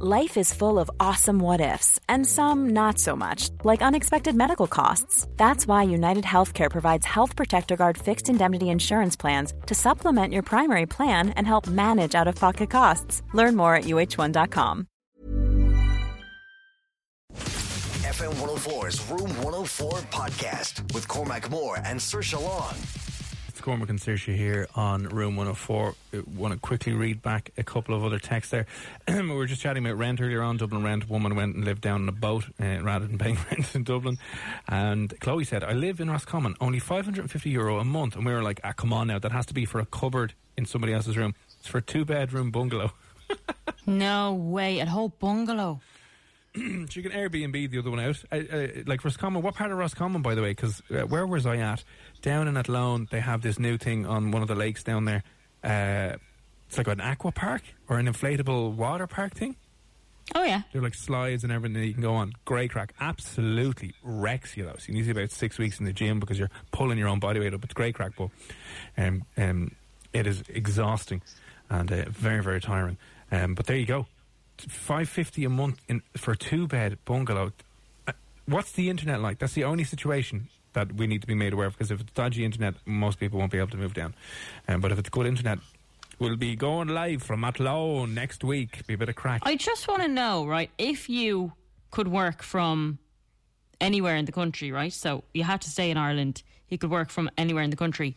Life 0.00 0.36
is 0.36 0.52
full 0.52 0.80
of 0.80 0.90
awesome 0.98 1.38
what 1.38 1.60
ifs, 1.60 2.00
and 2.08 2.26
some 2.26 2.70
not 2.70 2.98
so 2.98 3.14
much, 3.14 3.50
like 3.62 3.80
unexpected 3.80 4.34
medical 4.34 4.66
costs. 4.66 5.28
That's 5.36 5.68
why 5.68 5.84
United 5.84 6.24
Healthcare 6.24 6.68
provides 6.68 7.06
Health 7.06 7.36
Protector 7.36 7.76
Guard 7.76 7.96
fixed 7.96 8.28
indemnity 8.28 8.70
insurance 8.70 9.14
plans 9.14 9.54
to 9.66 9.74
supplement 9.76 10.32
your 10.32 10.42
primary 10.42 10.86
plan 10.86 11.28
and 11.36 11.46
help 11.46 11.68
manage 11.68 12.16
out 12.16 12.26
of 12.26 12.34
pocket 12.34 12.70
costs. 12.70 13.22
Learn 13.34 13.54
more 13.54 13.76
at 13.76 13.84
uhone.com. 13.84 14.88
FM 17.34 18.34
104's 18.34 19.10
Room 19.12 19.30
104 19.44 19.90
podcast 20.10 20.92
with 20.92 21.06
Cormac 21.06 21.48
Moore 21.50 21.78
and 21.84 22.02
Sir 22.02 22.20
Long. 22.40 22.74
Cormac 23.64 23.88
and 23.88 23.98
Saoirse 23.98 24.36
here 24.36 24.68
on 24.74 25.04
Room 25.04 25.36
104. 25.36 25.94
I 26.12 26.22
want 26.36 26.52
to 26.52 26.60
quickly 26.60 26.92
read 26.92 27.22
back 27.22 27.50
a 27.56 27.62
couple 27.62 27.94
of 27.94 28.04
other 28.04 28.18
texts 28.18 28.50
there. 28.50 28.66
we 29.08 29.22
were 29.22 29.46
just 29.46 29.62
chatting 29.62 29.86
about 29.86 29.96
rent 29.96 30.20
earlier 30.20 30.42
on. 30.42 30.58
Dublin 30.58 30.82
rent. 30.82 31.08
Woman 31.08 31.34
went 31.34 31.54
and 31.54 31.64
lived 31.64 31.80
down 31.80 32.02
in 32.02 32.08
a 32.10 32.12
boat 32.12 32.44
uh, 32.60 32.82
rather 32.82 33.06
than 33.06 33.16
paying 33.16 33.38
rent 33.50 33.74
in 33.74 33.82
Dublin. 33.82 34.18
And 34.68 35.18
Chloe 35.18 35.44
said, 35.44 35.64
I 35.64 35.72
live 35.72 35.98
in 35.98 36.10
Roscommon, 36.10 36.56
only 36.60 36.78
550 36.78 37.48
euro 37.48 37.78
a 37.78 37.86
month. 37.86 38.16
And 38.16 38.26
we 38.26 38.34
were 38.34 38.42
like, 38.42 38.60
ah, 38.64 38.72
come 38.72 38.92
on 38.92 39.06
now, 39.06 39.18
that 39.18 39.32
has 39.32 39.46
to 39.46 39.54
be 39.54 39.64
for 39.64 39.80
a 39.80 39.86
cupboard 39.86 40.34
in 40.58 40.66
somebody 40.66 40.92
else's 40.92 41.16
room. 41.16 41.34
It's 41.58 41.68
for 41.68 41.78
a 41.78 41.82
two 41.82 42.04
bedroom 42.04 42.50
bungalow. 42.50 42.92
no 43.86 44.34
way, 44.34 44.80
a 44.80 44.86
whole 44.86 45.08
bungalow. 45.08 45.80
she 46.88 47.02
can 47.02 47.10
Airbnb 47.10 47.70
the 47.70 47.78
other 47.78 47.90
one 47.90 47.98
out. 47.98 48.22
Uh, 48.30 48.36
uh, 48.36 48.66
like 48.86 49.04
Roscommon, 49.04 49.42
what 49.42 49.54
part 49.54 49.72
of 49.72 49.78
Roscommon, 49.78 50.22
by 50.22 50.36
the 50.36 50.42
way? 50.42 50.50
Because 50.50 50.82
uh, 50.90 51.00
where 51.00 51.26
was 51.26 51.46
I 51.46 51.56
at? 51.56 51.82
Down 52.22 52.46
in 52.46 52.56
Athlone, 52.56 53.08
they 53.10 53.20
have 53.20 53.42
this 53.42 53.58
new 53.58 53.76
thing 53.76 54.06
on 54.06 54.30
one 54.30 54.40
of 54.40 54.46
the 54.48 54.54
lakes 54.54 54.84
down 54.84 55.04
there. 55.04 55.24
Uh, 55.64 56.16
it's 56.68 56.78
like 56.78 56.86
an 56.86 57.00
aqua 57.00 57.32
park 57.32 57.62
or 57.88 57.98
an 57.98 58.06
inflatable 58.06 58.74
water 58.74 59.08
park 59.08 59.34
thing. 59.34 59.56
Oh 60.34 60.44
yeah, 60.44 60.62
they're 60.72 60.80
like 60.80 60.94
slides 60.94 61.42
and 61.42 61.52
everything 61.52 61.74
that 61.74 61.86
you 61.86 61.92
can 61.92 62.02
go 62.02 62.14
on. 62.14 62.32
Great 62.44 62.70
crack, 62.70 62.94
absolutely 63.00 63.92
wrecks 64.02 64.56
you 64.56 64.64
though. 64.64 64.76
So 64.78 64.86
you 64.88 64.94
need 64.94 65.06
to 65.06 65.12
be 65.12 65.20
about 65.20 65.32
six 65.32 65.58
weeks 65.58 65.80
in 65.80 65.86
the 65.86 65.92
gym 65.92 66.18
because 66.18 66.38
you're 66.38 66.50
pulling 66.70 66.98
your 66.98 67.08
own 67.08 67.18
body 67.18 67.40
weight 67.40 67.52
up. 67.52 67.62
It's 67.64 67.74
great 67.74 67.94
crack, 67.94 68.12
but 68.16 68.30
um, 68.96 69.24
um, 69.36 69.72
it 70.14 70.26
is 70.26 70.42
exhausting 70.48 71.20
and 71.68 71.92
uh, 71.92 72.04
very 72.08 72.42
very 72.42 72.60
tiring. 72.60 72.96
Um, 73.30 73.54
but 73.54 73.66
there 73.66 73.76
you 73.76 73.86
go 73.86 74.06
five 74.58 75.08
fifty 75.08 75.44
a 75.44 75.48
month 75.48 75.80
in 75.88 76.02
for 76.16 76.32
a 76.32 76.36
two 76.36 76.66
bed 76.66 76.98
bungalow. 77.04 77.52
Uh, 78.06 78.12
what's 78.46 78.72
the 78.72 78.90
internet 78.90 79.20
like? 79.20 79.38
That's 79.38 79.54
the 79.54 79.64
only 79.64 79.84
situation 79.84 80.48
that 80.74 80.94
we 80.94 81.06
need 81.06 81.20
to 81.20 81.26
be 81.26 81.34
made 81.34 81.52
aware 81.52 81.66
of. 81.66 81.74
Because 81.74 81.90
if 81.90 82.00
it's 82.00 82.12
dodgy 82.12 82.44
internet, 82.44 82.74
most 82.84 83.18
people 83.18 83.38
won't 83.38 83.52
be 83.52 83.58
able 83.58 83.70
to 83.70 83.76
move 83.76 83.94
down. 83.94 84.14
Um, 84.68 84.80
but 84.80 84.92
if 84.92 84.98
it's 84.98 85.08
good 85.08 85.26
internet, 85.26 85.58
we'll 86.18 86.36
be 86.36 86.56
going 86.56 86.88
live 86.88 87.22
from 87.22 87.44
Athlone 87.44 88.14
next 88.14 88.44
week. 88.44 88.86
Be 88.86 88.94
a 88.94 88.98
bit 88.98 89.08
of 89.08 89.14
crack. 89.14 89.42
I 89.44 89.56
just 89.56 89.88
want 89.88 90.02
to 90.02 90.08
know, 90.08 90.46
right? 90.46 90.70
If 90.78 91.08
you 91.08 91.52
could 91.90 92.08
work 92.08 92.42
from 92.42 92.98
anywhere 93.80 94.16
in 94.16 94.24
the 94.24 94.32
country, 94.32 94.72
right? 94.72 94.92
So 94.92 95.24
you 95.32 95.44
had 95.44 95.60
to 95.62 95.70
stay 95.70 95.90
in 95.90 95.96
Ireland. 95.96 96.42
You 96.68 96.78
could 96.78 96.90
work 96.90 97.10
from 97.10 97.30
anywhere 97.38 97.62
in 97.62 97.70
the 97.70 97.76
country. 97.76 98.16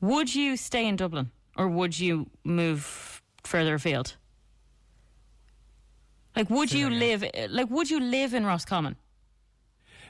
Would 0.00 0.34
you 0.34 0.56
stay 0.56 0.86
in 0.86 0.96
Dublin 0.96 1.30
or 1.56 1.68
would 1.68 1.98
you 1.98 2.28
move 2.44 3.22
further 3.42 3.74
afield? 3.74 4.16
Like, 6.36 6.50
would 6.50 6.72
you 6.72 6.90
live? 6.90 7.24
Like, 7.48 7.70
would 7.70 7.90
you 7.90 8.00
live 8.00 8.34
in 8.34 8.44
Roscommon? 8.44 8.96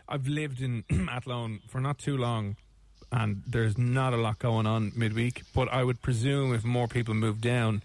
I've 0.09 0.27
lived 0.27 0.61
in 0.61 0.85
Athlone 1.11 1.61
for 1.69 1.81
not 1.81 1.99
too 1.99 2.17
long, 2.17 2.57
and 3.13 3.43
there's 3.47 3.77
not 3.79 4.13
a 4.15 4.17
lot 4.17 4.39
going 4.39 4.67
on 4.67 4.93
midweek. 4.97 5.43
But 5.55 5.73
I 5.73 5.85
would 5.85 6.03
presume 6.03 6.55
if 6.55 6.65
more 6.65 6.89
people 6.89 7.15
moved 7.15 7.41
down, 7.41 7.83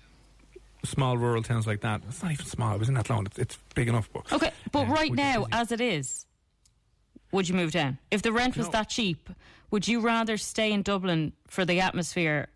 small 0.83 1.17
rural 1.17 1.43
towns 1.43 1.67
like 1.67 1.81
that, 1.81 2.01
it's 2.07 2.23
not 2.23 2.31
even 2.31 2.45
small. 2.45 2.73
I 2.73 2.77
was 2.77 2.89
in 2.89 2.97
Athlone. 2.97 3.25
It's, 3.25 3.37
it's 3.37 3.57
big 3.75 3.87
enough. 3.87 4.09
But, 4.11 4.31
okay, 4.31 4.51
but 4.71 4.87
uh, 4.87 4.93
right 4.93 5.13
now, 5.13 5.45
as 5.51 5.71
it 5.71 5.81
is, 5.81 6.25
would 7.31 7.47
you 7.47 7.55
move 7.55 7.71
down? 7.71 7.97
If 8.11 8.21
the 8.21 8.31
rent 8.31 8.57
was 8.57 8.67
no. 8.67 8.71
that 8.71 8.89
cheap, 8.89 9.29
would 9.71 9.87
you 9.87 9.99
rather 9.99 10.37
stay 10.37 10.71
in 10.71 10.81
Dublin 10.81 11.33
for 11.47 11.65
the 11.65 11.79
atmosphere, 11.81 12.47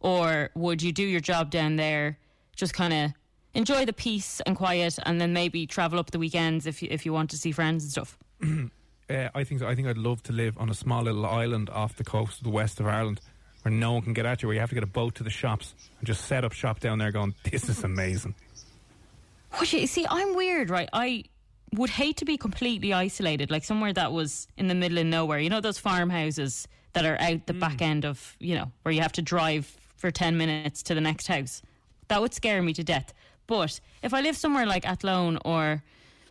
or 0.00 0.50
would 0.54 0.82
you 0.82 0.92
do 0.92 1.02
your 1.02 1.20
job 1.20 1.50
down 1.50 1.76
there, 1.76 2.18
just 2.54 2.72
kind 2.72 2.92
of 2.92 3.12
enjoy 3.56 3.84
the 3.84 3.92
peace 3.92 4.40
and 4.46 4.54
quiet, 4.54 4.98
and 5.04 5.20
then 5.20 5.32
maybe 5.32 5.66
travel 5.66 5.98
up 5.98 6.10
the 6.10 6.18
weekends 6.18 6.66
if 6.66 6.82
you, 6.82 6.88
if 6.90 7.04
you 7.04 7.12
want 7.12 7.30
to 7.30 7.38
see 7.38 7.52
friends 7.52 7.82
and 7.84 7.90
stuff. 7.92 8.18
uh, 9.10 9.28
I 9.34 9.44
think 9.44 9.60
so. 9.60 9.66
I 9.66 9.74
think 9.74 9.88
I'd 9.88 9.98
love 9.98 10.22
to 10.24 10.32
live 10.32 10.56
on 10.58 10.68
a 10.68 10.74
small 10.74 11.02
little 11.02 11.26
island 11.26 11.70
off 11.70 11.96
the 11.96 12.04
coast 12.04 12.38
of 12.38 12.44
the 12.44 12.50
west 12.50 12.80
of 12.80 12.86
Ireland 12.86 13.20
where 13.62 13.72
no 13.72 13.94
one 13.94 14.02
can 14.02 14.12
get 14.12 14.26
at 14.26 14.42
you, 14.42 14.46
where 14.46 14.54
you 14.54 14.60
have 14.60 14.68
to 14.68 14.76
get 14.76 14.84
a 14.84 14.86
boat 14.86 15.16
to 15.16 15.24
the 15.24 15.30
shops 15.30 15.74
and 15.98 16.06
just 16.06 16.26
set 16.26 16.44
up 16.44 16.52
shop 16.52 16.78
down 16.78 16.98
there 16.98 17.10
going, 17.10 17.34
this 17.50 17.68
is 17.68 17.82
amazing. 17.82 18.32
What 19.52 19.72
you 19.72 19.88
see, 19.88 20.06
I'm 20.08 20.36
weird, 20.36 20.70
right? 20.70 20.88
I 20.92 21.24
would 21.74 21.90
hate 21.90 22.18
to 22.18 22.24
be 22.24 22.36
completely 22.36 22.92
isolated, 22.92 23.50
like 23.50 23.64
somewhere 23.64 23.92
that 23.92 24.12
was 24.12 24.46
in 24.56 24.68
the 24.68 24.74
middle 24.74 24.98
of 24.98 25.06
nowhere. 25.06 25.40
You 25.40 25.50
know 25.50 25.60
those 25.60 25.78
farmhouses 25.78 26.68
that 26.92 27.04
are 27.04 27.20
out 27.20 27.46
the 27.46 27.54
mm. 27.54 27.60
back 27.60 27.82
end 27.82 28.04
of, 28.04 28.36
you 28.38 28.54
know, 28.54 28.70
where 28.82 28.92
you 28.92 29.00
have 29.00 29.12
to 29.12 29.22
drive 29.22 29.66
for 29.96 30.12
10 30.12 30.36
minutes 30.36 30.84
to 30.84 30.94
the 30.94 31.00
next 31.00 31.26
house. 31.26 31.60
That 32.06 32.20
would 32.20 32.34
scare 32.34 32.62
me 32.62 32.72
to 32.74 32.84
death. 32.84 33.12
But 33.46 33.80
if 34.02 34.12
I 34.12 34.20
lived 34.20 34.38
somewhere 34.38 34.66
like 34.66 34.86
Athlone 34.86 35.38
or 35.44 35.82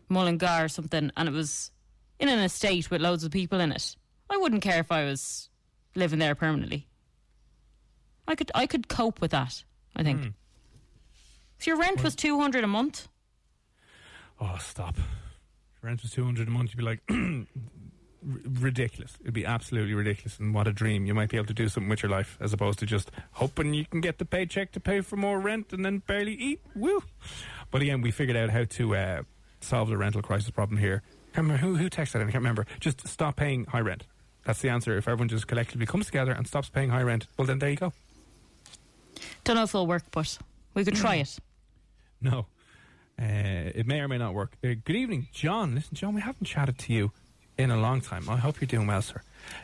Mullingar 0.09 0.65
or 0.65 0.67
something 0.67 1.11
and 1.15 1.29
it 1.29 1.33
was 1.33 1.71
in 2.19 2.29
an 2.29 2.39
estate 2.39 2.91
with 2.91 3.01
loads 3.01 3.23
of 3.23 3.31
people 3.31 3.59
in 3.59 3.71
it, 3.71 3.95
I 4.29 4.37
wouldn't 4.37 4.61
care 4.61 4.79
if 4.79 4.91
I 4.91 5.05
was 5.05 5.49
living 5.95 6.19
there 6.19 6.35
permanently. 6.35 6.87
I 8.27 8.35
could 8.35 8.51
I 8.55 8.67
could 8.67 8.87
cope 8.87 9.21
with 9.21 9.31
that, 9.31 9.63
I 9.95 10.03
think. 10.03 10.21
Mm. 10.21 10.33
If 11.59 11.67
your 11.67 11.77
rent 11.77 12.03
was 12.03 12.15
200 12.15 12.63
a 12.63 12.67
month. 12.67 13.07
Oh, 14.41 14.57
stop. 14.59 14.97
If 14.97 15.83
rent 15.83 16.01
was 16.01 16.11
200 16.11 16.47
a 16.47 16.51
month, 16.51 16.71
you'd 16.71 16.77
be 16.77 16.83
like, 16.83 17.01
ridiculous. 18.25 19.17
It'd 19.21 19.33
be 19.33 19.45
absolutely 19.45 19.93
ridiculous. 19.93 20.39
And 20.39 20.53
what 20.53 20.67
a 20.67 20.73
dream. 20.73 21.05
You 21.05 21.13
might 21.13 21.29
be 21.29 21.37
able 21.37 21.47
to 21.47 21.53
do 21.53 21.69
something 21.69 21.89
with 21.89 22.03
your 22.03 22.09
life 22.09 22.37
as 22.39 22.53
opposed 22.53 22.79
to 22.79 22.85
just 22.85 23.11
hoping 23.33 23.73
you 23.73 23.85
can 23.85 24.01
get 24.01 24.17
the 24.17 24.25
paycheck 24.25 24.71
to 24.73 24.79
pay 24.79 25.01
for 25.01 25.15
more 25.15 25.39
rent 25.39 25.71
and 25.73 25.85
then 25.85 25.99
barely 25.99 26.33
eat. 26.33 26.61
Woo. 26.75 27.03
But 27.71 27.81
again, 27.81 28.01
we 28.01 28.11
figured 28.11 28.37
out 28.37 28.49
how 28.49 28.63
to 28.63 28.95
uh, 28.95 29.23
solve 29.61 29.89
the 29.89 29.97
rental 29.97 30.21
crisis 30.21 30.49
problem 30.49 30.77
here. 30.77 31.03
I 31.05 31.35
can't 31.35 31.47
remember 31.47 31.65
who, 31.65 31.75
who 31.75 31.89
texted 31.89 32.15
it. 32.15 32.21
I 32.21 32.31
can't 32.31 32.35
remember. 32.35 32.65
Just 32.79 33.07
stop 33.07 33.35
paying 33.35 33.65
high 33.65 33.81
rent. 33.81 34.05
That's 34.45 34.61
the 34.61 34.69
answer. 34.69 34.97
If 34.97 35.07
everyone 35.07 35.27
just 35.27 35.47
collectively 35.47 35.85
comes 35.85 36.05
together 36.05 36.31
and 36.31 36.47
stops 36.47 36.69
paying 36.69 36.89
high 36.89 37.01
rent, 37.01 37.27
well, 37.37 37.47
then 37.47 37.59
there 37.59 37.69
you 37.69 37.75
go. 37.75 37.93
Don't 39.43 39.55
know 39.55 39.63
if 39.63 39.69
it'll 39.69 39.87
work, 39.87 40.03
but 40.11 40.37
we 40.73 40.83
could 40.85 40.95
try 40.95 41.15
it. 41.15 41.37
No. 42.21 42.47
Uh, 43.19 43.71
it 43.73 43.87
may 43.87 44.01
or 44.01 44.07
may 44.07 44.17
not 44.17 44.33
work. 44.33 44.57
Uh, 44.63 44.69
good 44.83 44.95
evening, 44.95 45.27
John. 45.31 45.75
Listen, 45.75 45.95
John, 45.95 46.13
we 46.13 46.21
haven't 46.21 46.45
chatted 46.45 46.77
to 46.79 46.93
you 46.93 47.11
in 47.57 47.71
a 47.71 47.77
long 47.77 48.01
time. 48.01 48.29
I 48.29 48.37
hope 48.37 48.59
you're 48.61 48.67
doing 48.67 48.87
well, 48.87 49.01
sir. 49.01 49.21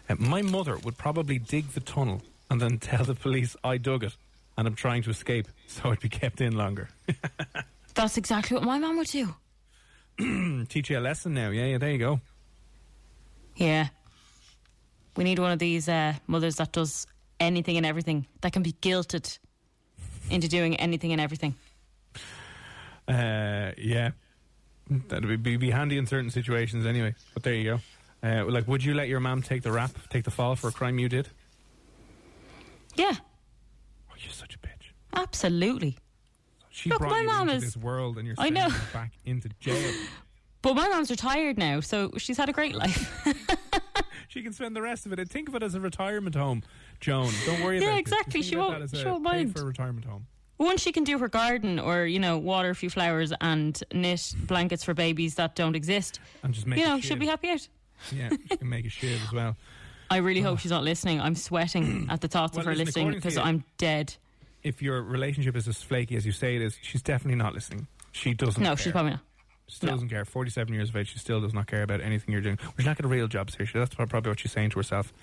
Uh, 0.09 0.16
my 0.19 0.41
mother 0.41 0.78
would 0.78 0.97
probably 0.97 1.40
dig 1.40 1.69
the 1.69 1.79
tunnel 1.79 2.22
and 2.50 2.62
then 2.62 2.78
tell 2.90 3.03
the 3.03 3.16
police 3.16 3.56
I 3.63 3.78
dug 3.78 4.03
it 4.03 4.16
and 4.57 4.68
I'm 4.68 4.75
trying 4.75 5.03
to 5.03 5.09
escape, 5.09 5.47
so 5.68 5.90
I'd 5.90 6.00
be 6.00 6.09
kept 6.09 6.41
in 6.41 6.56
longer. 6.56 6.90
That's 7.96 8.18
exactly 8.18 8.56
what 8.56 8.63
my 8.63 8.79
mum 8.79 8.97
would 8.97 9.07
do. 9.07 9.34
Teach 10.70 10.90
you 10.90 10.99
a 10.99 11.02
lesson 11.02 11.34
now. 11.34 11.49
Yeah, 11.49 11.66
yeah, 11.66 11.78
there 11.78 11.91
you 11.91 11.97
go. 11.97 12.22
Yeah. 13.55 13.88
We 15.16 15.23
need 15.23 15.40
one 15.40 15.52
of 15.52 15.59
these 15.59 15.90
uh, 15.90 16.14
mothers 16.28 16.55
that 16.58 16.72
does 16.72 17.08
anything 17.40 17.78
and 17.78 17.85
everything, 17.85 18.28
that 18.41 18.53
can 18.53 18.64
be 18.64 18.73
guilted 18.73 19.40
into 20.29 20.47
doing 20.47 20.76
anything 20.78 21.11
and 21.11 21.20
everything. 21.20 21.55
Uh, 23.08 23.72
yeah. 23.78 24.11
That'd 25.08 25.43
be, 25.43 25.55
be 25.58 25.70
handy 25.70 25.97
in 25.97 26.05
certain 26.05 26.29
situations 26.29 26.85
anyway. 26.85 27.16
But 27.34 27.43
there 27.43 27.53
you 27.53 27.64
go. 27.64 27.79
Uh, 28.28 28.46
like, 28.46 28.67
would 28.67 28.84
you 28.84 28.93
let 28.93 29.08
your 29.08 29.20
mom 29.20 29.41
take 29.41 29.64
the 29.64 29.72
rap, 29.72 29.91
take 30.09 30.26
the 30.26 30.32
fall 30.32 30.55
for 30.55 30.67
a 30.67 30.72
crime 30.72 30.99
you 30.99 31.09
did? 31.09 31.29
Yeah. 32.96 33.14
Oh, 33.14 34.14
you're 34.17 34.32
such 34.32 34.55
a 34.55 34.59
bitch. 34.59 34.91
Absolutely. 35.14 35.97
She 36.70 36.90
Look, 36.90 36.99
brought 36.99 37.11
my 37.11 37.22
you 37.22 37.26
mom 37.26 37.49
into 37.49 37.55
is, 37.55 37.73
this 37.73 37.78
world, 37.78 38.17
and 38.17 38.28
you're 38.28 38.35
I 38.38 38.49
know. 38.49 38.70
back 38.93 39.11
into 39.26 39.49
jail. 39.59 39.93
But 40.64 40.76
my 40.76 40.88
mom's 40.90 41.09
retired 41.09 41.58
now, 41.58 41.79
so 41.79 42.11
she's 42.17 42.37
had 42.37 42.47
a 42.47 42.53
great 42.53 42.76
life. 42.76 43.26
she 44.28 44.44
can 44.44 44.53
spend 44.53 44.76
the 44.76 44.82
rest 44.84 45.08
of 45.08 45.11
it. 45.11 45.17
And 45.20 45.28
think 45.28 45.49
of 45.49 45.55
it 45.55 45.64
as 45.64 45.73
a 45.73 45.79
retirement 45.79 46.35
home, 46.35 46.61
Joan. 46.99 47.32
Don't 47.47 47.64
worry 47.64 47.78
about 47.78 47.87
it. 47.87 47.91
yeah, 47.94 47.97
exactly. 47.97 48.44
She 48.44 48.55
won't. 48.55 48.96
She 48.96 49.03
won't 49.03 49.23
mind 49.23 49.55
for 49.55 49.64
a 49.64 49.66
retirement 49.66 50.05
home. 50.05 50.28
Once 50.61 50.79
she 50.81 50.91
can 50.91 51.03
do 51.03 51.17
her 51.17 51.28
garden 51.28 51.79
or, 51.79 52.05
you 52.05 52.19
know, 52.19 52.37
water 52.37 52.69
a 52.69 52.75
few 52.75 52.90
flowers 52.90 53.34
and 53.41 53.84
knit 53.91 54.35
blankets 54.46 54.84
for 54.84 54.93
babies 54.93 55.34
that 55.35 55.55
don't 55.55 55.75
exist, 55.75 56.19
And 56.43 56.53
just 56.53 56.67
make 56.67 56.78
you 56.78 56.85
know, 56.85 56.99
she'll 56.99 57.17
be 57.17 57.25
happy 57.25 57.49
out. 57.49 57.67
Yeah, 58.11 58.29
she 58.29 58.58
can 58.58 58.69
make 58.69 58.85
a 58.85 58.90
shiv 58.90 59.19
as 59.23 59.34
well. 59.34 59.58
I 60.11 60.17
really 60.17 60.41
hope 60.41 60.59
she's 60.59 60.72
not 60.72 60.84
listening. 60.84 61.19
I'm 61.19 61.34
sweating 61.35 62.05
at 62.11 62.22
the 62.22 62.28
thoughts 62.28 62.58
of 62.58 62.66
her 62.66 62.72
listen, 62.75 62.85
listening 62.85 63.11
because 63.11 63.37
I'm 63.37 63.63
dead. 63.79 64.13
If 64.61 64.84
your 64.84 65.02
relationship 65.02 65.55
is 65.55 65.67
as 65.67 65.81
flaky 65.81 66.16
as 66.16 66.28
you 66.28 66.31
say 66.31 66.58
it 66.58 66.61
is, 66.61 66.78
she's 66.81 67.02
definitely 67.02 67.37
not 67.37 67.55
listening. 67.55 67.87
She 68.11 68.35
doesn't. 68.35 68.61
No, 68.61 68.69
care. 68.69 68.78
she's 68.78 68.91
probably 68.91 69.11
not. 69.11 69.22
Still 69.72 69.88
no. 69.88 69.94
doesn't 69.96 70.09
care. 70.09 70.26
Forty-seven 70.26 70.73
years 70.73 70.90
of 70.90 70.97
age, 70.97 71.14
she 71.14 71.20
still 71.20 71.40
does 71.40 71.53
not 71.53 71.66
care 71.66 71.82
about 71.82 72.02
anything 72.02 72.34
you're 72.34 72.41
doing. 72.41 72.59
She's 72.76 72.85
not 72.85 73.00
a 73.00 73.08
real 73.08 73.28
job, 73.28 73.50
seriously. 73.50 73.79
That's 73.79 73.96
probably 73.96 74.29
what 74.29 74.40
she's 74.40 74.52
saying 74.52 74.72
to 74.72 74.79
herself. 74.79 75.14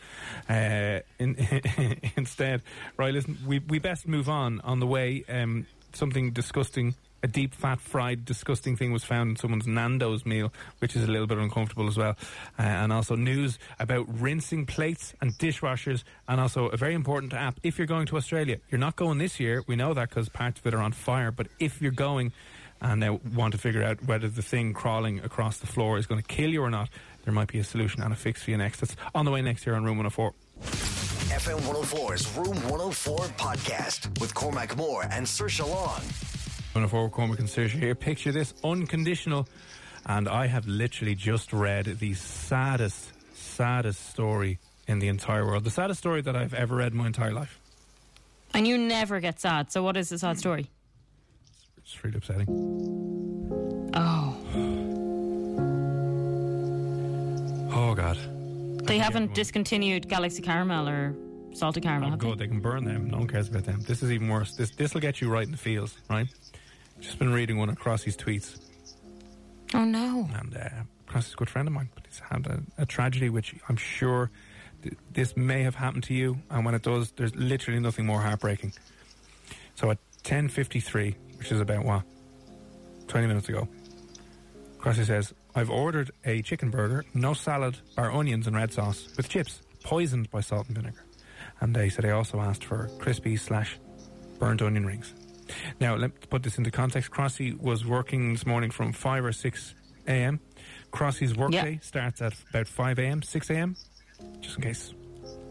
Uh, 0.49 1.00
in, 1.19 1.37
instead, 2.17 2.62
right? 2.97 3.12
Listen, 3.12 3.37
we 3.47 3.59
we 3.59 3.79
best 3.79 4.09
move 4.09 4.29
on. 4.29 4.61
On 4.62 4.81
the 4.81 4.87
way, 4.87 5.25
um, 5.29 5.67
something 5.93 6.31
disgusting. 6.31 6.95
A 7.21 7.27
deep, 7.27 7.53
fat, 7.53 7.81
fried, 7.81 8.25
disgusting 8.25 8.77
thing 8.77 8.93
was 8.93 9.03
found 9.03 9.31
in 9.31 9.37
someone's 9.37 9.67
Nando's 9.67 10.25
meal, 10.25 10.53
which 10.79 10.95
is 10.95 11.03
a 11.03 11.09
little 11.09 11.27
bit 11.27 11.37
uncomfortable 11.39 11.89
as 11.89 11.97
well. 11.97 12.15
Uh, 12.56 12.62
and 12.62 12.93
also 12.93 13.17
news 13.17 13.59
about 13.81 14.06
rinsing 14.21 14.67
plates 14.67 15.15
and 15.21 15.33
dishwashers, 15.37 16.05
and 16.29 16.41
also 16.41 16.69
a 16.69 16.77
very 16.77 16.95
important 16.95 17.35
app. 17.35 17.59
If 17.65 17.77
you're 17.77 17.89
going 17.89 18.06
to 18.06 18.17
Australia, 18.17 18.59
you're 18.71 18.79
not 18.79 18.95
going 18.95 19.19
this 19.19 19.41
year. 19.41 19.65
We 19.67 19.75
know 19.75 19.95
that 19.95 20.11
because 20.11 20.29
parts 20.29 20.61
of 20.61 20.67
it 20.69 20.75
are 20.75 20.81
on 20.81 20.93
fire. 20.93 21.33
But 21.33 21.49
if 21.59 21.83
you're 21.83 21.91
going, 21.91 22.33
and 22.81 23.03
uh, 23.03 23.19
want 23.35 23.53
to 23.53 23.59
figure 23.59 23.83
out 23.83 24.05
whether 24.05 24.29
the 24.29 24.43
thing 24.43 24.73
crawling 24.73 25.21
across 25.21 25.59
the 25.59 25.67
floor 25.67 25.99
is 25.99 26.07
going 26.07 26.21
to 26.21 26.27
kill 26.27 26.51
you 26.51 26.63
or 26.63 26.71
not, 26.71 26.89
there 27.25 27.33
might 27.35 27.49
be 27.49 27.59
a 27.59 27.65
solution 27.65 28.03
and 28.03 28.13
a 28.13 28.17
fix 28.17 28.43
for 28.43 28.51
you 28.51 28.57
next. 28.57 28.81
That's 28.81 28.97
on 29.15 29.25
the 29.25 29.31
way 29.31 29.43
next 29.43 29.67
year 29.67 29.77
on 29.77 29.85
Room 29.85 29.99
104. 29.99 30.33
FM 31.29 31.61
104's 31.61 32.37
Room 32.37 32.57
104 32.71 33.19
podcast 33.37 34.21
with 34.21 34.35
Cormac 34.35 34.77
Moore 34.77 35.05
and 35.11 35.29
Sir 35.29 35.49
Long. 35.65 36.01
104 36.73 37.11
Cormac 37.11 37.39
and 37.39 37.49
Saoirse 37.49 37.71
here. 37.71 37.95
Picture 37.95 38.33
this 38.33 38.55
unconditional. 38.63 39.49
And 40.07 40.29
I 40.29 40.47
have 40.47 40.67
literally 40.67 41.15
just 41.15 41.53
read 41.53 41.99
the 41.99 42.15
saddest, 42.15 43.13
saddest 43.35 44.09
story 44.11 44.59
in 44.87 45.01
the 45.01 45.09
entire 45.09 45.45
world. 45.45 45.65
The 45.65 45.71
saddest 45.71 45.99
story 46.01 46.23
that 46.23 46.35
I've 46.35 46.55
ever 46.55 46.77
read 46.77 46.93
in 46.93 46.99
my 46.99 47.07
entire 47.07 47.33
life. 47.33 47.59
And 48.55 48.67
you 48.67 48.79
never 48.79 49.21
get 49.21 49.41
sad. 49.41 49.71
So 49.71 49.83
what 49.83 49.97
is 49.97 50.09
the 50.09 50.19
sad 50.19 50.39
story? 50.39 50.71
It's 51.90 52.05
really 52.05 52.19
upsetting. 52.19 52.46
Oh, 53.94 54.37
Oh, 57.73 57.94
God. 57.94 58.19
they 58.87 58.99
haven't 58.99 59.35
discontinued 59.35 60.06
Galaxy 60.06 60.43
Caramel 60.43 60.87
or 60.87 61.14
Salted 61.55 61.82
Caramel, 61.82 62.08
Oh, 62.08 62.11
have 62.11 62.20
they? 62.20 62.26
good. 62.29 62.38
They 62.38 62.46
can 62.46 62.61
burn 62.61 62.85
them. 62.85 63.08
No 63.08 63.19
one 63.19 63.26
cares 63.26 63.49
about 63.49 63.64
them. 63.64 63.81
This 63.87 64.02
is 64.02 64.12
even 64.12 64.29
worse. 64.29 64.55
This 64.55 64.70
this 64.73 64.93
will 64.93 65.00
get 65.00 65.23
you 65.23 65.31
right 65.31 65.46
in 65.46 65.50
the 65.52 65.56
feels, 65.56 65.96
right? 66.11 66.29
Just 67.00 67.19
been 67.19 67.32
reading 67.32 67.56
one 67.56 67.70
of 67.70 67.76
Crossy's 67.79 68.17
tweets. 68.19 68.58
Oh 69.73 69.85
no. 69.87 70.29
and 70.38 70.55
uh, 70.56 70.69
Crossy's 71.06 71.32
a 71.32 71.37
good 71.37 71.49
friend 71.49 71.67
of 71.69 71.73
mine, 71.73 71.88
but 71.94 72.05
he's 72.06 72.19
had 72.19 72.46
a, 72.46 72.61
a 72.82 72.85
tragedy 72.87 73.31
which 73.31 73.55
I'm 73.69 73.76
sure 73.76 74.31
th- 74.82 74.94
this 75.12 75.38
may 75.38 75.62
have 75.62 75.75
happened 75.76 76.05
to 76.05 76.14
you, 76.14 76.38
and 76.50 76.67
when 76.67 76.75
it 76.75 76.82
does, 76.82 77.12
there's 77.12 77.35
literally 77.35 77.81
nothing 77.81 78.05
more 78.05 78.20
heartbreaking. 78.20 78.75
So 79.75 79.90
at 79.90 79.99
10:53, 80.25 81.14
which 81.38 81.50
is 81.52 81.61
about 81.61 81.85
what 81.85 82.02
20 83.08 83.26
minutes 83.26 83.49
ago, 83.49 83.67
Crossy 84.79 85.05
says, 85.05 85.32
"I've 85.55 85.70
ordered 85.70 86.11
a 86.25 86.43
chicken 86.43 86.70
burger, 86.70 87.05
no 87.14 87.35
salad, 87.35 87.79
bar 87.96 88.12
onions 88.12 88.46
and 88.46 88.55
red 88.55 88.73
sauce 88.73 89.08
with 89.17 89.29
chips, 89.29 89.61
poisoned 89.82 90.31
by 90.31 90.40
salt 90.40 90.67
and 90.69 90.76
vinegar." 90.76 91.05
And 91.61 91.75
they 91.75 91.88
said 91.88 92.05
I 92.05 92.11
also 92.11 92.40
asked 92.40 92.64
for 92.64 92.88
crispy 92.99 93.37
slash 93.37 93.79
burnt 94.38 94.62
onion 94.62 94.87
rings. 94.87 95.14
Now, 95.81 95.96
let 95.96 96.11
me 96.12 96.17
put 96.31 96.43
this 96.43 96.58
into 96.58 96.70
context. 96.70 97.11
Crossy 97.11 97.58
was 97.58 97.85
working 97.85 98.32
this 98.35 98.46
morning 98.46 98.70
from 98.70 98.93
5 98.93 99.25
or 99.25 99.32
6 99.32 99.75
a.m. 100.06 100.38
Crossy's 100.93 101.35
workday 101.35 101.73
Yeah. 101.73 101.79
starts 101.81 102.20
at 102.23 102.35
about 102.50 102.69
5 102.69 102.99
a.m., 102.99 103.23
6 103.23 103.50
a.m., 103.50 103.75
just 104.40 104.56
in 104.56 104.62
case 104.62 104.93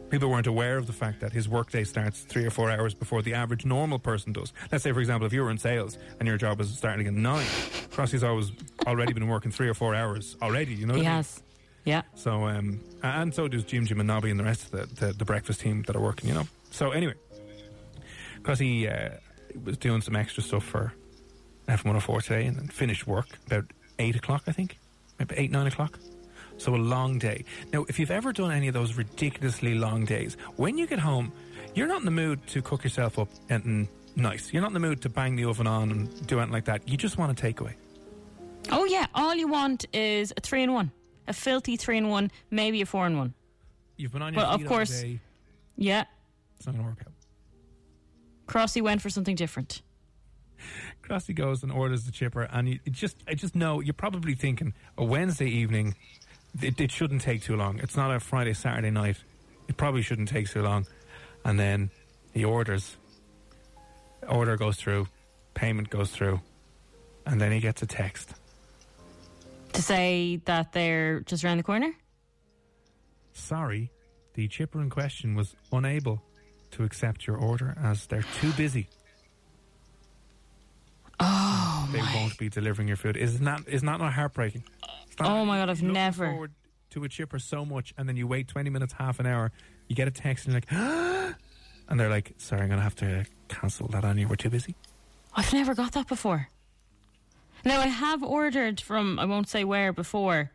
people 0.09 0.30
weren't 0.30 0.48
aware 0.48 0.77
of 0.77 0.88
the 0.88 0.94
fact 0.94 1.19
that 1.21 1.33
his 1.33 1.48
workday 1.50 1.83
starts 1.83 2.21
three 2.21 2.45
or 2.45 2.50
four 2.50 2.69
hours 2.71 2.94
before 2.94 3.21
the 3.21 3.33
average 3.33 3.65
normal 3.65 4.00
person 4.00 4.31
does. 4.33 4.54
Let's 4.71 4.83
say, 4.83 4.92
for 4.92 5.00
example, 5.00 5.25
if 5.27 5.33
you 5.33 5.44
were 5.44 5.51
in 5.51 5.57
sales 5.57 5.98
and 6.19 6.27
your 6.27 6.38
job 6.38 6.59
was 6.59 6.69
starting 6.69 7.07
at 7.07 7.13
9, 7.13 7.45
Crossy's 7.92 8.24
always 8.24 8.51
already 8.86 9.13
been 9.13 9.27
working 9.27 9.51
three 9.51 9.68
or 9.68 9.74
four 9.74 9.95
hours 9.95 10.36
already, 10.42 10.74
you 10.74 10.86
know 10.86 10.94
He 10.94 11.01
what 11.01 11.07
I 11.07 11.09
mean? 11.09 11.15
has. 11.18 11.44
Yeah. 11.86 12.01
So, 12.15 12.48
um, 12.48 12.81
and 13.04 13.33
so 13.33 13.48
does 13.48 13.63
Jim, 13.63 13.86
Jim, 13.86 14.00
and 14.00 14.07
Nobby, 14.07 14.30
and 14.30 14.39
the 14.39 14.44
rest 14.44 14.65
of 14.65 14.71
the, 14.71 15.06
the, 15.07 15.13
the 15.13 15.25
breakfast 15.25 15.62
team 15.62 15.83
that 15.88 15.95
are 15.95 16.01
working, 16.01 16.27
you 16.30 16.36
know. 16.36 16.48
So, 16.71 16.92
anyway, 16.92 17.13
he 18.59 18.88
uh, 18.88 19.09
was 19.63 19.77
doing 19.77 20.01
some 20.01 20.15
extra 20.15 20.44
stuff 20.44 20.63
for 20.63 20.94
F104 21.68 22.24
today 22.24 22.45
and 22.45 22.57
then 22.57 22.68
finished 22.68 23.07
work 23.07 23.27
about 23.45 23.65
8 24.00 24.15
o'clock, 24.15 24.44
I 24.48 24.51
think, 24.51 24.77
maybe 25.19 25.36
8, 25.38 25.51
9 25.51 25.68
o'clock. 25.68 26.00
So, 26.57 26.74
a 26.74 26.77
long 26.77 27.19
day. 27.19 27.45
Now, 27.71 27.86
if 27.88 28.00
you've 28.00 28.12
ever 28.12 28.33
done 28.33 28.51
any 28.51 28.68
of 28.68 28.74
those 28.74 28.95
ridiculously 28.95 29.75
long 29.75 30.06
days, 30.06 30.36
when 30.56 30.77
you 30.77 30.88
get 30.88 31.00
home, 31.00 31.31
you're 31.75 31.88
not 31.88 32.00
in 32.00 32.06
the 32.06 32.12
mood 32.12 32.45
to 32.48 32.62
cook 32.62 32.83
yourself 32.83 33.19
up 33.19 33.30
anything 33.50 33.88
nice. 34.15 34.51
You're 34.51 34.62
not 34.62 34.69
in 34.69 34.74
the 34.74 34.80
mood 34.80 35.01
to 35.04 35.09
bang 35.09 35.36
the 35.36 35.45
oven 35.45 35.68
on 35.68 35.92
and 35.92 36.27
do 36.27 36.38
anything 36.39 36.54
like 36.54 36.65
that. 36.65 36.88
You 36.89 36.98
just 36.98 37.18
want 37.18 37.39
a 37.39 37.42
takeaway. 37.42 37.75
Oh 38.71 38.86
yeah. 38.86 39.06
All 39.13 39.36
you 39.36 39.48
want 39.48 39.86
is 39.94 40.33
a 40.36 40.42
three 40.42 40.63
in 40.63 40.74
one, 40.74 40.92
a 41.27 41.33
filthy 41.33 41.77
three 41.77 41.98
in 41.98 42.09
one, 42.09 42.31
maybe 42.50 42.81
a 42.81 42.86
four 42.86 43.06
in 43.06 43.18
one. 43.18 43.33
You've 43.95 44.12
been 44.12 44.21
on 44.24 44.33
your 44.33 44.44
Well, 44.44 44.54
of 44.56 44.65
course. 44.65 45.01
day. 45.01 45.19
Yeah. 45.77 46.06
It's 46.57 46.65
not 46.65 46.74
going 46.75 46.83
to 46.86 46.89
work 46.89 47.04
out. 47.06 47.13
Crossy 48.48 48.81
went 48.81 49.01
for 49.01 49.09
something 49.09 49.36
different. 49.36 49.81
Crossy 51.04 51.36
goes 51.36 51.62
and 51.63 51.71
orders 51.71 52.06
the 52.06 52.12
chipper, 52.12 52.44
and 52.51 52.68
you 52.68 52.80
just, 52.89 53.18
I 53.27 53.36
just 53.36 53.56
know 53.56 53.80
you're 53.80 53.94
probably 53.94 54.33
thinking 54.33 54.74
a 54.98 55.04
Wednesday 55.04 55.48
evening. 55.48 55.95
It, 56.62 56.80
it 56.80 56.92
shouldn't 56.92 57.21
take 57.21 57.44
too 57.44 57.56
long. 57.56 57.80
It's 57.80 57.95
not 57.95 58.15
a 58.15 58.19
Friday, 58.19 58.54
Saturday 58.54 58.92
night. 58.92 59.18
It 59.68 59.77
probably 59.77 60.01
shouldn't 60.01 60.30
take 60.30 60.50
too 60.50 60.62
long. 60.62 60.86
And 61.44 61.59
then 61.59 61.92
he 62.33 62.44
orders. 62.45 62.98
Order 64.27 64.57
goes 64.57 64.77
through, 64.77 65.07
payment 65.54 65.89
goes 65.89 66.12
through, 66.12 66.42
and 67.25 67.39
then 67.39 67.51
he 67.51 67.59
gets 67.59 67.81
a 67.81 67.86
text. 67.86 68.33
To 69.74 69.81
say 69.81 70.42
that 70.45 70.74
they're 70.74 71.21
just 71.21 71.44
around 71.44 71.57
the 71.57 71.63
corner? 71.63 71.94
Sorry, 73.33 73.92
the 74.33 74.48
chipper 74.48 74.81
in 74.81 74.89
question 74.89 75.36
was 75.36 75.56
unable 75.71 76.24
to 76.71 76.83
accept 76.83 77.27
your 77.27 77.38
order 77.38 77.77
as 77.81 78.07
they're 78.07 78.25
too 78.39 78.51
busy. 78.54 78.88
Oh 81.19 81.89
They 81.92 82.00
won't 82.00 82.38
be 82.38 82.50
delivering 82.50 82.88
your 82.88 82.98
food. 82.98 83.18
Isn't 83.18 83.45
that 83.45 83.62
isn't 83.68 83.86
that 83.86 84.00
not 84.00 84.13
heartbreaking? 84.13 84.63
Oh 85.19 85.45
my 85.45 85.57
God, 85.57 85.69
I've 85.69 85.81
looking 85.81 85.94
never- 85.94 86.31
forward 86.31 86.52
to 86.92 87.04
a 87.04 87.09
chipper 87.09 87.40
so 87.40 87.66
much, 87.66 87.94
and 87.97 88.07
then 88.07 88.16
you 88.16 88.28
wait 88.28 88.47
twenty 88.47 88.69
minutes, 88.69 88.94
half 88.94 89.19
an 89.19 89.26
hour. 89.26 89.52
You 89.88 89.95
get 89.95 90.07
a 90.07 90.12
text 90.12 90.45
and 90.47 90.54
you're 90.54 90.62
like, 90.62 91.36
and 91.90 92.00
they're 92.00 92.09
like, 92.09 92.33
"Sorry, 92.38 92.62
I'm 92.62 92.69
gonna 92.69 92.81
have 92.81 92.95
to 92.97 93.26
cancel 93.47 93.88
that 93.90 94.04
on 94.06 94.18
you. 94.18 94.28
We're 94.28 94.36
too 94.36 94.50
busy." 94.50 94.76
I've 95.33 95.54
never 95.54 95.76
got 95.76 95.92
that 95.94 96.07
before. 96.07 96.47
Now 97.64 97.80
I 97.80 97.88
have 97.88 98.24
ordered 98.24 98.80
from 98.81 99.19
I 99.19 99.26
won't 99.26 99.50
say 99.50 99.64
where 99.64 99.92
before, 99.94 100.52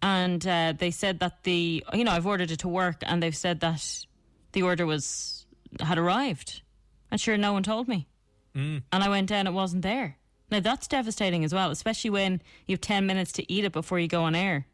and 0.00 0.46
uh, 0.46 0.74
they 0.76 0.90
said 0.90 1.20
that 1.20 1.42
the 1.44 1.84
you 1.92 2.04
know 2.04 2.12
I've 2.12 2.26
ordered 2.26 2.50
it 2.50 2.60
to 2.60 2.68
work, 2.68 3.02
and 3.02 3.22
they've 3.22 3.36
said 3.36 3.60
that 3.60 4.06
the 4.52 4.62
order 4.62 4.86
was 4.86 5.46
had 5.80 5.98
arrived, 5.98 6.62
and 7.10 7.20
sure 7.20 7.36
no 7.36 7.52
one 7.52 7.62
told 7.62 7.88
me, 7.88 8.06
mm. 8.54 8.82
and 8.92 9.02
I 9.02 9.08
went 9.08 9.28
down, 9.28 9.46
it 9.46 9.52
wasn't 9.52 9.82
there. 9.82 10.16
Now 10.52 10.60
that's 10.60 10.86
devastating 10.86 11.44
as 11.44 11.54
well, 11.54 11.70
especially 11.70 12.10
when 12.10 12.42
you 12.66 12.74
have 12.74 12.82
ten 12.82 13.06
minutes 13.06 13.32
to 13.32 13.50
eat 13.50 13.64
it 13.64 13.72
before 13.72 13.98
you 13.98 14.06
go 14.06 14.24
on 14.24 14.34
air, 14.34 14.66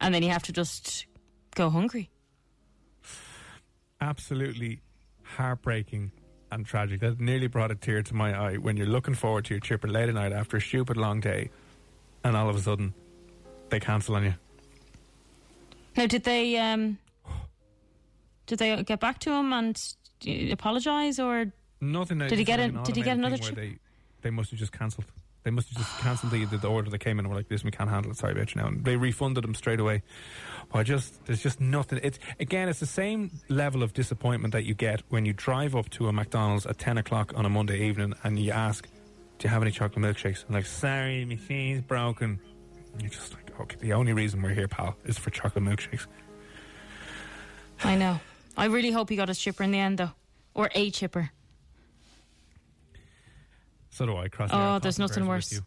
and 0.00 0.14
then 0.14 0.22
you 0.22 0.30
have 0.30 0.44
to 0.44 0.52
just 0.52 1.06
go 1.56 1.70
hungry. 1.70 2.08
Absolutely 4.00 4.80
heartbreaking 5.24 6.12
and 6.52 6.64
tragic. 6.64 7.00
That 7.00 7.18
nearly 7.18 7.48
brought 7.48 7.72
a 7.72 7.74
tear 7.74 8.04
to 8.04 8.14
my 8.14 8.32
eye 8.32 8.56
when 8.58 8.76
you're 8.76 8.86
looking 8.86 9.14
forward 9.14 9.44
to 9.46 9.54
your 9.54 9.60
chipper 9.60 9.88
late 9.88 10.08
at 10.08 10.14
night 10.14 10.30
after 10.32 10.58
a 10.58 10.60
stupid 10.60 10.96
long 10.96 11.18
day, 11.18 11.50
and 12.22 12.36
all 12.36 12.48
of 12.48 12.54
a 12.54 12.60
sudden 12.60 12.94
they 13.70 13.80
cancel 13.80 14.14
on 14.14 14.22
you. 14.22 14.34
Now, 15.96 16.06
did 16.06 16.22
they 16.22 16.56
um, 16.58 16.98
did 18.46 18.60
they 18.60 18.80
get 18.84 19.00
back 19.00 19.18
to 19.20 19.32
him 19.32 19.52
and 19.52 19.76
apologise, 20.52 21.18
or 21.18 21.52
Nothing. 21.80 22.18
Did 22.18 22.38
he 22.38 22.44
get 22.44 22.60
a- 22.60 22.70
did 22.70 22.94
he 22.94 23.02
get 23.02 23.16
another? 23.16 23.36
They, 23.38 23.78
they 24.22 24.30
must 24.30 24.50
have 24.50 24.58
just 24.58 24.72
cancelled. 24.72 25.06
They 25.44 25.50
must 25.50 25.68
have 25.70 25.78
just 25.78 25.98
cancelled 25.98 26.30
the, 26.30 26.44
the 26.44 26.68
order 26.68 26.88
that 26.90 26.98
came 26.98 27.18
in. 27.18 27.24
and 27.24 27.28
were 27.28 27.36
like, 27.36 27.48
"This 27.48 27.64
we 27.64 27.72
can't 27.72 27.90
handle 27.90 28.12
it. 28.12 28.16
Sorry 28.16 28.32
about 28.32 28.54
you 28.54 28.60
now." 28.62 28.68
And 28.68 28.84
they 28.84 28.96
refunded 28.96 29.42
them 29.44 29.54
straight 29.54 29.80
away. 29.80 30.02
I 30.72 30.82
just 30.84 31.26
there's 31.26 31.42
just 31.42 31.60
nothing. 31.60 32.00
It's 32.02 32.18
again, 32.38 32.68
it's 32.68 32.80
the 32.80 32.86
same 32.86 33.30
level 33.48 33.82
of 33.82 33.92
disappointment 33.92 34.52
that 34.52 34.64
you 34.64 34.74
get 34.74 35.02
when 35.08 35.26
you 35.26 35.32
drive 35.32 35.74
up 35.74 35.90
to 35.90 36.08
a 36.08 36.12
McDonald's 36.12 36.64
at 36.66 36.78
ten 36.78 36.96
o'clock 36.96 37.32
on 37.36 37.44
a 37.44 37.48
Monday 37.48 37.80
evening 37.86 38.14
and 38.22 38.38
you 38.38 38.52
ask, 38.52 38.88
"Do 39.38 39.48
you 39.48 39.50
have 39.50 39.62
any 39.62 39.72
chocolate 39.72 40.04
milkshakes?" 40.04 40.44
And 40.44 40.54
like, 40.54 40.66
"Sorry, 40.66 41.24
machine's 41.24 41.82
broken." 41.82 42.38
And 42.92 43.02
you're 43.02 43.10
just 43.10 43.34
like, 43.34 43.50
"Okay, 43.60 43.76
the 43.80 43.94
only 43.94 44.12
reason 44.12 44.42
we're 44.42 44.54
here, 44.54 44.68
pal, 44.68 44.96
is 45.04 45.18
for 45.18 45.30
chocolate 45.30 45.64
milkshakes." 45.64 46.06
I 47.82 47.96
know. 47.96 48.20
I 48.56 48.66
really 48.66 48.92
hope 48.92 49.08
he 49.08 49.16
got 49.16 49.28
a 49.28 49.34
chipper 49.34 49.64
in 49.64 49.72
the 49.72 49.78
end, 49.78 49.98
though, 49.98 50.12
or 50.54 50.70
a 50.74 50.90
chipper. 50.90 51.30
So 53.92 54.06
do 54.06 54.16
I. 54.16 54.28
Cross 54.28 54.50
Oh, 54.52 54.78
there's 54.78 54.98
nothing 54.98 55.26
worse. 55.26 55.52
If 55.52 55.62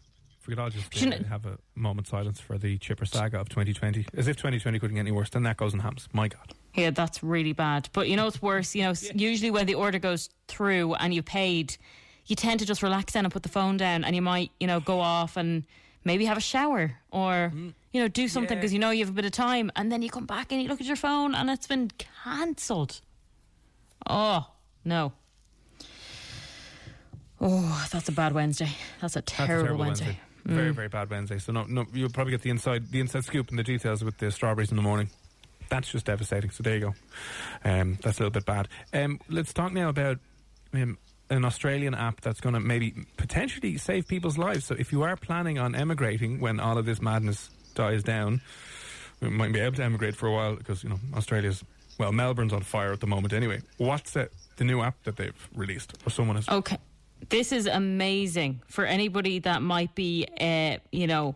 we 0.46 0.54
could 0.54 0.58
all 0.60 0.70
just 0.70 1.04
uh, 1.04 1.24
have 1.28 1.46
a 1.46 1.58
moment 1.74 2.06
silence 2.08 2.40
for 2.40 2.58
the 2.58 2.76
chipper 2.78 3.04
saga 3.04 3.40
of 3.40 3.48
2020, 3.48 4.06
as 4.16 4.28
if 4.28 4.36
2020 4.36 4.78
couldn't 4.78 4.94
get 4.94 5.00
any 5.00 5.10
worse. 5.12 5.30
Then 5.30 5.44
that 5.44 5.56
goes 5.56 5.72
and 5.72 5.82
happens. 5.82 6.08
My 6.12 6.28
God. 6.28 6.52
Yeah, 6.74 6.90
that's 6.90 7.22
really 7.22 7.52
bad. 7.52 7.88
But 7.92 8.08
you 8.08 8.16
know 8.16 8.24
what's 8.26 8.42
worse? 8.42 8.74
You 8.74 8.82
know, 8.82 8.90
s 8.90 9.10
usually 9.14 9.50
when 9.50 9.66
the 9.66 9.74
order 9.74 9.98
goes 9.98 10.28
through 10.46 10.94
and 10.94 11.14
you 11.14 11.22
paid, 11.22 11.76
you 12.26 12.36
tend 12.36 12.60
to 12.60 12.66
just 12.66 12.82
relax 12.82 13.12
then 13.14 13.24
and 13.24 13.32
put 13.32 13.42
the 13.44 13.48
phone 13.48 13.76
down, 13.76 14.04
and 14.04 14.14
you 14.14 14.22
might, 14.22 14.50
you 14.60 14.66
know, 14.66 14.80
go 14.80 15.00
off 15.00 15.36
and 15.36 15.64
maybe 16.04 16.24
have 16.26 16.36
a 16.36 16.40
shower 16.52 16.94
or 17.10 17.52
you 17.92 18.00
know 18.00 18.06
do 18.08 18.28
something 18.28 18.56
Yeah. 18.56 18.60
because 18.60 18.72
you 18.72 18.78
know 18.78 18.90
you 18.90 19.04
have 19.04 19.08
a 19.14 19.18
bit 19.20 19.24
of 19.24 19.32
time, 19.32 19.70
and 19.76 19.90
then 19.90 20.02
you 20.02 20.10
come 20.10 20.26
back 20.26 20.52
and 20.52 20.60
you 20.62 20.68
look 20.68 20.80
at 20.80 20.86
your 20.86 20.96
phone 20.96 21.34
and 21.34 21.48
it's 21.50 21.66
been 21.66 21.90
cancelled. 22.24 23.00
Oh 24.08 24.46
no. 24.84 25.12
Oh, 27.40 27.88
that's 27.92 28.08
a 28.08 28.12
bad 28.12 28.32
Wednesday. 28.32 28.70
That's 29.00 29.16
a 29.16 29.20
That's 29.20 29.32
terrible, 29.32 29.52
a 29.52 29.66
terrible 29.66 29.84
Wednesday. 29.84 30.20
Mm. 30.46 30.54
Very, 30.54 30.70
very 30.72 30.88
bad 30.88 31.10
Wednesday. 31.10 31.38
So 31.38 31.52
no, 31.52 31.64
no, 31.64 31.86
you'll 31.92 32.10
probably 32.10 32.30
get 32.30 32.42
the 32.42 32.50
inside, 32.50 32.90
the 32.90 33.00
inside 33.00 33.24
scoop 33.24 33.50
and 33.50 33.58
the 33.58 33.62
details 33.62 34.04
with 34.04 34.18
the 34.18 34.30
strawberries 34.30 34.70
in 34.70 34.76
the 34.76 34.82
morning. 34.82 35.10
That's 35.68 35.90
just 35.90 36.06
devastating. 36.06 36.50
So 36.50 36.62
there 36.62 36.74
you 36.76 36.80
go. 36.80 36.94
Um, 37.64 37.98
that's 38.02 38.18
a 38.18 38.22
little 38.22 38.30
bit 38.30 38.46
bad. 38.46 38.68
Um, 38.92 39.20
let's 39.28 39.52
talk 39.52 39.72
now 39.72 39.88
about 39.88 40.18
um, 40.72 40.96
an 41.28 41.44
Australian 41.44 41.94
app 41.94 42.20
that's 42.20 42.40
going 42.40 42.54
to 42.54 42.60
maybe 42.60 42.94
potentially 43.16 43.76
save 43.76 44.06
people's 44.06 44.38
lives. 44.38 44.64
So 44.64 44.76
if 44.78 44.92
you 44.92 45.02
are 45.02 45.16
planning 45.16 45.58
on 45.58 45.74
emigrating 45.74 46.40
when 46.40 46.60
all 46.60 46.78
of 46.78 46.86
this 46.86 47.02
madness 47.02 47.50
dies 47.74 48.04
down, 48.04 48.40
we 49.20 49.28
might 49.30 49.52
be 49.52 49.58
able 49.58 49.76
to 49.76 49.82
emigrate 49.82 50.14
for 50.14 50.28
a 50.28 50.32
while 50.32 50.54
because 50.54 50.84
you 50.84 50.90
know 50.90 51.00
Australia's 51.16 51.64
well, 51.98 52.12
Melbourne's 52.12 52.52
on 52.52 52.62
fire 52.62 52.92
at 52.92 53.00
the 53.00 53.06
moment. 53.06 53.32
Anyway, 53.32 53.62
what's 53.78 54.12
the, 54.12 54.28
the 54.56 54.64
new 54.64 54.82
app 54.82 55.02
that 55.04 55.16
they've 55.16 55.48
released 55.54 55.94
or 56.06 56.10
someone 56.10 56.36
has? 56.36 56.48
Okay. 56.48 56.78
This 57.28 57.52
is 57.52 57.66
amazing 57.66 58.62
for 58.68 58.84
anybody 58.84 59.38
that 59.40 59.62
might 59.62 59.94
be, 59.94 60.26
uh, 60.40 60.78
you 60.92 61.06
know, 61.06 61.34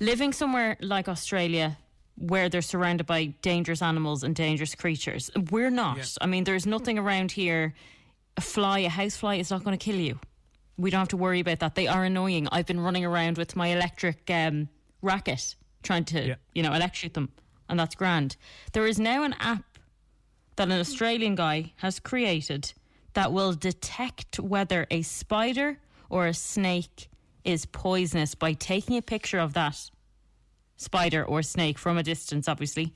living 0.00 0.32
somewhere 0.32 0.76
like 0.80 1.08
Australia 1.08 1.76
where 2.16 2.48
they're 2.48 2.62
surrounded 2.62 3.06
by 3.06 3.26
dangerous 3.42 3.80
animals 3.82 4.22
and 4.24 4.34
dangerous 4.34 4.74
creatures. 4.74 5.30
We're 5.50 5.70
not. 5.70 5.98
Yeah. 5.98 6.04
I 6.22 6.26
mean, 6.26 6.44
there's 6.44 6.66
nothing 6.66 6.98
around 6.98 7.30
here. 7.32 7.74
A 8.36 8.40
fly, 8.40 8.80
a 8.80 8.88
house 8.88 9.16
fly, 9.16 9.36
is 9.36 9.50
not 9.50 9.64
going 9.64 9.76
to 9.76 9.84
kill 9.84 9.96
you. 10.00 10.18
We 10.76 10.90
don't 10.90 11.00
have 11.00 11.08
to 11.08 11.16
worry 11.16 11.40
about 11.40 11.58
that. 11.60 11.74
They 11.74 11.86
are 11.88 12.04
annoying. 12.04 12.48
I've 12.50 12.66
been 12.66 12.80
running 12.80 13.04
around 13.04 13.36
with 13.38 13.54
my 13.56 13.68
electric 13.68 14.30
um, 14.30 14.68
racket 15.02 15.54
trying 15.82 16.04
to, 16.06 16.26
Yeah. 16.28 16.34
you 16.54 16.62
know, 16.62 16.72
electrocute 16.72 17.14
them, 17.14 17.30
and 17.68 17.78
that's 17.78 17.94
grand. 17.94 18.36
There 18.72 18.86
is 18.86 18.98
now 18.98 19.22
an 19.24 19.34
app 19.40 19.64
that 20.56 20.68
an 20.68 20.78
Australian 20.80 21.34
guy 21.34 21.72
has 21.76 22.00
created 22.00 22.72
that 23.18 23.32
will 23.32 23.52
detect 23.52 24.38
whether 24.38 24.86
a 24.92 25.02
spider 25.02 25.80
or 26.08 26.28
a 26.28 26.32
snake 26.34 27.08
is 27.42 27.66
poisonous 27.66 28.36
by 28.36 28.52
taking 28.52 28.96
a 28.96 29.02
picture 29.02 29.40
of 29.40 29.54
that 29.54 29.90
spider 30.76 31.24
or 31.24 31.42
snake 31.42 31.78
from 31.78 31.98
a 31.98 32.04
distance, 32.04 32.46
obviously. 32.46 32.94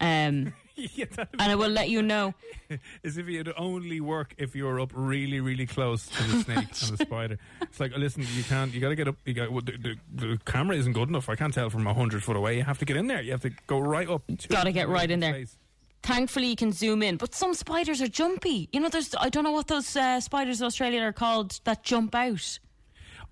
Um, 0.00 0.52
yeah, 0.74 1.04
and 1.38 1.52
it 1.52 1.56
will 1.56 1.70
let 1.70 1.88
you 1.88 2.02
know. 2.02 2.34
As 3.04 3.16
if 3.18 3.28
it'd 3.28 3.54
only 3.56 4.00
work 4.00 4.34
if 4.36 4.56
you 4.56 4.64
were 4.64 4.80
up 4.80 4.90
really, 4.96 5.38
really 5.38 5.66
close 5.66 6.08
to 6.08 6.22
the 6.24 6.42
snake 6.42 6.56
and 6.58 6.98
the 6.98 7.04
spider. 7.06 7.38
It's 7.60 7.78
like, 7.78 7.96
listen, 7.96 8.26
you 8.34 8.42
can't. 8.42 8.74
You 8.74 8.80
got 8.80 8.88
to 8.88 8.96
get 8.96 9.06
up. 9.06 9.16
You 9.24 9.34
got 9.34 9.52
well, 9.52 9.62
the, 9.64 9.76
the, 9.78 9.96
the 10.12 10.38
camera 10.44 10.76
isn't 10.76 10.92
good 10.92 11.08
enough. 11.08 11.28
I 11.28 11.36
can't 11.36 11.54
tell 11.54 11.70
from 11.70 11.86
a 11.86 11.94
hundred 11.94 12.24
foot 12.24 12.34
away. 12.36 12.56
You 12.56 12.64
have 12.64 12.78
to 12.78 12.84
get 12.84 12.96
in 12.96 13.06
there. 13.06 13.22
You 13.22 13.30
have 13.30 13.42
to 13.42 13.50
go 13.68 13.78
right 13.78 14.08
up. 14.08 14.22
to 14.26 14.48
Gotta 14.48 14.72
get 14.72 14.88
right 14.88 15.08
in 15.08 15.20
there. 15.20 15.34
face. 15.34 15.56
Thankfully, 16.02 16.48
you 16.48 16.56
can 16.56 16.72
zoom 16.72 17.02
in, 17.02 17.16
but 17.16 17.34
some 17.34 17.54
spiders 17.54 18.02
are 18.02 18.08
jumpy. 18.08 18.68
You 18.72 18.80
know, 18.80 18.88
there's 18.88 19.14
I 19.14 19.28
don't 19.28 19.44
know 19.44 19.52
what 19.52 19.68
those 19.68 19.94
uh, 19.96 20.20
spiders 20.20 20.60
in 20.60 20.66
Australia 20.66 21.00
are 21.02 21.12
called 21.12 21.60
that 21.64 21.84
jump 21.84 22.14
out. 22.14 22.58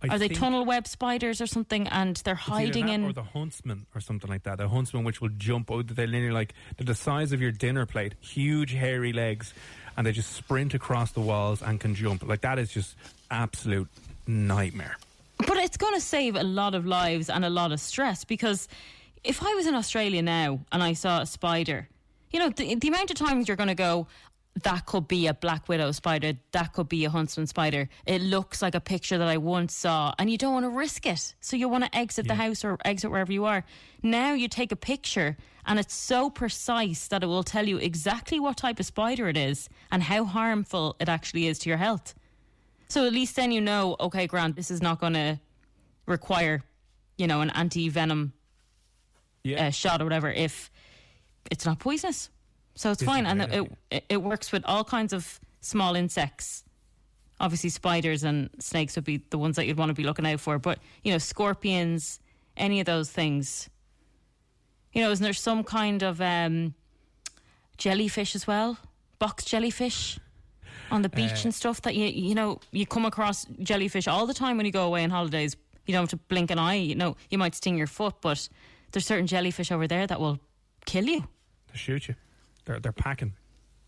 I 0.03 0.15
Are 0.15 0.19
they 0.19 0.29
tunnel 0.29 0.65
web 0.65 0.87
spiders 0.87 1.41
or 1.41 1.47
something? 1.47 1.87
And 1.89 2.17
they're 2.19 2.35
hiding 2.35 2.89
in. 2.89 3.05
or 3.05 3.13
the 3.13 3.23
huntsman 3.23 3.87
or 3.95 4.01
something 4.01 4.31
like 4.31 4.45
that. 4.45 4.57
The 4.59 4.69
huntsman 4.69 5.05
which 5.05 5.21
will 5.21 5.29
jump 5.37 5.71
out. 5.71 5.89
They're 5.89 6.07
nearly 6.07 6.31
like 6.31 6.55
they're 6.77 6.87
the 6.87 6.95
size 6.95 7.33
of 7.33 7.41
your 7.43 7.51
dinner 7.53 7.85
plate, 7.87 8.15
huge 8.21 8.73
hairy 8.73 9.13
legs, 9.13 9.53
and 9.97 10.07
they 10.07 10.13
just 10.13 10.33
sprint 10.33 10.73
across 10.73 11.13
the 11.13 11.21
walls 11.21 11.61
and 11.61 11.79
can 11.79 11.95
jump. 11.95 12.27
Like 12.27 12.41
that 12.43 12.59
is 12.59 12.71
just 12.71 12.97
absolute 13.31 13.89
nightmare. 14.27 14.97
But 15.39 15.57
it's 15.59 15.77
going 15.77 15.95
to 15.95 16.01
save 16.01 16.37
a 16.37 16.43
lot 16.43 16.75
of 16.75 16.87
lives 16.87 17.29
and 17.29 17.45
a 17.45 17.51
lot 17.51 17.73
of 17.73 17.81
stress 17.81 18.25
because 18.25 18.69
if 19.25 19.43
I 19.43 19.55
was 19.55 19.67
in 19.67 19.75
Australia 19.75 20.23
now 20.23 20.61
and 20.73 20.83
I 20.83 20.95
saw 20.95 21.21
a 21.21 21.27
spider, 21.27 21.89
you 22.31 22.39
know, 22.39 22.49
the, 22.51 22.75
the 22.77 22.89
amount 22.89 23.11
of 23.11 23.17
times 23.17 23.49
you're 23.49 23.57
going 23.57 23.69
to 23.69 23.75
go, 23.75 24.07
that 24.63 24.85
could 24.87 25.07
be 25.07 25.27
a 25.29 25.35
black 25.35 25.69
widow 25.69 25.93
spider, 25.93 26.33
that 26.53 26.73
could 26.73 26.89
be 26.89 27.05
a 27.05 27.11
huntsman 27.11 27.47
spider. 27.47 27.89
It 28.07 28.21
looks 28.21 28.61
like 28.63 28.75
a 28.75 28.81
picture 28.81 29.17
that 29.17 29.29
I 29.29 29.37
once 29.37 29.75
saw, 29.75 30.13
and 30.19 30.29
you 30.31 30.37
don't 30.37 30.53
want 30.53 30.65
to 30.65 30.71
risk 30.71 31.07
it. 31.07 31.35
So 31.41 31.57
you 31.57 31.69
want 31.69 31.85
to 31.85 31.97
exit 31.97 32.27
the 32.27 32.35
house 32.35 32.65
or 32.65 32.77
exit 32.85 33.11
wherever 33.11 33.33
you 33.33 33.45
are. 33.45 33.65
Now 34.03 34.33
you 34.33 34.49
take 34.49 34.73
a 34.73 34.77
picture, 34.77 35.37
and 35.67 35.79
it's 35.79 35.95
so 35.95 36.31
precise 36.31 37.07
that 37.09 37.23
it 37.23 37.27
will 37.27 37.45
tell 37.45 37.67
you 37.69 37.79
exactly 37.79 38.41
what 38.41 38.57
type 38.57 38.81
of 38.81 38.87
spider 38.87 39.29
it 39.29 39.37
is 39.37 39.69
and 39.93 40.03
how 40.03 40.25
harmful 40.25 40.97
it 41.01 41.09
actually 41.09 41.47
is 41.47 41.59
to 41.61 41.69
your 41.69 41.79
health. 41.79 42.15
So 42.89 43.07
at 43.07 43.13
least 43.13 43.37
then 43.37 43.53
you 43.53 43.61
know, 43.61 43.95
okay, 44.01 44.27
Grant, 44.27 44.57
this 44.57 44.71
is 44.71 44.83
not 44.83 45.01
going 45.01 45.13
to 45.13 45.39
require, 46.07 46.65
you 47.19 47.29
know, 47.29 47.41
an 47.41 47.51
anti 47.51 47.89
venom 47.89 48.33
Yeah. 49.45 49.69
uh, 49.69 49.71
shot 49.71 50.01
or 50.01 50.05
whatever 50.05 50.29
if 50.31 50.71
it's 51.51 51.65
not 51.67 51.79
poisonous. 51.79 52.31
So 52.75 52.91
it's 52.91 53.03
is 53.03 53.07
fine, 53.09 53.27
and 53.27 53.43
it, 53.43 53.73
it 53.91 54.05
it 54.09 54.23
works 54.23 54.53
with 54.53 54.63
all 54.65 54.85
kinds 54.85 55.13
of 55.13 55.41
small 55.61 55.95
insects. 55.95 56.65
Obviously, 57.41 57.71
spiders 57.71 58.23
and 58.23 58.51
snakes 58.59 58.97
would 58.97 59.05
be 59.05 59.23
the 59.31 59.39
ones 59.39 59.57
that 59.57 59.67
you'd 59.67 59.79
want 59.79 59.89
to 59.91 59.95
be 59.95 60.05
looking 60.05 60.27
out 60.27 60.41
for. 60.41 60.59
But 60.59 60.79
you 61.03 61.13
know, 61.13 61.19
scorpions, 61.19 62.21
any 62.57 62.81
of 62.81 62.87
those 62.87 63.11
things. 63.11 63.69
You 64.93 65.03
know, 65.03 65.11
isn't 65.11 65.23
there 65.23 65.33
some 65.33 65.63
kind 65.65 66.03
of 66.03 66.21
um, 66.21 66.75
jellyfish 67.79 68.35
as 68.35 68.47
well? 68.47 68.79
Box 69.19 69.45
jellyfish 69.45 70.19
on 70.91 71.03
the 71.03 71.09
beach 71.09 71.45
Uh, 71.45 71.45
and 71.45 71.55
stuff 71.55 71.83
that 71.83 71.95
you 71.95 72.07
you 72.07 72.35
know 72.35 72.61
you 72.73 72.87
come 72.87 73.05
across 73.05 73.47
jellyfish 73.63 74.09
all 74.09 74.27
the 74.27 74.35
time 74.35 74.57
when 74.57 74.67
you 74.67 74.73
go 74.73 74.87
away 74.87 75.05
on 75.05 75.11
holidays. 75.11 75.57
You 75.87 75.93
don't 75.95 76.03
have 76.03 76.11
to 76.11 76.17
blink 76.29 76.51
an 76.51 76.59
eye. 76.59 76.75
You 76.75 76.95
know, 76.95 77.17
you 77.31 77.39
might 77.39 77.55
sting 77.55 77.77
your 77.79 77.87
foot, 77.87 78.15
but 78.21 78.49
there's 78.93 79.07
certain 79.07 79.27
jellyfish 79.27 79.73
over 79.73 79.87
there 79.87 80.07
that 80.07 80.21
will 80.21 80.39
kill 80.87 81.05
you. 81.05 81.21
They 81.71 81.79
shoot 81.79 82.09
you. 82.09 82.15
They're 82.65 82.81
they're 82.81 82.93
packing. 82.93 83.35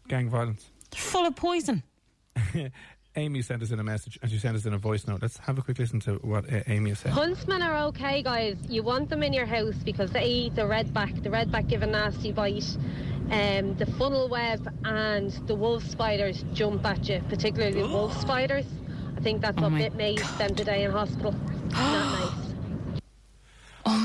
Gang 0.09 0.29
violence. 0.29 0.71
They're 0.91 1.01
full 1.01 1.27
of 1.27 1.37
poison. 1.37 1.83
Amy 3.17 3.43
sent 3.43 3.63
us 3.63 3.71
in 3.71 3.79
a 3.79 3.85
message 3.85 4.19
and 4.23 4.31
she 4.31 4.39
sent 4.39 4.57
us 4.57 4.65
in 4.65 4.73
a 4.73 4.79
voice 4.79 5.07
note. 5.07 5.21
Let's 5.21 5.37
have 5.39 5.59
a 5.59 5.63
quick 5.63 5.79
listen 5.79 6.01
to 6.01 6.15
what 6.17 6.51
uh, 6.51 6.61
Amy 6.67 6.91
has 6.91 7.01
said. 7.01 7.13
Huntsmen 7.13 7.61
are 7.61 7.87
okay, 7.89 8.23
guys. 8.23 8.57
You 8.69 8.83
want 8.83 9.11
them 9.11 9.23
in 9.23 9.35
your 9.35 9.45
house 9.45 9.75
because 9.85 10.11
they 10.13 10.25
eat 10.25 10.55
the 10.55 10.63
redback. 10.63 11.23
The 11.23 11.29
redback 11.29 11.69
give 11.69 11.83
a 11.83 11.87
nasty 11.87 12.33
bite. 12.33 12.77
Um, 13.31 13.75
the 13.77 13.87
funnel 13.99 14.29
web 14.29 14.67
and 14.85 15.31
the 15.47 15.55
wolf 15.55 15.85
spiders 15.85 16.45
jump 16.55 16.85
at 16.87 17.09
you, 17.09 17.23
particularly 17.29 17.83
the 17.83 17.89
wolf 17.89 18.19
spiders. 18.21 18.67
I 19.17 19.21
think 19.21 19.43
that's 19.43 19.59
Oh 19.59 19.63
what 19.63 19.73
my 19.73 19.79
bit 19.79 19.95
me 19.95 20.17
them 20.39 20.55
today 20.55 20.85
in 20.85 20.91
hospital. 20.91 21.35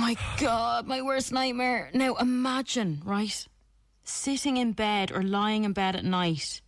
My 0.08 0.16
god, 0.40 0.88
my 0.88 1.02
worst 1.02 1.34
nightmare. 1.34 1.90
Now 1.94 2.16
imagine, 2.16 3.02
right? 3.04 3.46
Sitting 4.06 4.56
in 4.56 4.72
bed 4.72 5.12
or 5.12 5.22
lying 5.22 5.66
in 5.66 5.74
bed 5.74 5.98
at 5.98 6.06
night 6.06 6.62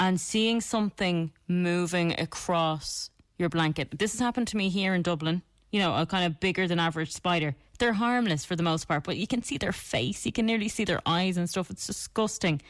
and 0.00 0.20
seeing 0.20 0.60
something 0.60 1.30
moving 1.46 2.18
across 2.18 3.10
your 3.38 3.50
blanket. 3.50 3.96
This 3.96 4.10
has 4.14 4.20
happened 4.20 4.48
to 4.48 4.56
me 4.56 4.68
here 4.68 4.94
in 4.94 5.02
Dublin. 5.02 5.42
You 5.70 5.78
know, 5.78 5.94
a 5.94 6.04
kind 6.06 6.26
of 6.26 6.40
bigger 6.40 6.66
than 6.66 6.80
average 6.80 7.12
spider. 7.12 7.54
They're 7.78 7.92
harmless 7.92 8.44
for 8.44 8.56
the 8.56 8.64
most 8.64 8.88
part, 8.88 9.04
but 9.04 9.16
you 9.16 9.28
can 9.28 9.44
see 9.44 9.56
their 9.56 9.70
face, 9.70 10.26
you 10.26 10.32
can 10.32 10.44
nearly 10.44 10.68
see 10.68 10.84
their 10.84 11.02
eyes 11.06 11.36
and 11.36 11.48
stuff. 11.48 11.70
It's 11.70 11.86
disgusting. 11.86 12.60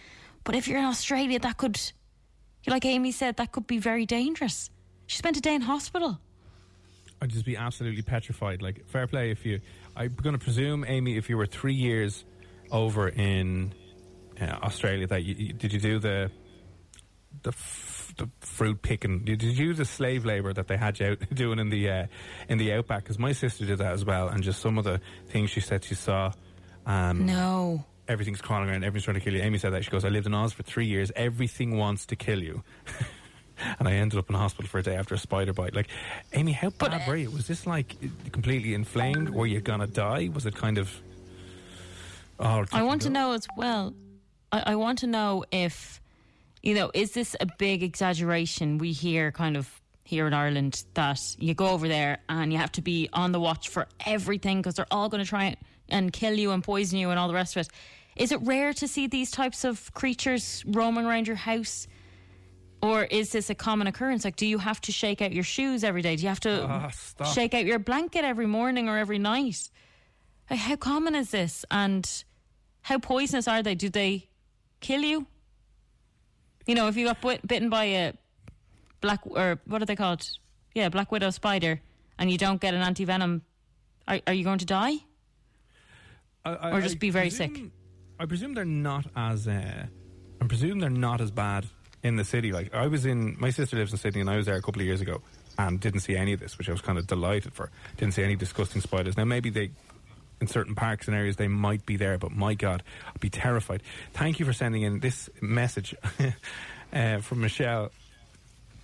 But 0.45 0.57
if 0.57 0.69
you're 0.69 0.79
in 0.79 0.85
Australia, 0.85 1.39
that 1.39 1.57
could, 1.57 1.81
like 2.67 2.85
Amy 2.85 3.13
said, 3.13 3.39
that 3.39 3.53
could 3.53 3.67
be 3.67 3.79
very 3.79 4.05
dangerous. 4.05 4.69
She 5.07 5.17
spent 5.17 5.39
a 5.39 5.41
day 5.41 5.55
in 5.55 5.63
hospital. 5.63 6.21
I'd 7.21 7.31
just 7.31 7.45
be 7.45 7.57
absolutely 7.57 8.03
petrified. 8.03 8.63
Like, 8.63 8.87
fair 8.89 9.07
play 9.07 9.31
if 9.31 9.45
you. 9.45 9.61
I'm 9.97 10.15
going 10.15 10.33
to 10.39 10.43
presume, 10.43 10.85
Amy, 10.87 11.17
if 11.17 11.29
you 11.29 11.37
were 11.37 11.47
three 11.47 11.75
years 11.75 12.25
over 12.71 13.09
in 13.09 13.75
uh, 14.41 14.45
Australia, 14.63 15.07
that 15.09 15.23
you, 15.25 15.35
you- 15.35 15.53
did 15.53 15.73
you 15.73 15.81
do 15.81 15.99
the 15.99 16.31
the, 17.43 17.51
f- 17.51 18.13
the 18.19 18.29
fruit 18.41 18.83
picking? 18.83 19.21
Did 19.25 19.43
you 19.43 19.55
do 19.55 19.75
the 19.75 19.85
slave 19.85 20.25
labor 20.25 20.53
that 20.53 20.67
they 20.67 20.77
had 20.77 20.99
you 20.99 21.07
out 21.07 21.19
doing 21.35 21.59
in 21.59 21.69
the 21.71 21.91
uh, 21.91 22.07
in 22.49 22.59
the 22.59 22.73
outback? 22.73 23.03
Because 23.05 23.19
my 23.19 23.33
sister 23.33 23.65
did 23.67 23.79
that 23.79 23.93
as 23.93 24.05
well, 24.05 24.29
and 24.29 24.43
just 24.43 24.61
some 24.61 24.79
of 24.79 24.85
the 24.85 25.01
things 25.29 25.51
she 25.51 25.61
said 25.61 25.85
she 25.85 25.95
saw. 25.95 26.33
Um, 26.87 27.27
No. 27.27 27.85
Everything's 28.09 28.41
crawling 28.41 28.69
around. 28.69 28.83
Everything's 28.83 29.05
trying 29.05 29.15
to 29.15 29.21
kill 29.21 29.35
you. 29.35 29.41
Amy 29.43 29.59
said 29.59 29.73
that. 29.75 29.85
She 29.85 29.91
goes, 29.91 30.05
"I 30.05 30.09
lived 30.09 30.27
in 30.27 30.35
Oz 30.35 30.53
for 30.53 30.65
three 30.65 30.87
years. 30.87 31.13
Everything 31.15 31.77
wants 31.77 32.07
to 32.07 32.17
kill 32.17 32.43
you." 32.43 32.65
and 33.79 33.89
I 33.89 33.93
ended 33.93 34.19
up 34.19 34.29
in 34.29 34.37
hospital 34.37 34.69
for 34.69 34.79
a 34.79 34.83
day 34.83 34.97
after 34.97 35.15
a 35.15 35.19
spider 35.19 35.53
bite. 35.53 35.75
Like, 35.75 35.89
Amy, 36.33 36.53
how 36.53 36.71
But, 36.71 36.91
bad 36.91 37.03
uh, 37.03 37.11
were 37.11 37.17
you? 37.17 37.31
Was 37.31 37.47
this 37.47 37.67
like 37.67 37.97
completely 38.33 38.75
inflamed? 38.75 39.31
Were 39.31 39.47
you 39.47 39.61
gonna 39.61 39.87
die? 39.87 40.31
Was 40.33 40.47
it 40.47 40.55
kind 40.55 40.79
of? 40.79 40.91
Oh, 42.39 42.65
I 42.73 42.83
want 42.83 43.03
to 43.03 43.11
know 43.11 43.33
as 43.33 43.47
well. 43.57 43.95
I, 44.51 44.63
I 44.73 44.75
want 44.77 45.01
to 45.01 45.07
know 45.07 45.45
if, 45.53 46.01
you 46.63 46.75
know, 46.75 46.91
is 46.95 47.13
this 47.13 47.37
a 47.39 47.47
big 47.59 47.83
exaggeration? 47.83 48.79
We 48.79 48.93
hear 48.93 49.31
kind 49.31 49.57
of 49.57 49.81
here 50.05 50.27
in 50.27 50.35
Ireland 50.35 50.85
that 50.95 51.21
you 51.39 51.55
go 51.55 51.69
over 51.69 51.87
there 51.87 52.19
and 52.29 52.53
you 52.53 52.59
have 52.59 52.73
to 52.73 52.83
be 52.83 53.09
on 53.13 53.33
the 53.33 53.41
watch 53.41 53.69
for 53.69 53.87
everything 54.07 54.59
because 54.59 54.75
they're 54.75 54.87
all 54.91 55.09
going 55.09 55.23
to 55.23 55.29
try 55.29 55.57
and 55.89 56.13
kill 56.13 56.35
you 56.35 56.51
and 56.51 56.65
poison 56.65 56.99
you 56.99 57.11
and 57.11 57.19
all 57.19 57.29
the 57.29 57.35
rest 57.35 57.57
of 57.57 57.61
it. 57.61 57.69
Is 58.17 58.33
it 58.33 58.41
rare 58.43 58.73
to 58.75 58.89
see 58.89 59.07
these 59.07 59.31
types 59.31 59.65
of 59.65 59.93
creatures 59.95 60.65
roaming 60.67 61.07
around 61.07 61.27
your 61.27 61.37
house? 61.37 61.87
Or 62.83 63.05
is 63.05 63.33
this 63.33 63.51
a 63.51 63.55
common 63.55 63.87
occurrence? 63.87 64.25
Like, 64.25 64.37
do 64.37 64.47
you 64.47 64.59
have 64.59 64.81
to 64.83 64.93
shake 64.93 65.21
out 65.21 65.33
your 65.33 65.45
shoes 65.45 65.85
every 65.85 66.01
day? 66.03 66.17
Do 66.17 66.23
you 66.23 66.29
have 66.29 66.41
to 66.41 66.67
Ah, 66.69 67.25
shake 67.35 67.53
out 67.53 67.65
your 67.67 67.79
blanket 67.79 68.25
every 68.25 68.47
morning 68.47 68.89
or 68.89 68.97
every 68.97 69.19
night? 69.19 69.71
Like, 70.49 70.61
how 70.61 70.77
common 70.77 71.15
is 71.15 71.31
this? 71.31 71.65
And 71.71 72.09
how 72.83 72.99
poisonous 72.99 73.47
are 73.47 73.63
they? 73.63 73.75
Do 73.75 73.91
they 73.91 74.29
kill 74.81 75.03
you? 75.03 75.27
You 76.67 76.75
know, 76.75 76.89
if 76.89 76.97
you 76.97 77.05
got 77.07 77.21
bit- 77.21 77.47
bitten 77.47 77.69
by 77.69 77.85
a 77.85 78.13
black 79.03 79.21
or 79.25 79.61
what 79.67 79.83
are 79.83 79.87
they 79.87 79.97
called? 79.97 80.27
Yeah, 80.75 80.89
black 80.89 81.13
widow 81.13 81.31
spider, 81.31 81.81
and 82.19 82.31
you 82.31 82.39
don't 82.39 82.61
get 82.61 82.75
an 82.75 82.81
anti 82.81 83.05
venom, 83.05 83.43
are, 84.09 84.21
are 84.27 84.33
you 84.33 84.45
going 84.45 84.59
to 84.59 84.65
die? 84.67 84.95
I- 86.45 86.55
I- 86.55 86.71
Or 86.73 86.81
just 86.81 86.97
I 86.97 86.99
be 86.99 87.11
very 87.11 87.29
presume- 87.29 87.55
sick. 87.57 87.65
I 88.19 88.27
presume 88.27 88.55
they're 88.55 88.65
not 88.65 89.07
as. 89.17 89.47
Uh, 89.49 89.87
I 90.41 90.47
presume 90.47 90.79
they're 90.79 90.89
not 90.91 91.21
as 91.21 91.31
bad 91.31 91.67
in 92.03 92.17
the 92.17 92.25
city. 92.25 92.53
Like 92.53 92.75
I 92.75 92.87
was 92.87 93.07
in, 93.07 93.37
my 93.39 93.51
sister 93.51 93.77
lives 93.77 93.93
in 93.93 93.99
Sydney, 93.99 94.21
and 94.21 94.31
I 94.31 94.37
was 94.37 94.47
there 94.47 94.57
a 94.57 94.63
couple 94.63 94.81
of 94.81 94.87
years 94.87 95.01
ago, 95.01 95.21
and 95.59 95.81
didn't 95.81 96.01
see 96.01 96.17
any 96.17 96.33
of 96.33 96.41
this, 96.41 96.59
which 96.59 96.69
I 96.69 96.73
was 96.73 96.81
kind 96.81 96.99
of 96.99 97.07
delighted 97.07 97.53
for. 97.53 97.71
Didn't 97.97 98.15
see 98.15 98.23
any 98.23 98.37
disgusting 98.37 98.81
spiders. 98.81 99.17
Now 99.17 99.25
maybe 99.25 99.51
they. 99.51 99.71
In 100.41 100.47
certain 100.47 100.75
parks 100.75 101.07
and 101.07 101.15
areas, 101.15 101.37
they 101.37 101.49
might 101.49 101.85
be 101.85 101.99
there, 101.99 102.17
but 102.17 102.33
my 102.33 102.55
God, 102.55 102.83
I'd 103.09 103.21
be 103.21 103.29
terrified. 103.29 103.83
Thank 104.15 104.41
you 104.41 104.47
for 104.47 104.55
sending 104.55 104.81
in 104.81 105.01
this 105.01 105.29
message 105.43 105.95
uh, 106.95 107.19
from 107.19 107.43
Michelle. 107.43 107.91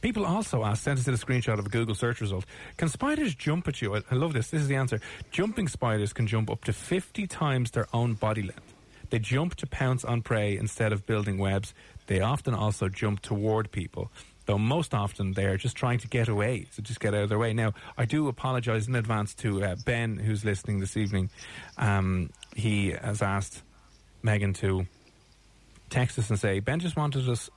People 0.02 0.26
also 0.26 0.64
ask, 0.64 0.84
sent 0.84 0.98
us 0.98 1.08
a 1.08 1.12
screenshot 1.12 1.58
of 1.58 1.64
a 1.64 1.68
Google 1.70 1.94
search 1.94 2.20
result. 2.20 2.44
Can 2.76 2.90
spiders 2.90 3.34
jump 3.34 3.66
at 3.68 3.80
you? 3.80 3.96
I 3.96 4.14
love 4.14 4.34
this. 4.34 4.50
This 4.50 4.60
is 4.60 4.68
the 4.68 4.76
answer. 4.76 5.00
Jumping 5.30 5.68
spiders 5.68 6.12
can 6.12 6.26
jump 6.26 6.50
up 6.50 6.62
to 6.64 6.74
50 6.74 7.26
times 7.26 7.70
their 7.70 7.88
own 7.92 8.12
body 8.14 8.42
length. 8.42 8.74
They 9.10 9.18
jump 9.18 9.54
to 9.56 9.66
pounce 9.66 10.04
on 10.04 10.22
prey 10.22 10.56
instead 10.56 10.92
of 10.92 11.06
building 11.06 11.38
webs. 11.38 11.74
They 12.06 12.20
often 12.20 12.54
also 12.54 12.88
jump 12.88 13.20
toward 13.20 13.70
people, 13.70 14.10
though 14.46 14.58
most 14.58 14.94
often 14.94 15.32
they 15.32 15.46
are 15.46 15.56
just 15.56 15.76
trying 15.76 15.98
to 15.98 16.08
get 16.08 16.28
away, 16.28 16.66
to 16.76 16.82
just 16.82 17.00
get 17.00 17.14
out 17.14 17.24
of 17.24 17.28
their 17.28 17.38
way. 17.38 17.52
Now, 17.52 17.72
I 17.98 18.04
do 18.04 18.28
apologise 18.28 18.86
in 18.86 18.94
advance 18.94 19.34
to 19.36 19.62
uh, 19.64 19.76
Ben, 19.84 20.16
who's 20.16 20.44
listening 20.44 20.80
this 20.80 20.96
evening. 20.96 21.30
Um, 21.78 22.30
he 22.54 22.90
has 22.90 23.22
asked 23.22 23.62
Megan 24.22 24.52
to 24.54 24.86
text 25.90 26.18
us 26.18 26.30
and 26.30 26.38
say, 26.38 26.60
Ben 26.60 26.80
just 26.80 26.96
wanted 26.96 27.28
us 27.28 27.50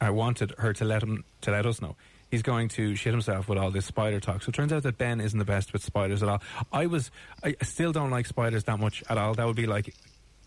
I 0.00 0.10
wanted 0.10 0.52
her 0.58 0.72
to 0.74 0.84
let 0.84 1.02
him 1.02 1.24
to 1.42 1.50
let 1.50 1.66
us 1.66 1.80
know. 1.80 1.96
He's 2.30 2.42
going 2.42 2.68
to 2.70 2.94
shit 2.96 3.12
himself 3.12 3.48
with 3.48 3.58
all 3.58 3.70
this 3.70 3.86
spider 3.86 4.18
talk. 4.18 4.42
So 4.42 4.50
it 4.50 4.54
turns 4.54 4.72
out 4.72 4.82
that 4.82 4.98
Ben 4.98 5.20
isn't 5.20 5.38
the 5.38 5.44
best 5.44 5.72
with 5.72 5.82
spiders 5.82 6.22
at 6.22 6.28
all. 6.28 6.42
I 6.72 6.86
was 6.86 7.10
I 7.42 7.54
still 7.62 7.92
don't 7.92 8.10
like 8.10 8.26
spiders 8.26 8.64
that 8.64 8.78
much 8.78 9.02
at 9.08 9.18
all. 9.18 9.34
That 9.34 9.46
would 9.46 9.56
be 9.56 9.66
like 9.66 9.94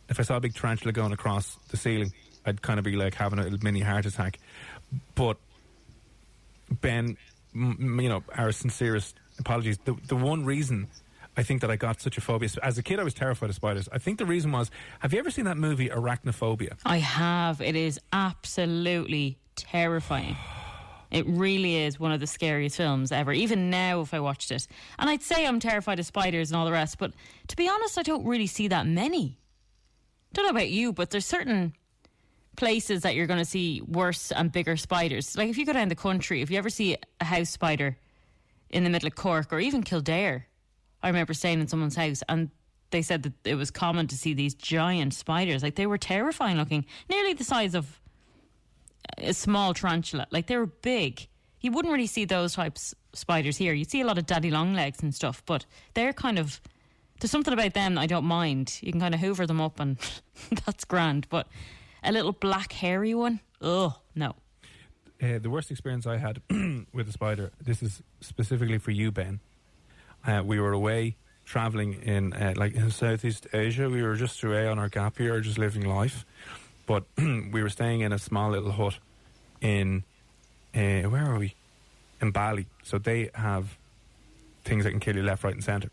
if 0.10 0.20
I 0.20 0.24
saw 0.24 0.38
a 0.38 0.40
big 0.40 0.54
tarantula 0.54 0.92
going 0.92 1.12
across 1.12 1.58
the 1.70 1.78
ceiling, 1.78 2.14
I'd 2.48 2.62
kind 2.62 2.80
of 2.80 2.86
be 2.86 2.96
like 2.96 3.14
having 3.14 3.40
a 3.40 3.50
mini 3.62 3.82
heart 3.82 4.06
attack. 4.06 4.40
But 5.16 5.38
Ben, 6.82 7.18
m- 7.54 8.00
you 8.02 8.10
know, 8.10 8.24
our 8.36 8.52
sincerest 8.52 9.16
apologies. 9.38 9.78
The 9.86 9.96
the 10.08 10.16
one 10.16 10.46
reason 10.46 10.88
I 11.36 11.44
think 11.44 11.62
that 11.62 11.70
I 11.70 11.76
got 11.76 12.02
such 12.02 12.18
a 12.18 12.22
phobia 12.22 12.50
as 12.64 12.78
a 12.78 12.84
kid, 12.84 13.00
I 13.00 13.04
was 13.04 13.14
terrified 13.14 13.50
of 13.50 13.56
spiders. 13.56 13.88
I 13.92 14.00
think 14.00 14.18
the 14.18 14.26
reason 14.26 14.52
was, 14.52 14.72
have 15.02 15.14
you 15.14 15.20
ever 15.20 15.30
seen 15.30 15.46
that 15.46 15.58
movie 15.58 15.90
Arachnophobia? 15.90 16.78
I 16.86 16.98
have. 16.98 17.62
It 17.62 17.76
is 17.76 18.00
absolutely 18.12 19.38
terrifying. 19.56 20.36
It 21.12 21.26
really 21.28 21.76
is 21.76 22.00
one 22.00 22.12
of 22.12 22.20
the 22.20 22.28
scariest 22.28 22.76
films 22.78 23.12
ever. 23.12 23.32
Even 23.32 23.70
now, 23.70 24.02
if 24.02 24.14
I 24.14 24.20
watched 24.20 24.52
it, 24.52 24.68
and 25.00 25.10
I'd 25.10 25.22
say 25.22 25.46
I'm 25.46 25.60
terrified 25.60 26.00
of 26.00 26.06
spiders 26.06 26.50
and 26.52 26.58
all 26.58 26.66
the 26.66 26.72
rest, 26.72 26.98
but 26.98 27.14
to 27.50 27.56
be 27.56 27.68
honest, 27.70 27.98
I 27.98 28.04
don't 28.04 28.26
really 28.26 28.48
see 28.48 28.68
that 28.70 28.88
many. 28.88 29.38
Don't 30.34 30.44
know 30.46 30.50
about 30.52 30.70
you, 30.70 30.92
but 30.92 31.10
there's 31.12 31.26
certain 31.26 31.74
places 32.58 33.04
that 33.04 33.16
you're 33.16 33.28
going 33.28 33.40
to 33.40 33.46
see 33.46 33.82
worse 33.82 34.32
and 34.34 34.52
bigger 34.52 34.76
spiders. 34.76 35.38
Like 35.38 35.50
if 35.50 35.58
you 35.58 35.66
go 35.66 35.72
down 35.72 35.88
the 35.88 35.96
country, 35.96 36.42
if 36.42 36.52
you 36.52 36.58
ever 36.58 36.70
see 36.70 36.98
a 37.22 37.26
house 37.26 37.50
spider 37.50 37.98
in 38.70 38.84
the 38.84 38.90
middle 38.90 39.08
of 39.08 39.16
Cork 39.16 39.54
or 39.54 39.60
even 39.60 39.84
Kildare, 39.84 40.48
I 41.02 41.08
remember 41.08 41.34
staying 41.34 41.62
in 41.62 41.68
someone's 41.68 41.96
house 41.96 42.22
and 42.28 42.50
they 42.90 43.02
said 43.02 43.24
that 43.24 43.34
it 43.46 43.56
was 43.56 43.72
common 43.72 44.08
to 44.08 44.16
see 44.16 44.34
these 44.34 44.56
giant 44.56 45.14
spiders. 45.14 45.64
Like 45.64 45.76
they 45.76 45.88
were 45.88 45.98
terrifying 45.98 46.58
looking, 46.58 46.86
nearly 47.10 47.34
the 47.34 47.44
size 47.44 47.76
of 47.76 48.02
a 49.18 49.34
small 49.34 49.74
tarantula. 49.74 50.28
Like 50.32 50.48
they 50.48 50.58
were 50.58 50.66
big. 50.66 51.28
You 51.62 51.72
wouldn't 51.72 51.94
really 51.94 52.08
see 52.08 52.26
those 52.26 52.54
types 52.56 52.94
of 53.14 53.20
spiders 53.20 53.58
here. 53.58 53.74
You 53.74 53.86
see 53.86 54.02
a 54.02 54.06
lot 54.06 54.18
of 54.18 54.26
daddy 54.26 54.52
long 54.52 54.74
legs 54.74 55.02
and 55.02 55.14
stuff, 55.14 55.44
but 55.46 55.66
they're 55.94 56.14
kind 56.14 56.40
of 56.40 56.60
there's 57.20 57.32
something 57.32 57.54
about 57.54 57.74
them 57.74 57.96
that 57.96 58.02
I 58.02 58.06
don't 58.06 58.26
mind. 58.26 58.78
You 58.82 58.92
can 58.92 59.02
kind 59.02 59.14
of 59.16 59.20
hoover 59.20 59.48
them 59.48 59.62
up 59.62 59.80
and 59.80 59.98
that's 60.66 60.86
grand. 60.86 61.28
But 61.30 61.48
a 62.04 62.12
little 62.12 62.32
black 62.34 62.72
hairy 62.72 63.14
one, 63.14 63.40
oh 63.62 63.96
no. 64.16 64.36
uh, 65.22 65.40
the 65.40 65.50
worst 65.50 65.72
experience 65.72 66.06
I 66.06 66.18
had 66.18 66.42
with 66.94 67.10
a 67.10 67.12
spider. 67.12 67.52
This 67.62 67.82
is 67.82 68.02
specifically 68.22 68.78
for 68.78 68.92
you, 68.92 69.12
Ben. 69.12 69.40
Uh, 70.26 70.42
we 70.46 70.60
were 70.60 70.74
away 70.74 71.16
traveling 71.46 71.94
in 72.04 72.34
uh, 72.34 72.54
like 72.58 72.74
in 72.76 72.92
Southeast 72.92 73.48
Asia. 73.54 73.90
We 73.90 74.04
were 74.04 74.16
just 74.16 74.44
away 74.44 74.68
on 74.68 74.80
our 74.80 74.90
gap 74.90 75.20
year, 75.20 75.40
just 75.40 75.58
living 75.58 75.86
life. 75.88 76.26
But 76.86 77.06
we 77.18 77.62
were 77.64 77.70
staying 77.70 78.02
in 78.02 78.12
a 78.12 78.20
small 78.20 78.52
little 78.52 78.72
hut 78.72 79.00
in 79.62 80.04
uh, 80.76 81.04
where 81.10 81.26
are 81.26 81.40
we? 81.40 81.56
In 82.22 82.32
Bali. 82.32 82.68
So 82.84 82.98
they 82.98 83.30
have 83.34 83.78
things 84.66 84.84
that 84.84 84.92
can 84.92 85.00
kill 85.00 85.16
you 85.16 85.24
left, 85.24 85.44
right, 85.44 85.54
and 85.54 85.64
centre. 85.64 85.90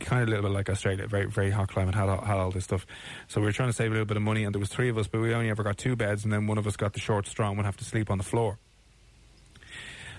Kind 0.00 0.22
of 0.22 0.28
a 0.28 0.30
little 0.30 0.42
bit 0.42 0.52
like 0.52 0.68
Australia, 0.68 1.06
very 1.06 1.26
very 1.26 1.50
hot 1.50 1.68
climate, 1.68 1.94
had 1.94 2.08
all, 2.08 2.20
had 2.24 2.36
all 2.36 2.50
this 2.50 2.64
stuff. 2.64 2.86
So 3.28 3.40
we 3.40 3.46
were 3.46 3.52
trying 3.52 3.70
to 3.70 3.72
save 3.72 3.88
a 3.90 3.94
little 3.94 4.04
bit 4.06 4.16
of 4.18 4.22
money, 4.22 4.44
and 4.44 4.54
there 4.54 4.60
was 4.60 4.68
three 4.68 4.88
of 4.90 4.98
us, 4.98 5.06
but 5.06 5.20
we 5.20 5.32
only 5.34 5.48
ever 5.50 5.62
got 5.62 5.78
two 5.78 5.96
beds, 5.96 6.22
and 6.24 6.32
then 6.32 6.46
one 6.46 6.58
of 6.58 6.66
us 6.66 6.76
got 6.76 6.92
the 6.92 7.00
short 7.00 7.26
straw 7.26 7.48
and 7.48 7.56
would 7.56 7.66
have 7.66 7.76
to 7.78 7.84
sleep 7.84 8.10
on 8.10 8.18
the 8.18 8.24
floor. 8.24 8.58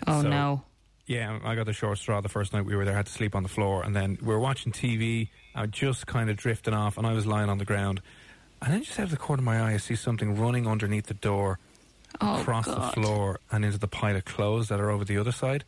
Oh 0.07 0.21
So- 0.21 0.29
no. 0.29 0.63
Yeah, 1.07 1.37
I 1.43 1.53
got 1.53 1.67
the 1.67 1.73
short 1.73 1.99
straw 1.99 2.19
the 2.21 2.29
first 2.29 2.51
night 2.51 2.65
we 2.65 2.75
were 2.75 2.83
there. 2.83 2.95
I 2.95 2.97
had 2.97 3.05
to 3.05 3.11
sleep 3.11 3.35
on 3.35 3.43
the 3.43 3.49
floor, 3.49 3.83
and 3.83 3.95
then 3.95 4.17
we 4.21 4.27
were 4.27 4.39
watching 4.39 4.71
TV. 4.71 5.29
I 5.53 5.67
just 5.67 6.07
kind 6.07 6.31
of 6.31 6.35
drifting 6.37 6.73
off, 6.73 6.97
and 6.97 7.05
I 7.05 7.13
was 7.13 7.27
lying 7.27 7.47
on 7.47 7.59
the 7.59 7.65
ground. 7.65 8.01
And 8.59 8.73
then 8.73 8.81
just 8.83 8.97
out 8.99 9.03
of 9.03 9.11
the 9.11 9.17
corner 9.17 9.41
of 9.41 9.43
my 9.45 9.59
eye, 9.61 9.73
I 9.73 9.77
see 9.77 9.95
something 9.95 10.35
running 10.39 10.65
underneath 10.65 11.05
the 11.05 11.13
door, 11.13 11.59
Oh, 12.19 12.41
across 12.41 12.65
God. 12.65 12.81
the 12.81 12.87
floor, 13.01 13.39
and 13.51 13.63
into 13.63 13.77
the 13.77 13.87
pile 13.87 14.15
of 14.15 14.25
clothes 14.25 14.69
that 14.69 14.79
are 14.79 14.89
over 14.89 15.05
the 15.05 15.17
other 15.19 15.31
side. 15.31 15.63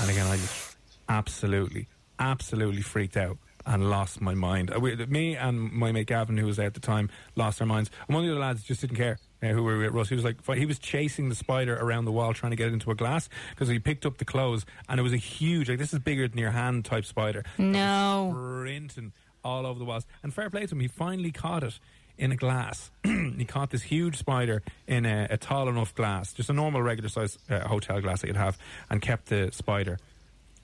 And 0.00 0.10
again, 0.10 0.26
I 0.26 0.36
just 0.36 0.76
absolutely, 1.08 1.86
absolutely 2.20 2.82
freaked 2.82 3.16
out 3.16 3.38
and 3.66 3.90
lost 3.90 4.20
my 4.20 4.34
mind. 4.34 4.72
Uh, 4.74 4.80
we, 4.80 4.94
me 5.06 5.36
and 5.36 5.72
my 5.72 5.92
mate 5.92 6.06
Gavin, 6.06 6.36
who 6.36 6.46
was 6.46 6.56
there 6.56 6.66
at 6.66 6.74
the 6.74 6.80
time, 6.80 7.10
lost 7.36 7.60
our 7.60 7.66
minds. 7.66 7.90
And 8.06 8.14
one 8.14 8.24
of 8.24 8.28
the 8.28 8.34
other 8.34 8.40
lads 8.40 8.62
just 8.62 8.80
didn't 8.80 8.96
care. 8.96 9.18
Uh, 9.42 9.48
who 9.48 9.62
were 9.62 9.78
with 9.78 9.92
Russ? 9.92 10.08
He 10.08 10.14
was 10.14 10.24
like, 10.24 10.36
he 10.54 10.66
was 10.66 10.78
chasing 10.78 11.28
the 11.28 11.34
spider 11.34 11.76
around 11.76 12.04
the 12.04 12.12
wall, 12.12 12.34
trying 12.34 12.50
to 12.50 12.56
get 12.56 12.68
it 12.68 12.74
into 12.74 12.90
a 12.90 12.94
glass 12.94 13.28
because 13.50 13.68
he 13.68 13.78
picked 13.78 14.04
up 14.04 14.18
the 14.18 14.24
clothes, 14.24 14.66
and 14.88 15.00
it 15.00 15.02
was 15.02 15.14
a 15.14 15.18
huge, 15.18 15.68
like 15.68 15.78
this 15.78 15.92
is 15.92 15.98
bigger 15.98 16.28
than 16.28 16.38
your 16.38 16.50
hand 16.50 16.84
type 16.84 17.04
spider. 17.04 17.44
No. 17.56 18.30
sprinting 18.34 19.12
all 19.42 19.64
over 19.66 19.78
the 19.78 19.84
walls. 19.84 20.04
And 20.22 20.32
fair 20.34 20.50
play 20.50 20.66
to 20.66 20.74
him, 20.74 20.80
he 20.80 20.88
finally 20.88 21.32
caught 21.32 21.64
it 21.64 21.78
in 22.18 22.32
a 22.32 22.36
glass. 22.36 22.90
he 23.04 23.46
caught 23.46 23.70
this 23.70 23.82
huge 23.82 24.18
spider 24.18 24.62
in 24.86 25.06
a, 25.06 25.26
a 25.30 25.36
tall 25.38 25.68
enough 25.68 25.94
glass, 25.94 26.34
just 26.34 26.50
a 26.50 26.52
normal 26.52 26.82
regular 26.82 27.08
size 27.08 27.38
uh, 27.48 27.60
hotel 27.60 28.00
glass 28.02 28.20
that 28.20 28.26
you'd 28.26 28.36
have, 28.36 28.58
and 28.90 29.00
kept 29.00 29.26
the 29.26 29.50
spider 29.52 29.98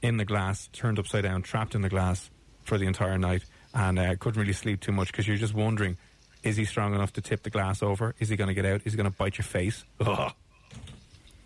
in 0.03 0.17
the 0.17 0.25
glass, 0.25 0.69
turned 0.73 0.99
upside 0.99 1.23
down, 1.23 1.43
trapped 1.43 1.75
in 1.75 1.83
the 1.83 1.89
glass 1.89 2.31
for 2.65 2.79
the 2.79 2.87
entire 2.87 3.19
night, 3.19 3.45
and 3.75 3.99
uh, 3.99 4.15
couldn't 4.17 4.41
really 4.41 4.53
sleep 4.53 4.81
too 4.81 4.93
much 4.93 5.09
because 5.09 5.27
you're 5.27 5.37
just 5.37 5.55
wondering. 5.55 5.97
Is 6.43 6.57
he 6.57 6.65
strong 6.65 6.95
enough 6.95 7.13
to 7.15 7.21
tip 7.21 7.43
the 7.43 7.51
glass 7.51 7.83
over? 7.83 8.15
Is 8.21 8.29
he 8.29 8.37
going 8.37 8.49
to 8.49 8.55
get 8.55 8.65
out? 8.65 8.83
Is 8.85 8.93
he 8.93 8.97
going 8.97 9.11
to 9.11 9.17
bite 9.17 9.37
your 9.37 9.45
face? 9.45 9.85
Ugh. 10.01 10.33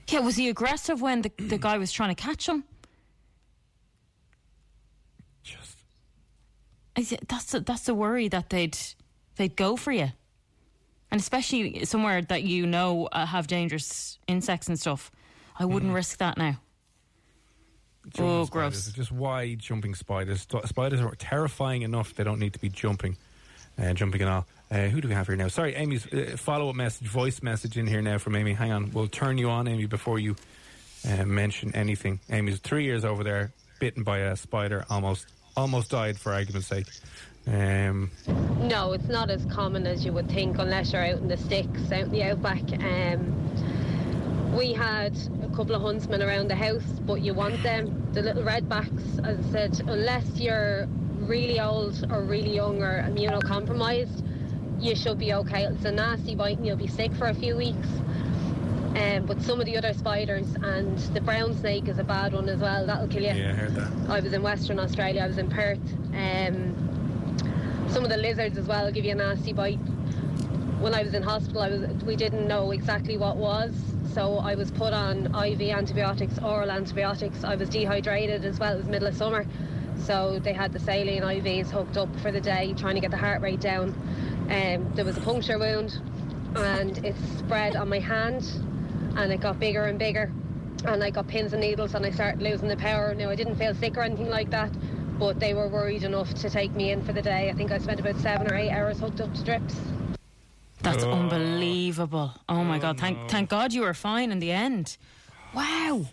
Yeah, 0.08 0.20
was 0.20 0.36
he 0.36 0.48
aggressive 0.48 1.00
when 1.00 1.22
the, 1.22 1.32
the 1.38 1.56
guy 1.58 1.78
was 1.78 1.92
trying 1.92 2.14
to 2.14 2.20
catch 2.20 2.48
him? 2.48 2.64
Just 5.42 5.76
I 6.96 7.02
said, 7.02 7.20
That's 7.28 7.52
the, 7.52 7.60
that's 7.60 7.82
the 7.82 7.94
worry 7.94 8.28
that 8.28 8.50
they'd 8.50 8.76
they'd 9.36 9.56
go 9.56 9.76
for 9.76 9.92
you, 9.92 10.10
and 11.10 11.20
especially 11.20 11.84
somewhere 11.84 12.20
that 12.22 12.42
you 12.42 12.66
know 12.66 13.06
uh, 13.12 13.24
have 13.24 13.46
dangerous 13.46 14.18
insects 14.26 14.68
and 14.68 14.78
stuff. 14.78 15.10
I 15.58 15.64
wouldn't 15.64 15.94
risk 15.94 16.18
that 16.18 16.36
now. 16.36 16.60
Jumping 18.08 18.24
Oh, 18.24 18.46
gross. 18.46 18.86
They're 18.86 18.94
Just 18.94 19.12
wide 19.12 19.58
jumping 19.58 19.94
spiders. 19.94 20.46
Spiders 20.64 21.00
are 21.00 21.14
terrifying 21.16 21.82
enough; 21.82 22.14
they 22.14 22.24
don't 22.24 22.38
need 22.38 22.52
to 22.54 22.58
be 22.58 22.68
jumping, 22.68 23.16
uh, 23.78 23.92
jumping 23.92 24.22
and 24.22 24.30
all. 24.30 24.46
Uh, 24.70 24.86
who 24.88 25.00
do 25.00 25.08
we 25.08 25.14
have 25.14 25.26
here 25.26 25.36
now? 25.36 25.48
Sorry, 25.48 25.74
Amy's 25.74 26.06
uh, 26.12 26.36
follow-up 26.36 26.76
message, 26.76 27.08
voice 27.08 27.42
message 27.42 27.76
in 27.76 27.86
here 27.88 28.00
now 28.00 28.18
from 28.18 28.36
Amy. 28.36 28.52
Hang 28.52 28.70
on, 28.70 28.92
we'll 28.92 29.08
turn 29.08 29.36
you 29.36 29.50
on, 29.50 29.66
Amy, 29.66 29.86
before 29.86 30.18
you 30.20 30.36
uh, 31.08 31.24
mention 31.24 31.74
anything. 31.74 32.20
Amy's 32.30 32.58
three 32.60 32.84
years 32.84 33.04
over 33.04 33.24
there, 33.24 33.50
bitten 33.80 34.04
by 34.04 34.18
a 34.18 34.36
spider, 34.36 34.84
almost, 34.88 35.26
almost 35.56 35.90
died 35.90 36.16
for 36.18 36.32
argument's 36.32 36.68
sake. 36.68 36.86
Um, 37.48 38.12
No, 38.28 38.92
it's 38.92 39.08
not 39.08 39.28
as 39.30 39.44
common 39.46 39.86
as 39.88 40.04
you 40.04 40.12
would 40.12 40.28
think 40.28 40.58
unless 40.58 40.92
you're 40.92 41.04
out 41.04 41.18
in 41.18 41.26
the 41.26 41.36
sticks, 41.36 41.90
out 41.90 42.02
in 42.02 42.10
the 42.12 42.22
outback. 42.22 42.62
Um, 42.74 43.49
We 44.54 44.72
had 44.72 45.16
a 45.42 45.48
couple 45.54 45.74
of 45.74 45.82
huntsmen 45.82 46.22
around 46.22 46.48
the 46.48 46.56
house, 46.56 46.84
but 47.06 47.22
you 47.22 47.34
want 47.34 47.62
them. 47.62 48.08
The 48.12 48.22
little 48.22 48.42
redbacks, 48.42 49.24
as 49.24 49.38
I 49.46 49.50
said, 49.50 49.80
unless 49.86 50.40
you're 50.40 50.86
really 51.20 51.60
old 51.60 52.04
or 52.10 52.22
really 52.22 52.54
young 52.54 52.82
or 52.82 53.02
immunocompromised, 53.08 54.26
you 54.80 54.96
should 54.96 55.18
be 55.18 55.32
okay. 55.34 55.64
It's 55.64 55.84
a 55.84 55.92
nasty 55.92 56.34
bite 56.34 56.56
and 56.56 56.66
you'll 56.66 56.76
be 56.76 56.88
sick 56.88 57.12
for 57.14 57.28
a 57.28 57.34
few 57.34 57.56
weeks. 57.56 57.88
Um, 58.96 59.24
but 59.26 59.40
some 59.42 59.60
of 59.60 59.66
the 59.66 59.76
other 59.76 59.94
spiders 59.94 60.52
and 60.62 60.98
the 61.14 61.20
brown 61.20 61.56
snake 61.56 61.86
is 61.86 61.98
a 61.98 62.04
bad 62.04 62.32
one 62.32 62.48
as 62.48 62.58
well. 62.58 62.86
That'll 62.86 63.06
kill 63.06 63.22
you. 63.22 63.28
Yeah, 63.28 63.50
I 63.50 63.54
heard 63.54 63.74
that. 63.76 64.10
I 64.10 64.18
was 64.18 64.32
in 64.32 64.42
Western 64.42 64.80
Australia. 64.80 65.22
I 65.22 65.28
was 65.28 65.38
in 65.38 65.48
Perth. 65.48 65.78
Um, 66.12 67.86
some 67.88 68.02
of 68.02 68.10
the 68.10 68.16
lizards 68.16 68.58
as 68.58 68.66
well 68.66 68.90
give 68.90 69.04
you 69.04 69.12
a 69.12 69.14
nasty 69.14 69.52
bite. 69.52 69.78
When 70.80 70.94
I 70.94 71.02
was 71.02 71.12
in 71.12 71.22
hospital, 71.22 71.60
I 71.60 71.68
was 71.68 71.82
we 72.04 72.16
didn't 72.16 72.48
know 72.48 72.70
exactly 72.70 73.18
what 73.18 73.36
was, 73.36 73.74
so 74.14 74.38
I 74.38 74.54
was 74.54 74.70
put 74.70 74.94
on 74.94 75.26
IV 75.26 75.60
antibiotics, 75.60 76.38
oral 76.38 76.70
antibiotics. 76.70 77.44
I 77.44 77.54
was 77.54 77.68
dehydrated 77.68 78.46
as 78.46 78.58
well. 78.58 78.72
It 78.72 78.78
was 78.78 78.86
middle 78.86 79.08
of 79.08 79.14
summer, 79.14 79.44
so 79.98 80.38
they 80.38 80.54
had 80.54 80.72
the 80.72 80.78
saline 80.78 81.22
IVs 81.22 81.68
hooked 81.68 81.98
up 81.98 82.08
for 82.20 82.32
the 82.32 82.40
day, 82.40 82.72
trying 82.78 82.94
to 82.94 83.02
get 83.02 83.10
the 83.10 83.18
heart 83.18 83.42
rate 83.42 83.60
down. 83.60 83.90
Um, 84.48 84.90
there 84.94 85.04
was 85.04 85.18
a 85.18 85.20
puncture 85.20 85.58
wound, 85.58 86.00
and 86.56 87.04
it 87.04 87.14
spread 87.36 87.76
on 87.76 87.90
my 87.90 87.98
hand, 87.98 88.50
and 89.16 89.30
it 89.30 89.42
got 89.42 89.60
bigger 89.60 89.84
and 89.84 89.98
bigger. 89.98 90.32
And 90.86 91.04
I 91.04 91.10
got 91.10 91.28
pins 91.28 91.52
and 91.52 91.60
needles, 91.60 91.94
and 91.94 92.06
I 92.06 92.10
started 92.10 92.40
losing 92.40 92.68
the 92.68 92.78
power. 92.78 93.14
Now 93.14 93.28
I 93.28 93.36
didn't 93.36 93.56
feel 93.56 93.74
sick 93.74 93.98
or 93.98 94.02
anything 94.02 94.30
like 94.30 94.48
that, 94.48 94.72
but 95.18 95.40
they 95.40 95.52
were 95.52 95.68
worried 95.68 96.04
enough 96.04 96.32
to 96.36 96.48
take 96.48 96.74
me 96.74 96.90
in 96.90 97.04
for 97.04 97.12
the 97.12 97.20
day. 97.20 97.50
I 97.50 97.52
think 97.52 97.70
I 97.70 97.76
spent 97.76 98.00
about 98.00 98.16
seven 98.16 98.50
or 98.50 98.56
eight 98.56 98.70
hours 98.70 98.98
hooked 98.98 99.20
up 99.20 99.34
to 99.34 99.44
drips. 99.44 99.76
That's 100.82 101.04
Oh. 101.04 101.12
unbelievable. 101.12 102.32
Oh 102.48 102.64
my 102.64 102.78
god! 102.78 102.98
Thank 102.98 103.28
thank 103.30 103.50
God 103.50 103.72
you 103.72 103.82
were 103.82 103.94
fine 103.94 104.32
in 104.32 104.38
the 104.38 104.50
end. 104.52 104.96
Wow. 105.54 106.06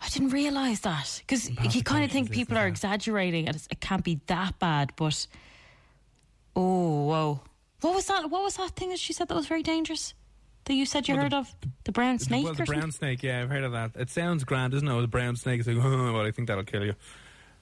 I 0.00 0.08
didn't 0.10 0.30
realise 0.30 0.80
that 0.80 1.22
because 1.26 1.50
you 1.74 1.82
kind 1.82 2.04
of 2.04 2.10
think 2.12 2.30
people 2.30 2.56
are 2.56 2.66
exaggerating 2.68 3.48
and 3.48 3.56
it's, 3.56 3.66
it 3.70 3.80
can't 3.80 4.04
be 4.04 4.20
that 4.28 4.58
bad, 4.60 4.92
but 4.96 5.26
oh 6.56 7.04
whoa! 7.06 7.40
What 7.80 7.94
was 7.94 8.06
that? 8.06 8.30
What 8.30 8.42
was 8.42 8.56
that 8.56 8.70
thing 8.76 8.90
that 8.90 8.98
she 8.98 9.12
said 9.12 9.28
that 9.28 9.34
was 9.34 9.46
very 9.46 9.62
dangerous? 9.62 10.14
That 10.64 10.74
you 10.74 10.86
said 10.86 11.08
you 11.08 11.14
Well, 11.14 11.24
heard 11.24 11.32
the- 11.32 11.36
of 11.38 11.54
the 11.84 11.92
brown 11.92 12.18
snake 12.18 12.44
well, 12.44 12.54
the 12.54 12.64
brown 12.64 12.82
something? 12.82 12.98
snake, 12.98 13.22
yeah, 13.22 13.42
I've 13.42 13.48
heard 13.50 13.64
of 13.64 13.72
that. 13.72 13.92
It 13.96 14.10
sounds 14.10 14.44
grand, 14.44 14.72
doesn't 14.72 14.86
it? 14.86 15.00
The 15.00 15.08
brown 15.08 15.36
snake 15.36 15.60
is 15.60 15.66
like, 15.66 15.78
oh, 15.78 16.12
well, 16.12 16.26
I 16.26 16.30
think 16.30 16.48
that'll 16.48 16.64
kill 16.64 16.84
you. 16.84 16.94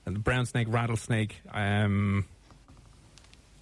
And 0.05 0.17
the 0.17 0.21
brown 0.21 0.45
snake, 0.47 0.67
rattlesnake, 0.71 1.41
um, 1.53 2.25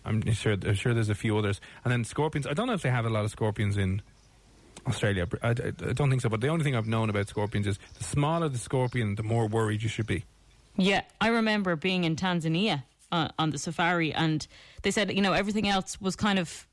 I'm 0.05 0.23
sure, 0.33 0.53
I'm 0.53 0.75
sure 0.75 0.93
there's 0.95 1.09
a 1.09 1.15
few 1.15 1.37
others. 1.39 1.61
And 1.85 1.93
then 1.93 2.05
scorpions, 2.05 2.47
I 2.47 2.53
don't 2.53 2.67
know 2.67 2.75
if 2.75 2.83
they 2.83 2.91
have 2.91 3.07
a 3.07 3.11
lot 3.11 3.25
of 3.25 3.31
scorpions 3.31 3.77
in 3.77 4.03
Australia. 4.87 5.27
I, 5.43 5.49
I- 5.49 5.51
I 5.51 5.93
don't 5.93 6.11
think 6.11 6.21
so, 6.23 6.29
but 6.29 6.41
the 6.41 6.49
only 6.49 6.65
thing 6.65 6.77
I've 6.77 6.87
known 6.87 7.09
about 7.11 7.29
scorpions 7.29 7.67
is 7.67 7.79
the 7.99 8.05
smaller 8.05 8.49
the 8.49 8.59
scorpion, 8.59 9.15
the 9.15 9.23
more 9.23 9.47
worried 9.47 9.83
you 9.83 9.89
should 9.89 10.07
be. 10.07 10.25
Yeah, 10.77 11.03
I 11.21 11.29
remember 11.29 11.77
being 11.77 12.05
in 12.05 12.17
Tanzania 12.17 12.83
uh, 13.13 13.29
on 13.39 13.51
the 13.51 13.59
safari, 13.59 14.13
and 14.13 14.45
they 14.83 14.91
said 14.91 15.13
you 15.13 15.23
know 15.23 15.33
everything 15.33 15.69
else 15.69 16.01
was 16.01 16.17
kind 16.17 16.39
of 16.39 16.67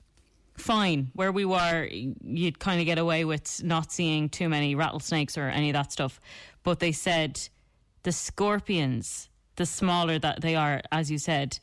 fine. 0.57 1.11
Where 1.13 1.31
we 1.31 1.45
were, 1.45 1.87
you'd 1.91 2.57
kind 2.57 2.79
of 2.81 2.85
get 2.87 2.97
away 2.97 3.25
with 3.25 3.63
not 3.63 3.91
seeing 3.91 4.27
too 4.27 4.49
many 4.49 4.73
rattlesnakes 4.73 5.37
or 5.37 5.43
any 5.49 5.69
of 5.69 5.73
that 5.73 5.91
stuff. 5.91 6.19
But 6.63 6.79
they 6.79 6.91
said 6.91 7.39
the 8.03 8.11
scorpions, 8.11 9.29
the 9.55 9.67
smaller 9.67 10.17
that 10.17 10.41
they 10.41 10.55
are, 10.55 10.81
as 10.91 11.11
you 11.11 11.19
said, 11.19 11.59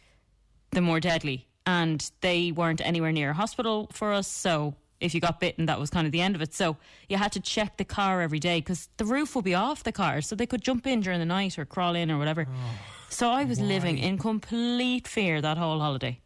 the 0.70 0.81
more 0.81 1.00
deadly. 1.00 1.47
And 1.68 2.11
they 2.22 2.50
weren't 2.50 2.81
anywhere 2.81 3.12
near 3.12 3.31
a 3.31 3.35
hospital 3.35 3.90
for 3.92 4.14
us, 4.14 4.26
so 4.26 4.74
if 5.00 5.14
you 5.14 5.20
got 5.20 5.38
bitten, 5.38 5.66
that 5.66 5.78
was 5.78 5.90
kind 5.90 6.07
of 6.07 6.12
the 6.12 6.22
end 6.22 6.35
of 6.35 6.40
it. 6.40 6.54
So 6.54 6.78
you 7.11 7.18
had 7.18 7.33
to 7.33 7.40
check 7.40 7.76
the 7.76 7.85
car 7.85 8.22
every 8.22 8.38
day 8.38 8.61
because 8.61 8.88
the 8.96 9.04
roof 9.04 9.37
would 9.37 9.44
be 9.44 9.54
off 9.54 9.85
the 9.85 9.92
car, 9.92 10.22
so 10.22 10.35
they 10.35 10.46
could 10.46 10.62
jump 10.62 10.87
in 10.87 11.02
during 11.02 11.18
the 11.20 11.26
night 11.26 11.59
or 11.59 11.66
crawl 11.66 11.94
in 11.94 12.11
or 12.11 12.16
whatever. 12.16 12.46
Oh, 12.48 12.78
so 13.11 13.28
I 13.28 13.44
was 13.44 13.61
living 13.61 13.98
in 13.98 14.16
complete 14.16 15.07
fear 15.07 15.42
that 15.42 15.59
whole 15.59 15.78
holiday. 15.78 16.20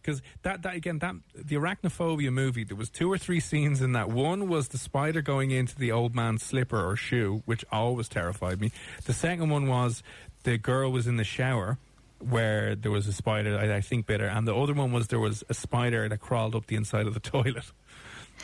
Because 0.00 0.22
that, 0.42 0.62
that 0.62 0.76
again, 0.76 1.00
that 1.00 1.16
the 1.34 1.56
arachnophobia 1.56 2.32
movie, 2.32 2.62
there 2.62 2.76
was 2.76 2.88
two 2.88 3.10
or 3.10 3.18
three 3.18 3.40
scenes 3.40 3.82
in 3.82 3.90
that. 3.92 4.08
One 4.08 4.48
was 4.48 4.68
the 4.68 4.78
spider 4.78 5.20
going 5.20 5.50
into 5.50 5.76
the 5.76 5.90
old 5.90 6.14
man's 6.14 6.44
slipper 6.44 6.80
or 6.88 6.94
shoe, 6.94 7.42
which 7.44 7.64
always 7.72 8.08
terrified 8.08 8.60
me. 8.60 8.70
The 9.04 9.12
second 9.12 9.50
one 9.50 9.66
was 9.66 10.04
the 10.44 10.58
girl 10.58 10.92
was 10.92 11.08
in 11.08 11.16
the 11.16 11.24
shower 11.24 11.78
where 12.18 12.74
there 12.74 12.90
was 12.90 13.06
a 13.06 13.12
spider, 13.12 13.58
I, 13.58 13.76
I 13.76 13.80
think, 13.80 14.06
bit 14.06 14.20
her, 14.20 14.26
and 14.26 14.46
the 14.46 14.54
other 14.54 14.74
one 14.74 14.92
was 14.92 15.08
there 15.08 15.20
was 15.20 15.44
a 15.48 15.54
spider 15.54 16.08
that 16.08 16.18
crawled 16.18 16.54
up 16.54 16.66
the 16.66 16.76
inside 16.76 17.06
of 17.06 17.14
the 17.14 17.20
toilet. 17.32 17.70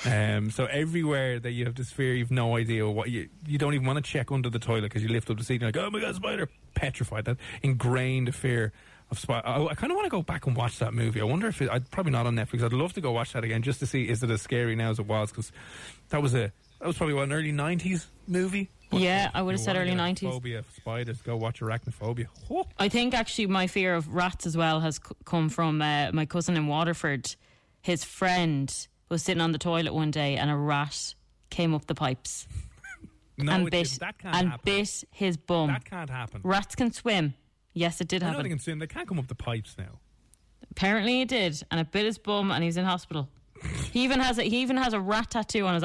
Um, 0.07 0.51
so 0.51 0.67
everywhere 0.67 1.39
that 1.39 1.53
you 1.53 1.65
have 1.67 1.75
this 1.75 1.91
fear, 1.91 2.15
you've 2.15 2.31
no 2.31 2.57
idea 2.57 2.89
what 2.89 3.11
you 3.11 3.29
you 3.47 3.59
don't 3.59 3.75
even 3.75 3.87
want 3.87 4.03
to 4.03 4.11
check 4.11 4.33
under 4.33 4.49
the 4.51 4.59
toilet 4.59 4.85
because 4.85 5.03
you 5.03 5.09
lift 5.09 5.31
up 5.31 5.39
the 5.39 5.45
seat 5.45 5.63
and 5.63 5.75
you're 5.75 5.83
like, 5.83 5.89
oh 5.89 5.91
my 5.91 6.01
god, 6.01 6.15
spider! 6.15 6.49
Petrified. 6.75 7.27
That 7.27 7.37
ingrained 7.63 8.35
fear 8.35 8.73
of 9.11 9.19
spider. 9.19 9.47
I, 9.47 9.67
I 9.67 9.75
kind 9.75 9.93
of 9.93 9.97
want 9.97 10.07
to 10.07 10.11
go 10.11 10.23
back 10.23 10.47
and 10.47 10.57
watch 10.57 10.79
that 10.79 10.95
movie. 10.95 11.21
I 11.21 11.25
wonder 11.25 11.47
if 11.47 11.61
it, 11.63 11.71
I'd 11.71 11.91
probably 11.91 12.13
not 12.13 12.27
on 12.27 12.35
Netflix. 12.35 12.65
I'd 12.65 12.73
love 12.73 12.95
to 12.95 13.01
go 13.01 13.13
watch 13.13 13.35
that 13.35 13.45
again 13.45 13.63
just 13.63 13.79
to 13.81 13.87
see 13.87 14.09
is 14.09 14.23
it 14.23 14.31
as 14.31 14.43
scary 14.43 14.75
now 14.75 14.91
as 14.91 14.99
it 14.99 15.07
was 15.07 15.31
because 15.31 15.53
that 16.09 16.23
was 16.23 16.35
a 16.35 16.53
that 16.81 16.87
was 16.87 16.97
probably 16.97 17.15
what 17.15 17.25
an 17.25 17.33
early 17.33 17.53
'90s 17.53 18.07
movie. 18.27 18.71
Yeah, 18.93 19.31
I 19.35 19.43
would 19.43 19.53
have 19.53 19.61
said 19.61 19.77
early 19.77 19.93
90s. 19.93 20.31
Phobia 20.31 20.59
of 20.61 20.71
spiders. 20.71 21.21
Go 21.23 21.37
watch 21.37 21.61
Arachnophobia. 21.61 22.27
Oh. 22.51 22.67
I 22.79 22.89
think 22.89 23.15
actually 23.15 23.47
my 23.47 23.67
fear 23.67 23.95
of 23.95 24.15
rats 24.15 24.47
as 24.47 24.57
well 24.57 24.81
has 24.81 24.97
c- 24.97 25.15
come 25.25 25.49
from 25.49 25.81
uh, 25.81 26.11
my 26.13 26.27
cousin 26.27 26.57
in 26.57 26.67
Waterford. 26.67 27.35
His 27.81 28.05
friend 28.05 28.75
was 29.09 29.23
sitting 29.23 29.41
on 29.41 29.53
the 29.53 29.59
toilet 29.59 29.95
one 29.95 30.11
day 30.11 30.37
and 30.37 30.51
a 30.51 30.57
rat 30.57 31.15
came 31.51 31.75
up 31.75 31.87
the 31.87 31.95
pipes 31.95 32.47
No, 33.39 33.53
and 33.53 33.71
bit 33.71 33.89
that 34.01 34.19
can't 34.19 34.35
and 34.37 34.49
happen. 34.51 34.63
bit 34.65 35.05
his 35.11 35.37
bum. 35.37 35.69
That 35.69 35.85
can't 35.85 36.11
happen. 36.11 36.41
Rats 36.45 36.75
can 36.75 36.93
swim. 36.93 37.35
Yes, 37.73 38.01
it 38.01 38.09
did 38.09 38.23
I 38.23 38.33
know 38.33 38.43
they 38.43 38.49
can 38.49 38.59
swim. 38.59 38.79
They 38.79 38.87
can't 38.87 39.09
come 39.09 39.19
up 39.19 39.27
the 39.29 39.35
pipes 39.35 39.77
now. 39.79 39.99
Apparently, 40.71 41.23
it 41.23 41.29
did, 41.29 41.63
and 41.71 41.81
it 41.81 41.91
bit 41.91 42.05
his 42.05 42.19
bum, 42.19 42.51
and 42.51 42.63
he's 42.63 42.77
in 42.77 42.85
hospital. 42.85 43.29
He 43.93 44.05
even 44.05 44.21
has 44.21 44.39
a, 44.39 44.43
he 44.43 44.59
even 44.63 44.77
has 44.77 44.93
a 44.93 45.01
rat 45.01 45.31
tattoo 45.31 45.67
on 45.67 45.75
his. 45.75 45.85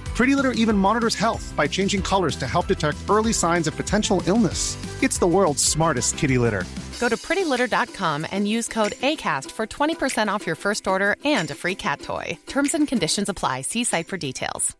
Pretty 0.21 0.35
Litter 0.35 0.51
even 0.51 0.77
monitors 0.77 1.15
health 1.15 1.51
by 1.57 1.67
changing 1.67 2.03
colors 2.03 2.35
to 2.35 2.45
help 2.45 2.67
detect 2.67 2.99
early 3.09 3.33
signs 3.33 3.65
of 3.65 3.75
potential 3.75 4.21
illness. 4.27 4.77
It's 5.01 5.17
the 5.17 5.25
world's 5.25 5.63
smartest 5.63 6.15
kitty 6.15 6.37
litter. 6.37 6.63
Go 6.99 7.09
to 7.09 7.17
prettylitter.com 7.17 8.27
and 8.29 8.47
use 8.47 8.67
code 8.67 8.91
ACAST 8.91 9.49
for 9.49 9.65
20% 9.65 10.27
off 10.27 10.45
your 10.45 10.55
first 10.55 10.87
order 10.87 11.15
and 11.25 11.49
a 11.49 11.55
free 11.55 11.73
cat 11.73 12.01
toy. 12.01 12.37
Terms 12.45 12.75
and 12.75 12.87
conditions 12.87 13.29
apply. 13.29 13.61
See 13.61 13.83
site 13.83 14.05
for 14.05 14.17
details. 14.17 14.77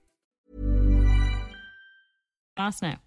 Last 2.56 2.84
now. 2.84 3.00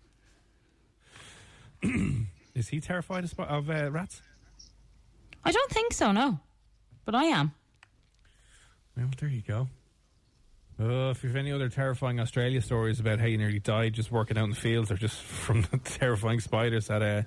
Is 2.56 2.66
he 2.66 2.80
terrified 2.80 3.22
of, 3.22 3.38
of 3.38 3.70
uh, 3.70 3.92
rats? 3.92 4.22
I 5.44 5.52
don't 5.52 5.70
think 5.70 5.92
so. 5.92 6.10
No, 6.10 6.40
but 7.04 7.14
I 7.14 7.26
am. 7.26 7.52
Well, 8.96 9.06
there 9.20 9.28
you 9.28 9.42
go. 9.42 9.68
Uh, 10.80 11.10
if 11.10 11.22
you 11.22 11.28
have 11.28 11.36
any 11.36 11.52
other 11.52 11.68
terrifying 11.68 12.18
Australia 12.18 12.60
stories 12.60 12.98
about 12.98 13.20
how 13.20 13.26
you 13.26 13.38
nearly 13.38 13.60
died 13.60 13.92
just 13.92 14.10
working 14.10 14.36
out 14.36 14.44
in 14.44 14.50
the 14.50 14.56
fields 14.56 14.90
or 14.90 14.96
just 14.96 15.16
from 15.22 15.62
the 15.70 15.78
terrifying 15.78 16.40
spiders 16.40 16.88
that 16.88 17.00
uh, 17.00 17.22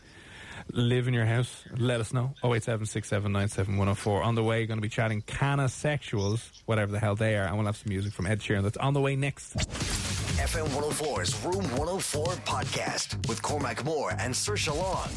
live 0.74 1.08
in 1.08 1.14
your 1.14 1.26
house, 1.26 1.64
let 1.78 2.02
us 2.02 2.12
know. 2.12 2.34
08767971004. 2.44 4.26
On 4.26 4.36
the 4.36 4.44
way, 4.44 4.66
going 4.66 4.80
to 4.80 4.82
be 4.82 4.90
chatting 4.90 5.22
Cannasexuals, 5.22 6.62
whatever 6.66 6.92
the 6.92 7.00
hell 7.00 7.16
they 7.16 7.38
are, 7.38 7.46
and 7.46 7.56
we'll 7.56 7.66
have 7.68 7.78
some 7.78 7.90
music 7.90 8.12
from 8.12 8.28
Ed 8.28 8.40
Sheeran. 8.40 8.64
That's 8.64 8.78
on 8.78 8.94
the 8.94 9.02
way 9.02 9.16
next. 9.16 9.56
FM 9.56 10.68
104's 10.68 11.46
Room 11.46 11.64
104 11.78 12.26
podcast 12.46 13.28
with 13.30 13.42
Cormac 13.42 13.86
Moore 13.86 14.14
and 14.20 14.36
Sir 14.36 14.58
Long. 14.74 15.10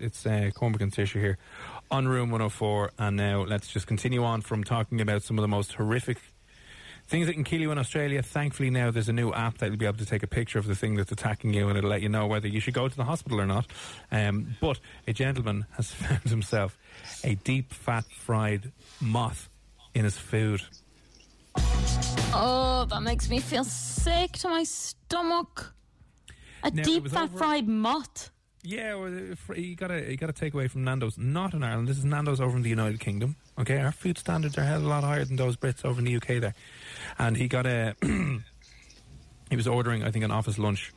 It's 0.00 0.24
uh, 0.24 0.50
Cormac 0.54 0.80
and 0.80 0.92
Saoirse 0.92 1.20
here 1.20 1.36
on 1.90 2.08
Room 2.08 2.30
104, 2.30 2.92
and 2.98 3.16
now 3.16 3.42
let's 3.42 3.68
just 3.68 3.86
continue 3.86 4.24
on 4.24 4.40
from 4.40 4.64
talking 4.64 5.00
about 5.00 5.22
some 5.22 5.36
of 5.36 5.42
the 5.42 5.48
most 5.48 5.74
horrific 5.74 6.18
things 7.10 7.26
that 7.26 7.34
can 7.34 7.42
kill 7.44 7.60
you 7.60 7.72
in 7.72 7.78
Australia. 7.78 8.22
Thankfully, 8.22 8.70
now 8.70 8.90
there's 8.92 9.08
a 9.08 9.12
new 9.12 9.32
app 9.32 9.58
that 9.58 9.66
you'll 9.66 9.76
be 9.76 9.84
able 9.86 9.98
to 9.98 10.06
take 10.06 10.22
a 10.22 10.28
picture 10.28 10.58
of 10.60 10.66
the 10.66 10.76
thing 10.76 10.94
that's 10.94 11.10
attacking 11.10 11.52
you, 11.52 11.68
and 11.68 11.76
it'll 11.76 11.90
let 11.90 12.02
you 12.02 12.08
know 12.08 12.26
whether 12.26 12.46
you 12.46 12.60
should 12.60 12.72
go 12.74 12.88
to 12.88 12.96
the 12.96 13.04
hospital 13.04 13.40
or 13.40 13.46
not. 13.46 13.66
Um, 14.12 14.56
but 14.60 14.78
a 15.08 15.12
gentleman 15.12 15.66
has 15.72 15.90
found 16.02 16.22
himself 16.22 16.78
a 17.24 17.34
deep 17.34 17.72
fat 17.74 18.04
fried 18.04 18.70
moth 19.00 19.48
in 19.92 20.04
his 20.04 20.16
food. 20.16 20.62
Oh, 22.32 22.86
that 22.88 23.02
makes 23.02 23.28
me 23.28 23.40
feel 23.40 23.64
sick 23.64 24.32
to 24.38 24.48
my 24.48 24.62
stomach. 24.62 25.74
A 26.62 26.70
Now, 26.70 26.82
deep 26.84 27.08
fat 27.08 27.24
over- 27.24 27.38
fried 27.38 27.66
moth. 27.68 28.30
Yeah, 28.62 28.94
well, 28.94 29.10
you 29.56 29.74
got 29.74 29.88
to 29.88 30.10
you 30.10 30.16
got 30.18 30.26
to 30.26 30.32
take 30.32 30.52
away 30.52 30.68
from 30.68 30.84
Nando's. 30.84 31.16
Not 31.16 31.54
in 31.54 31.62
Ireland. 31.62 31.88
This 31.88 31.96
is 31.96 32.04
Nando's 32.04 32.40
over 32.40 32.56
in 32.56 32.62
the 32.62 32.68
United 32.68 33.00
Kingdom. 33.00 33.36
Okay, 33.58 33.78
our 33.78 33.92
food 33.92 34.18
standards 34.18 34.58
are 34.58 34.64
held 34.64 34.84
a 34.84 34.86
lot 34.86 35.02
higher 35.02 35.24
than 35.24 35.36
those 35.36 35.56
Brits 35.56 35.84
over 35.84 35.98
in 35.98 36.04
the 36.04 36.16
UK. 36.16 36.40
There, 36.40 36.54
and 37.18 37.36
he 37.36 37.48
got 37.48 37.66
a 37.66 37.94
he 38.02 39.56
was 39.56 39.66
ordering, 39.66 40.04
I 40.04 40.10
think, 40.10 40.24
an 40.26 40.30
office 40.30 40.58
lunch, 40.58 40.92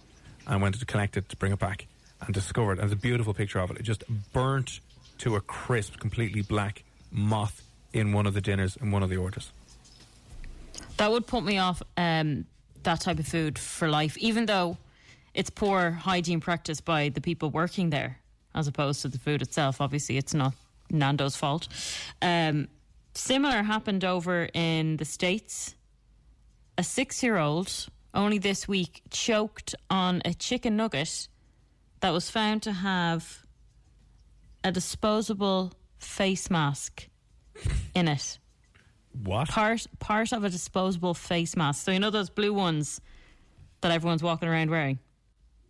and 0.45 0.61
went 0.61 0.77
to 0.77 0.85
collect 0.85 1.15
it 1.15 1.29
to 1.29 1.37
bring 1.37 1.53
it 1.53 1.59
back, 1.59 1.87
and 2.19 2.33
discovered. 2.33 2.79
And 2.79 2.81
there's 2.81 2.91
a 2.91 2.95
beautiful 2.97 3.33
picture 3.33 3.59
of 3.59 3.71
it. 3.71 3.77
It 3.77 3.83
just 3.83 4.03
burnt 4.33 4.81
to 5.19 5.37
a 5.37 5.41
crisp, 5.41 5.99
completely 5.99 6.41
black 6.41 6.83
moth 7.11 7.61
in 7.93 8.11
one 8.11 8.25
of 8.25 8.33
the 8.33 8.41
dinners 8.41 8.75
in 8.81 8.91
one 8.91 9.03
of 9.03 9.09
the 9.09 9.17
orders. 9.17 9.51
That 10.97 11.11
would 11.11 11.27
put 11.27 11.43
me 11.43 11.59
off 11.59 11.81
um, 11.95 12.45
that 12.83 12.99
type 12.99 13.19
of 13.19 13.27
food 13.27 13.57
for 13.57 13.87
life, 13.87 14.17
even 14.17 14.47
though 14.47 14.77
it's 15.33 15.49
poor 15.49 15.91
hygiene 15.91 16.39
practice 16.39 16.81
by 16.81 17.09
the 17.09 17.21
people 17.21 17.49
working 17.49 17.89
there, 17.89 18.19
as 18.53 18.67
opposed 18.67 19.01
to 19.01 19.07
the 19.07 19.19
food 19.19 19.41
itself. 19.41 19.81
Obviously, 19.81 20.17
it's 20.17 20.33
not 20.33 20.53
Nando's 20.91 21.35
fault. 21.35 21.67
Um, 22.21 22.67
similar 23.15 23.63
happened 23.63 24.05
over 24.05 24.49
in 24.53 24.97
the 24.97 25.05
States. 25.05 25.75
A 26.77 26.83
six 26.83 27.21
year 27.23 27.37
old, 27.37 27.87
only 28.13 28.37
this 28.39 28.67
week, 28.67 29.01
choked 29.11 29.75
on 29.89 30.21
a 30.25 30.33
chicken 30.33 30.75
nugget 30.75 31.27
that 31.99 32.11
was 32.11 32.29
found 32.29 32.63
to 32.63 32.71
have 32.71 33.43
a 34.63 34.71
disposable 34.71 35.71
face 35.97 36.49
mask 36.49 37.07
in 37.95 38.07
it 38.07 38.39
What? 39.23 39.47
part 39.49 39.85
part 39.99 40.31
of 40.33 40.43
a 40.43 40.49
disposable 40.49 41.13
face 41.13 41.55
mask. 41.55 41.85
So 41.85 41.91
you 41.91 41.99
know 41.99 42.09
those 42.09 42.29
blue 42.29 42.53
ones 42.53 42.99
that 43.81 43.91
everyone's 43.91 44.23
walking 44.23 44.49
around 44.49 44.69
wearing. 44.71 44.99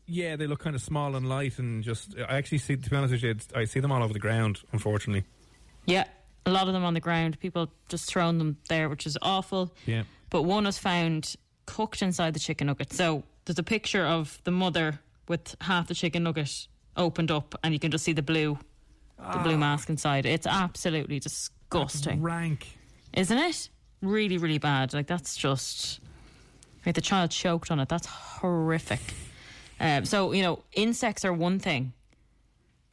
Yeah, 0.06 0.36
they 0.36 0.48
look 0.48 0.60
kind 0.60 0.76
of 0.76 0.82
small 0.82 1.16
and 1.16 1.28
light, 1.28 1.60
and 1.60 1.84
just 1.84 2.16
I 2.18 2.38
actually 2.38 2.58
see. 2.58 2.76
To 2.76 2.90
be 2.90 2.96
honest 2.96 3.14
with 3.14 3.24
you, 3.24 3.36
I 3.56 3.66
see 3.66 3.80
them 3.80 3.92
all 3.92 4.04
over 4.04 4.14
the 4.14 4.20
ground. 4.20 4.60
Unfortunately. 4.72 5.24
Yeah, 5.86 6.06
a 6.46 6.52
lot 6.52 6.68
of 6.68 6.74
them 6.74 6.84
on 6.84 6.94
the 6.94 7.00
ground. 7.00 7.40
People 7.40 7.72
just 7.90 8.06
throwing 8.06 8.38
them 8.38 8.58
there, 8.70 8.90
which 8.90 9.06
is 9.06 9.18
awful. 9.22 9.74
Yeah. 9.86 10.04
But 10.30 10.44
one 10.44 10.66
was 10.66 10.78
found 10.78 11.36
cooked 11.66 12.02
inside 12.02 12.34
the 12.34 12.40
chicken 12.40 12.68
nugget. 12.68 12.92
So 12.92 13.24
there's 13.46 13.60
a 13.60 13.64
picture 13.64 14.06
of 14.06 14.40
the 14.44 14.52
mother 14.52 15.00
with 15.28 15.56
half 15.62 15.88
the 15.88 15.94
chicken 15.94 16.24
nugget 16.24 16.68
opened 16.98 17.32
up, 17.32 17.56
and 17.64 17.74
you 17.74 17.80
can 17.80 17.92
just 17.92 18.04
see 18.04 18.14
the 18.14 18.22
blue, 18.22 18.58
the 19.18 19.40
blue 19.40 19.56
ah. 19.56 19.58
mask 19.58 19.90
inside. 19.90 20.26
It's 20.26 20.48
absolutely 20.48 21.20
disgusting, 21.20 22.22
Rank. 22.22 22.68
isn't 23.14 23.38
it? 23.38 23.70
Really, 24.02 24.38
really 24.38 24.58
bad. 24.58 24.94
Like 24.94 25.08
that's 25.08 25.36
just 25.36 26.02
like 26.86 26.96
the 26.96 27.02
child 27.02 27.32
choked 27.32 27.72
on 27.72 27.80
it. 27.80 27.88
That's 27.88 28.08
horrific. 28.08 29.00
Um, 29.84 30.06
so 30.06 30.32
you 30.32 30.42
know, 30.42 30.60
insects 30.72 31.26
are 31.26 31.34
one 31.34 31.60
thing, 31.60 31.92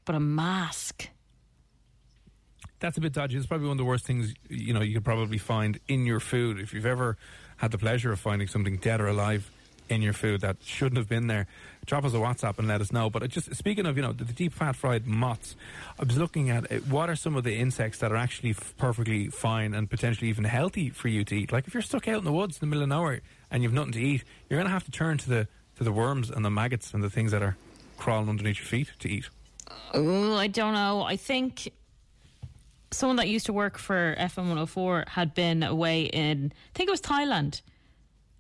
but 0.05 0.17
a 0.17 0.21
mask. 0.21 1.09
That's 2.81 2.99
a 2.99 3.01
bit 3.01 3.13
dodgy. 3.13 3.37
It's 3.37 3.47
probably 3.47 3.69
one 3.69 3.75
of 3.75 3.79
the 3.79 3.85
worst 3.85 4.05
things 4.05 4.35
you 4.49 4.75
know 4.75 4.81
you 4.81 4.95
could 4.95 5.05
probably 5.05 5.39
find 5.39 5.79
in 5.87 6.05
your 6.05 6.19
food. 6.19 6.59
If 6.59 6.75
you've 6.75 6.87
ever 6.87 7.17
had 7.59 7.71
the 7.71 7.79
pleasure 7.79 8.11
of 8.11 8.19
finding 8.19 8.49
something 8.49 8.79
dead 8.79 9.01
or 9.01 9.07
alive 9.07 9.49
in 9.89 10.03
your 10.03 10.13
food 10.13 10.41
that 10.41 10.57
shouldn't 10.65 10.97
have 10.97 11.09
been 11.09 11.29
there, 11.29 11.47
drop 11.87 12.05
us 12.05 12.13
a 12.13 12.17
WhatsApp 12.17 12.59
and 12.59 12.67
let 12.67 12.81
us 12.81 12.93
know. 12.93 13.09
But 13.09 13.29
just 13.29 13.55
speaking 13.55 13.87
of 13.87 13.97
you 13.97 14.03
know 14.03 14.13
the, 14.13 14.25
the 14.25 14.33
deep 14.33 14.53
fat 14.53 14.75
fried 14.75 15.07
moths, 15.07 15.55
I 15.97 16.03
was 16.03 16.19
looking 16.19 16.51
at 16.51 16.73
it, 16.73 16.89
what 16.89 17.09
are 17.09 17.15
some 17.15 17.37
of 17.37 17.45
the 17.45 17.55
insects 17.55 17.99
that 17.99 18.11
are 18.11 18.17
actually 18.17 18.51
f- 18.51 18.75
perfectly 18.79 19.29
fine 19.29 19.75
and 19.75 19.89
potentially 19.89 20.29
even 20.29 20.43
healthy 20.43 20.91
for 20.91 21.07
you 21.07 21.23
to 21.23 21.37
eat. 21.37 21.53
Like 21.53 21.69
if 21.69 21.75
you're 21.75 21.85
stuck 21.85 22.09
out 22.09 22.19
in 22.19 22.25
the 22.25 22.33
woods 22.33 22.57
in 22.57 22.61
the 22.61 22.67
middle 22.67 22.83
of 22.83 22.89
nowhere 22.89 23.21
and 23.49 23.63
you've 23.63 23.73
nothing 23.73 23.93
to 23.93 24.01
eat, 24.01 24.25
you're 24.49 24.59
going 24.59 24.67
to 24.67 24.73
have 24.73 24.85
to 24.87 24.91
turn 24.91 25.19
to 25.19 25.29
the 25.29 25.49
to 25.81 25.85
the 25.85 25.93
worms 25.93 26.29
and 26.29 26.45
the 26.45 26.51
maggots 26.51 26.93
and 26.93 27.03
the 27.03 27.09
things 27.09 27.33
that 27.33 27.43
are 27.43 27.57
crawling 27.97 28.29
underneath 28.29 28.59
your 28.59 28.67
feet 28.67 28.91
to 28.99 29.09
eat. 29.09 29.31
Oh, 29.95 30.37
I 30.37 30.47
don't 30.47 30.75
know. 30.75 31.03
I 31.03 31.17
think 31.17 31.73
someone 32.91 33.17
that 33.17 33.29
used 33.29 33.47
to 33.47 33.55
work 33.55 33.79
for 33.79 34.15
FM 34.19 34.49
104 34.49 35.05
had 35.09 35.33
been 35.33 35.63
away 35.63 36.03
in, 36.03 36.53
I 36.53 36.71
think 36.75 36.89
it 36.89 36.91
was 36.91 37.01
Thailand, 37.01 37.63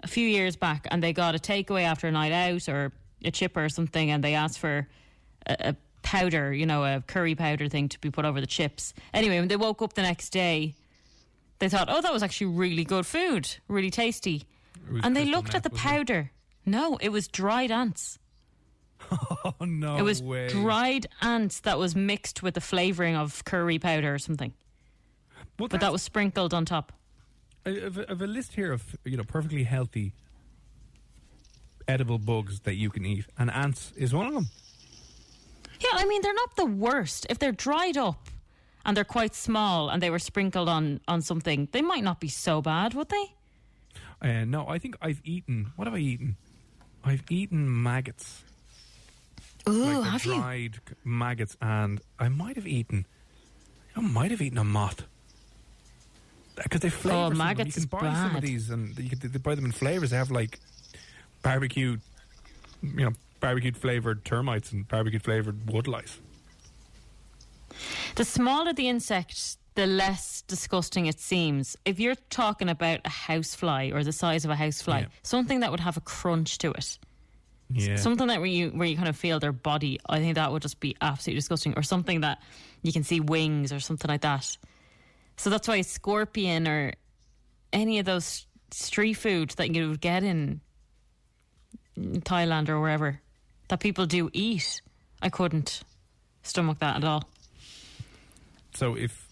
a 0.02 0.06
few 0.06 0.28
years 0.28 0.54
back, 0.54 0.86
and 0.90 1.02
they 1.02 1.14
got 1.14 1.34
a 1.34 1.38
takeaway 1.38 1.84
after 1.84 2.08
a 2.08 2.12
night 2.12 2.32
out 2.32 2.68
or 2.68 2.92
a 3.24 3.30
chipper 3.30 3.64
or 3.64 3.68
something, 3.70 4.10
and 4.10 4.22
they 4.22 4.34
asked 4.34 4.58
for 4.58 4.86
a, 5.46 5.56
a 5.60 5.76
powder, 6.02 6.52
you 6.52 6.66
know, 6.66 6.84
a 6.84 7.02
curry 7.06 7.34
powder 7.34 7.70
thing 7.70 7.88
to 7.88 7.98
be 8.00 8.10
put 8.10 8.26
over 8.26 8.42
the 8.42 8.46
chips. 8.46 8.92
Anyway, 9.14 9.38
when 9.38 9.48
they 9.48 9.56
woke 9.56 9.80
up 9.80 9.94
the 9.94 10.02
next 10.02 10.28
day, 10.28 10.74
they 11.58 11.70
thought, 11.70 11.88
oh, 11.90 12.02
that 12.02 12.12
was 12.12 12.22
actually 12.22 12.48
really 12.48 12.84
good 12.84 13.06
food, 13.06 13.48
really 13.66 13.90
tasty. 13.90 14.44
And 15.02 15.16
they 15.16 15.24
looked 15.24 15.54
at 15.54 15.62
the 15.62 15.70
powder. 15.70 16.32
No, 16.66 16.96
it 17.00 17.08
was 17.10 17.28
dried 17.28 17.70
ants. 17.70 18.18
Oh 19.42 19.64
no! 19.64 19.96
It 19.96 20.02
was 20.02 20.22
way. 20.22 20.48
dried 20.48 21.06
ants 21.22 21.60
that 21.60 21.78
was 21.78 21.96
mixed 21.96 22.42
with 22.42 22.54
the 22.54 22.60
flavouring 22.60 23.16
of 23.16 23.42
curry 23.46 23.78
powder 23.78 24.14
or 24.14 24.18
something. 24.18 24.52
Well, 25.58 25.68
But 25.68 25.80
that 25.80 25.92
was 25.92 26.02
sprinkled 26.02 26.52
on 26.52 26.64
top. 26.66 26.92
I 27.64 27.70
have 27.70 27.96
a, 27.98 28.10
of 28.10 28.20
a 28.22 28.26
list 28.26 28.54
here 28.54 28.72
of 28.72 28.96
you 29.04 29.16
know 29.16 29.24
perfectly 29.24 29.64
healthy 29.64 30.12
edible 31.88 32.18
bugs 32.18 32.60
that 32.60 32.74
you 32.74 32.90
can 32.90 33.04
eat, 33.06 33.24
and 33.38 33.50
ants 33.50 33.92
is 33.96 34.12
one 34.12 34.26
of 34.26 34.34
them. 34.34 34.46
Yeah, 35.80 35.90
I 35.94 36.04
mean, 36.04 36.20
they're 36.22 36.34
not 36.34 36.56
the 36.56 36.66
worst. 36.66 37.26
If 37.30 37.38
they're 37.38 37.52
dried 37.52 37.96
up 37.96 38.28
and 38.84 38.94
they're 38.96 39.04
quite 39.04 39.34
small 39.34 39.88
and 39.88 40.02
they 40.02 40.10
were 40.10 40.18
sprinkled 40.18 40.68
on, 40.68 41.00
on 41.08 41.22
something, 41.22 41.68
they 41.72 41.80
might 41.82 42.04
not 42.04 42.20
be 42.20 42.28
so 42.28 42.60
bad, 42.60 42.92
would 42.94 43.08
they? 43.08 43.34
Uh, 44.20 44.44
no, 44.44 44.68
I 44.68 44.78
think 44.78 44.96
I've 45.00 45.22
eaten. 45.24 45.72
What 45.76 45.86
have 45.86 45.94
I 45.94 45.98
eaten? 45.98 46.36
I've 47.04 47.22
eaten 47.30 47.82
maggots. 47.82 48.44
Ooh, 49.68 49.72
like 49.72 50.10
have 50.10 50.24
you? 50.24 50.34
dried 50.34 50.74
c- 50.88 50.94
maggots, 51.04 51.56
and 51.60 52.00
I 52.18 52.28
might 52.28 52.56
have 52.56 52.66
eaten. 52.66 53.06
I 53.96 54.00
might 54.00 54.30
have 54.30 54.40
eaten 54.40 54.58
a 54.58 54.64
moth. 54.64 55.02
Uh, 56.58 56.62
because 56.64 56.80
they 56.80 56.90
flavour. 56.90 57.34
Oh, 57.34 57.36
maggots 57.36 57.76
You 57.76 57.86
can 57.86 57.98
buy 57.98 58.14
some 58.14 58.36
of 58.36 58.42
these, 58.42 58.70
and 58.70 58.98
you 58.98 59.10
can 59.10 59.18
they 59.30 59.38
buy 59.38 59.54
them 59.54 59.64
in 59.64 59.72
flavors. 59.72 60.10
They 60.10 60.16
have 60.16 60.30
like 60.30 60.58
barbecue, 61.42 61.96
you 62.82 63.04
know, 63.04 63.12
barbecued 63.40 63.76
flavored 63.76 64.24
termites 64.24 64.72
and 64.72 64.86
barbecued 64.86 65.22
flavored 65.22 65.66
woodlice. 65.66 66.18
The 68.16 68.24
smaller 68.24 68.72
the 68.72 68.88
insect, 68.88 69.56
the 69.80 69.86
less 69.86 70.42
disgusting 70.42 71.06
it 71.06 71.18
seems. 71.18 71.74
If 71.86 71.98
you're 71.98 72.14
talking 72.28 72.68
about 72.68 73.00
a 73.06 73.08
housefly 73.08 73.90
or 73.94 74.04
the 74.04 74.12
size 74.12 74.44
of 74.44 74.50
a 74.50 74.54
housefly, 74.54 75.00
Yeah. 75.00 75.06
something 75.22 75.60
that 75.60 75.70
would 75.70 75.80
have 75.80 75.96
a 75.96 76.02
crunch 76.02 76.58
to 76.58 76.72
it, 76.72 76.98
Yeah. 77.70 77.96
something 77.96 78.26
that 78.26 78.40
where 78.40 78.46
you 78.46 78.68
where 78.72 78.86
you 78.86 78.94
kind 78.96 79.08
of 79.08 79.16
feel 79.16 79.40
their 79.40 79.52
body, 79.52 79.98
I 80.06 80.18
think 80.18 80.34
that 80.34 80.52
would 80.52 80.60
just 80.60 80.80
be 80.80 80.96
absolutely 81.00 81.38
disgusting. 81.38 81.72
Or 81.78 81.82
something 81.82 82.20
that 82.20 82.42
you 82.82 82.92
can 82.92 83.04
see 83.04 83.20
wings 83.20 83.72
or 83.72 83.80
something 83.80 84.06
like 84.10 84.20
that. 84.20 84.54
So 85.38 85.48
that's 85.48 85.66
why 85.66 85.76
a 85.76 85.82
scorpion 85.84 86.68
or 86.68 86.92
any 87.72 87.98
of 88.00 88.04
those 88.04 88.46
street 88.72 89.14
food 89.14 89.50
that 89.56 89.74
you 89.74 89.88
would 89.88 90.00
get 90.02 90.22
in 90.24 90.60
in 91.96 92.20
Thailand 92.20 92.68
or 92.68 92.78
wherever 92.80 93.20
that 93.68 93.80
people 93.80 94.04
do 94.04 94.28
eat, 94.34 94.82
I 95.22 95.30
couldn't 95.30 95.80
stomach 96.42 96.80
that 96.80 96.96
at 96.96 97.04
all. 97.04 97.24
So 98.74 98.94
if 98.94 99.29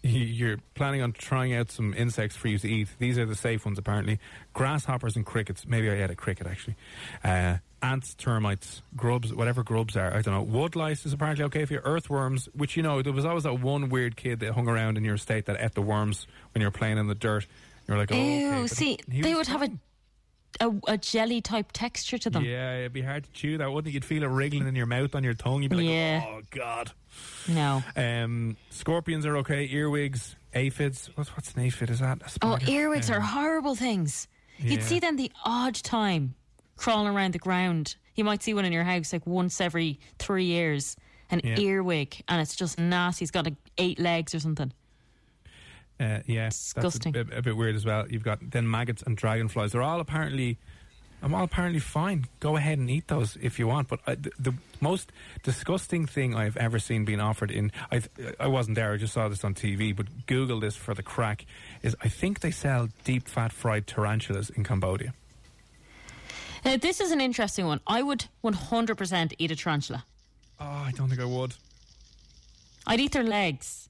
you're 0.08 0.56
planning 0.74 1.02
on 1.02 1.12
trying 1.12 1.54
out 1.54 1.70
some 1.70 1.92
insects 1.94 2.36
for 2.36 2.48
you 2.48 2.58
to 2.58 2.68
eat, 2.68 2.88
these 2.98 3.18
are 3.18 3.26
the 3.26 3.34
safe 3.34 3.64
ones 3.64 3.78
apparently. 3.78 4.18
Grasshoppers 4.54 5.16
and 5.16 5.26
crickets. 5.26 5.66
Maybe 5.66 5.90
I 5.90 5.96
had 5.96 6.10
a 6.10 6.14
cricket 6.16 6.46
actually. 6.46 6.76
Uh, 7.22 7.58
ants, 7.82 8.14
termites, 8.14 8.82
grubs, 8.96 9.32
whatever 9.34 9.62
grubs 9.62 9.96
are. 9.96 10.14
I 10.14 10.22
don't 10.22 10.34
know. 10.34 10.44
Woodlice 10.44 11.06
is 11.06 11.12
apparently 11.12 11.44
okay 11.46 11.64
for 11.64 11.74
you. 11.74 11.80
Earthworms, 11.82 12.48
which 12.54 12.76
you 12.76 12.82
know, 12.82 13.02
there 13.02 13.12
was 13.12 13.24
always 13.24 13.44
that 13.44 13.60
one 13.60 13.88
weird 13.88 14.16
kid 14.16 14.40
that 14.40 14.52
hung 14.52 14.68
around 14.68 14.96
in 14.96 15.04
your 15.04 15.14
estate 15.14 15.46
that 15.46 15.56
ate 15.60 15.74
the 15.74 15.82
worms 15.82 16.26
when 16.52 16.60
you 16.60 16.66
were 16.66 16.72
playing 16.72 16.98
in 16.98 17.06
the 17.06 17.14
dirt. 17.14 17.46
You're 17.88 17.98
like, 17.98 18.12
oh, 18.12 18.16
Ew, 18.16 18.60
but 18.62 18.70
see, 18.70 18.98
they 19.08 19.34
would 19.34 19.48
have 19.48 19.62
a, 19.62 19.70
a 20.60 20.72
a 20.88 20.98
jelly 20.98 21.40
type 21.40 21.72
texture 21.72 22.18
to 22.18 22.30
them. 22.30 22.44
Yeah, 22.44 22.78
it'd 22.78 22.92
be 22.92 23.02
hard 23.02 23.24
to 23.24 23.30
chew 23.32 23.58
that, 23.58 23.72
wouldn't 23.72 23.90
it? 23.90 23.94
You'd 23.94 24.04
feel 24.04 24.22
it 24.22 24.26
wriggling 24.26 24.68
in 24.68 24.76
your 24.76 24.86
mouth, 24.86 25.14
on 25.14 25.24
your 25.24 25.34
tongue. 25.34 25.62
You'd 25.62 25.70
be 25.70 25.76
like, 25.76 25.86
Yeah. 25.86 26.24
oh, 26.26 26.40
God. 26.50 26.92
No. 27.48 27.82
Um, 27.96 28.56
scorpions 28.70 29.26
are 29.26 29.36
okay. 29.38 29.66
Earwigs, 29.70 30.36
aphids. 30.54 31.10
What's, 31.14 31.30
what's 31.36 31.52
an 31.54 31.62
aphid? 31.62 31.90
Is 31.90 32.00
that 32.00 32.22
a 32.22 32.30
Oh, 32.46 32.58
earwigs 32.68 33.10
Um, 33.10 33.16
are 33.16 33.20
horrible 33.20 33.74
things. 33.74 34.28
You'd 34.58 34.82
see 34.82 34.98
them 35.00 35.16
the 35.16 35.32
odd 35.44 35.74
time 35.74 36.34
crawling 36.76 37.08
around 37.14 37.32
the 37.34 37.38
ground. 37.38 37.96
You 38.14 38.24
might 38.24 38.42
see 38.42 38.52
one 38.54 38.64
in 38.66 38.72
your 38.72 38.84
house 38.84 39.12
like 39.12 39.26
once 39.26 39.60
every 39.60 39.98
three 40.18 40.44
years. 40.44 40.96
An 41.32 41.40
Yeah. 41.44 41.60
earwig, 41.60 42.20
and 42.26 42.40
it's 42.42 42.56
just 42.56 42.76
nasty. 42.78 43.22
It's 43.24 43.30
got 43.30 43.44
like 43.44 43.54
eight 43.78 44.00
legs 44.00 44.34
or 44.34 44.40
something. 44.40 44.72
Uh, 46.00 46.20
yeah, 46.26 46.48
Disgusting. 46.48 47.12
That's 47.12 47.30
a, 47.30 47.38
a 47.38 47.42
bit 47.42 47.56
weird 47.56 47.76
as 47.76 47.84
well. 47.84 48.06
You've 48.10 48.24
got 48.24 48.38
then 48.50 48.68
maggots 48.68 49.02
and 49.02 49.16
dragonflies. 49.16 49.72
They're 49.72 49.82
all 49.82 50.00
apparently, 50.00 50.58
I'm 51.22 51.34
all 51.34 51.44
apparently 51.44 51.80
fine. 51.80 52.26
Go 52.40 52.56
ahead 52.56 52.78
and 52.78 52.88
eat 52.90 53.08
those 53.08 53.36
if 53.42 53.58
you 53.58 53.66
want. 53.66 53.88
But 53.88 54.00
I, 54.06 54.14
the, 54.14 54.32
the 54.38 54.54
most 54.80 55.12
disgusting 55.42 56.06
thing 56.06 56.34
I've 56.34 56.56
ever 56.56 56.78
seen 56.78 57.04
being 57.04 57.20
offered 57.20 57.50
in, 57.50 57.72
I 57.92 58.02
I 58.38 58.46
wasn't 58.46 58.76
there. 58.76 58.92
I 58.92 58.96
just 58.96 59.12
saw 59.12 59.28
this 59.28 59.44
on 59.44 59.54
TV. 59.54 59.94
But 59.94 60.26
Google 60.26 60.60
this 60.60 60.76
for 60.76 60.94
the 60.94 61.02
crack. 61.02 61.44
Is 61.82 61.94
I 62.02 62.08
think 62.08 62.40
they 62.40 62.50
sell 62.50 62.88
deep 63.04 63.28
fat 63.28 63.52
fried 63.52 63.86
tarantulas 63.86 64.50
in 64.50 64.64
Cambodia. 64.64 65.12
Now, 66.64 66.76
this 66.76 67.00
is 67.00 67.10
an 67.10 67.20
interesting 67.20 67.66
one. 67.66 67.80
I 67.86 68.02
would 68.02 68.26
100% 68.44 69.32
eat 69.38 69.50
a 69.50 69.56
tarantula. 69.56 70.04
Oh, 70.58 70.64
I 70.64 70.92
don't 70.94 71.08
think 71.08 71.20
I 71.20 71.24
would. 71.24 71.54
I'd 72.86 73.00
eat 73.00 73.12
their 73.12 73.22
legs. 73.22 73.88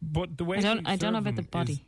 But 0.00 0.36
the 0.36 0.44
way 0.44 0.58
I 0.58 0.60
don't, 0.60 0.86
I 0.86 0.96
don't 0.96 1.12
know 1.12 1.18
about 1.18 1.36
the 1.36 1.42
body. 1.42 1.84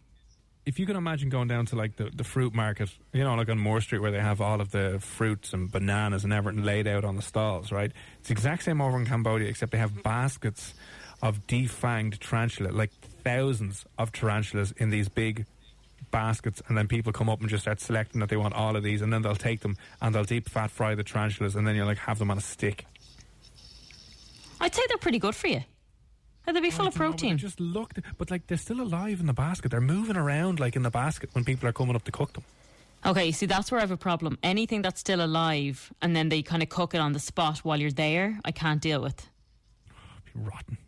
If 0.66 0.78
you 0.78 0.86
can 0.86 0.96
imagine 0.96 1.28
going 1.28 1.48
down 1.48 1.66
to 1.66 1.76
like 1.76 1.96
the, 1.96 2.10
the 2.14 2.24
fruit 2.24 2.54
market, 2.54 2.90
you 3.12 3.22
know, 3.22 3.34
like 3.34 3.48
on 3.48 3.58
Moore 3.58 3.80
Street 3.80 4.00
where 4.00 4.10
they 4.10 4.20
have 4.20 4.40
all 4.40 4.60
of 4.60 4.70
the 4.70 4.98
fruits 5.00 5.52
and 5.52 5.70
bananas 5.70 6.24
and 6.24 6.32
everything 6.32 6.64
laid 6.64 6.86
out 6.86 7.04
on 7.04 7.16
the 7.16 7.22
stalls, 7.22 7.70
right? 7.70 7.92
It's 8.20 8.28
the 8.28 8.32
exact 8.32 8.62
same 8.62 8.80
over 8.80 8.96
in 8.98 9.04
Cambodia, 9.04 9.48
except 9.48 9.72
they 9.72 9.78
have 9.78 10.02
baskets 10.02 10.74
of 11.22 11.46
defanged 11.46 12.18
tarantula, 12.18 12.70
like 12.70 12.90
thousands 13.22 13.84
of 13.98 14.12
tarantulas 14.12 14.72
in 14.76 14.90
these 14.90 15.08
big 15.08 15.46
baskets, 16.10 16.62
and 16.68 16.78
then 16.78 16.86
people 16.86 17.12
come 17.12 17.28
up 17.28 17.40
and 17.40 17.48
just 17.48 17.62
start 17.62 17.80
selecting 17.80 18.20
that 18.20 18.28
they 18.28 18.36
want 18.36 18.54
all 18.54 18.76
of 18.76 18.82
these, 18.82 19.02
and 19.02 19.12
then 19.12 19.22
they'll 19.22 19.34
take 19.34 19.60
them 19.60 19.76
and 20.00 20.14
they'll 20.14 20.24
deep 20.24 20.48
fat 20.48 20.70
fry 20.70 20.94
the 20.94 21.04
tarantulas, 21.04 21.56
and 21.56 21.66
then 21.66 21.76
you're 21.76 21.86
like 21.86 21.98
have 21.98 22.18
them 22.18 22.30
on 22.30 22.38
a 22.38 22.42
stick. 22.42 22.86
I'd 24.60 24.74
say 24.74 24.82
they're 24.88 24.96
pretty 24.98 25.18
good 25.18 25.34
for 25.34 25.48
you. 25.48 25.62
They'd 26.46 26.60
be 26.60 26.70
full 26.70 26.86
of 26.86 26.94
don't 26.94 27.00
know, 27.00 27.12
protein. 27.12 27.38
just 27.38 27.58
looked, 27.58 27.98
but 28.18 28.30
like 28.30 28.46
they're 28.46 28.58
still 28.58 28.80
alive 28.80 29.20
in 29.20 29.26
the 29.26 29.32
basket. 29.32 29.70
They're 29.70 29.80
moving 29.80 30.16
around 30.16 30.60
like 30.60 30.76
in 30.76 30.82
the 30.82 30.90
basket 30.90 31.30
when 31.32 31.44
people 31.44 31.68
are 31.68 31.72
coming 31.72 31.96
up 31.96 32.04
to 32.04 32.12
cook 32.12 32.34
them. 32.34 32.44
Okay, 33.06 33.32
see, 33.32 33.46
that's 33.46 33.70
where 33.70 33.78
I 33.78 33.82
have 33.82 33.90
a 33.90 33.96
problem. 33.96 34.38
Anything 34.42 34.82
that's 34.82 35.00
still 35.00 35.22
alive 35.22 35.92
and 36.00 36.14
then 36.16 36.28
they 36.28 36.42
kind 36.42 36.62
of 36.62 36.68
cook 36.68 36.94
it 36.94 36.98
on 36.98 37.12
the 37.12 37.18
spot 37.18 37.58
while 37.58 37.78
you're 37.78 37.90
there, 37.90 38.38
I 38.44 38.50
can't 38.50 38.80
deal 38.80 39.02
with. 39.02 39.28
Be 40.24 40.40
rotten. 40.40 40.78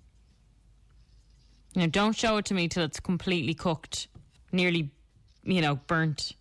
You 1.74 1.82
know, 1.82 1.88
don't 1.88 2.16
show 2.16 2.38
it 2.38 2.46
to 2.46 2.54
me 2.54 2.68
till 2.68 2.84
it's 2.84 3.00
completely 3.00 3.52
cooked, 3.52 4.08
nearly, 4.50 4.90
you 5.42 5.60
know, 5.60 5.76
burnt. 5.76 6.32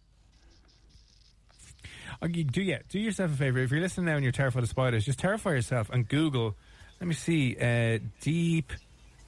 Do 2.22 2.62
yeah, 2.62 2.80
do 2.90 2.98
yourself 2.98 3.34
a 3.34 3.36
favor. 3.36 3.60
If 3.60 3.72
you're 3.72 3.82
listening 3.82 4.06
now 4.06 4.16
and 4.16 4.24
you're 4.24 4.32
terrified 4.32 4.64
of 4.64 4.70
spiders, 4.70 5.04
just 5.04 5.20
terrify 5.20 5.52
yourself 5.52 5.90
and 5.92 6.08
Google. 6.08 6.56
Let 7.02 7.08
me 7.08 7.14
see. 7.14 7.58
Uh, 7.60 8.00
deep 8.22 8.72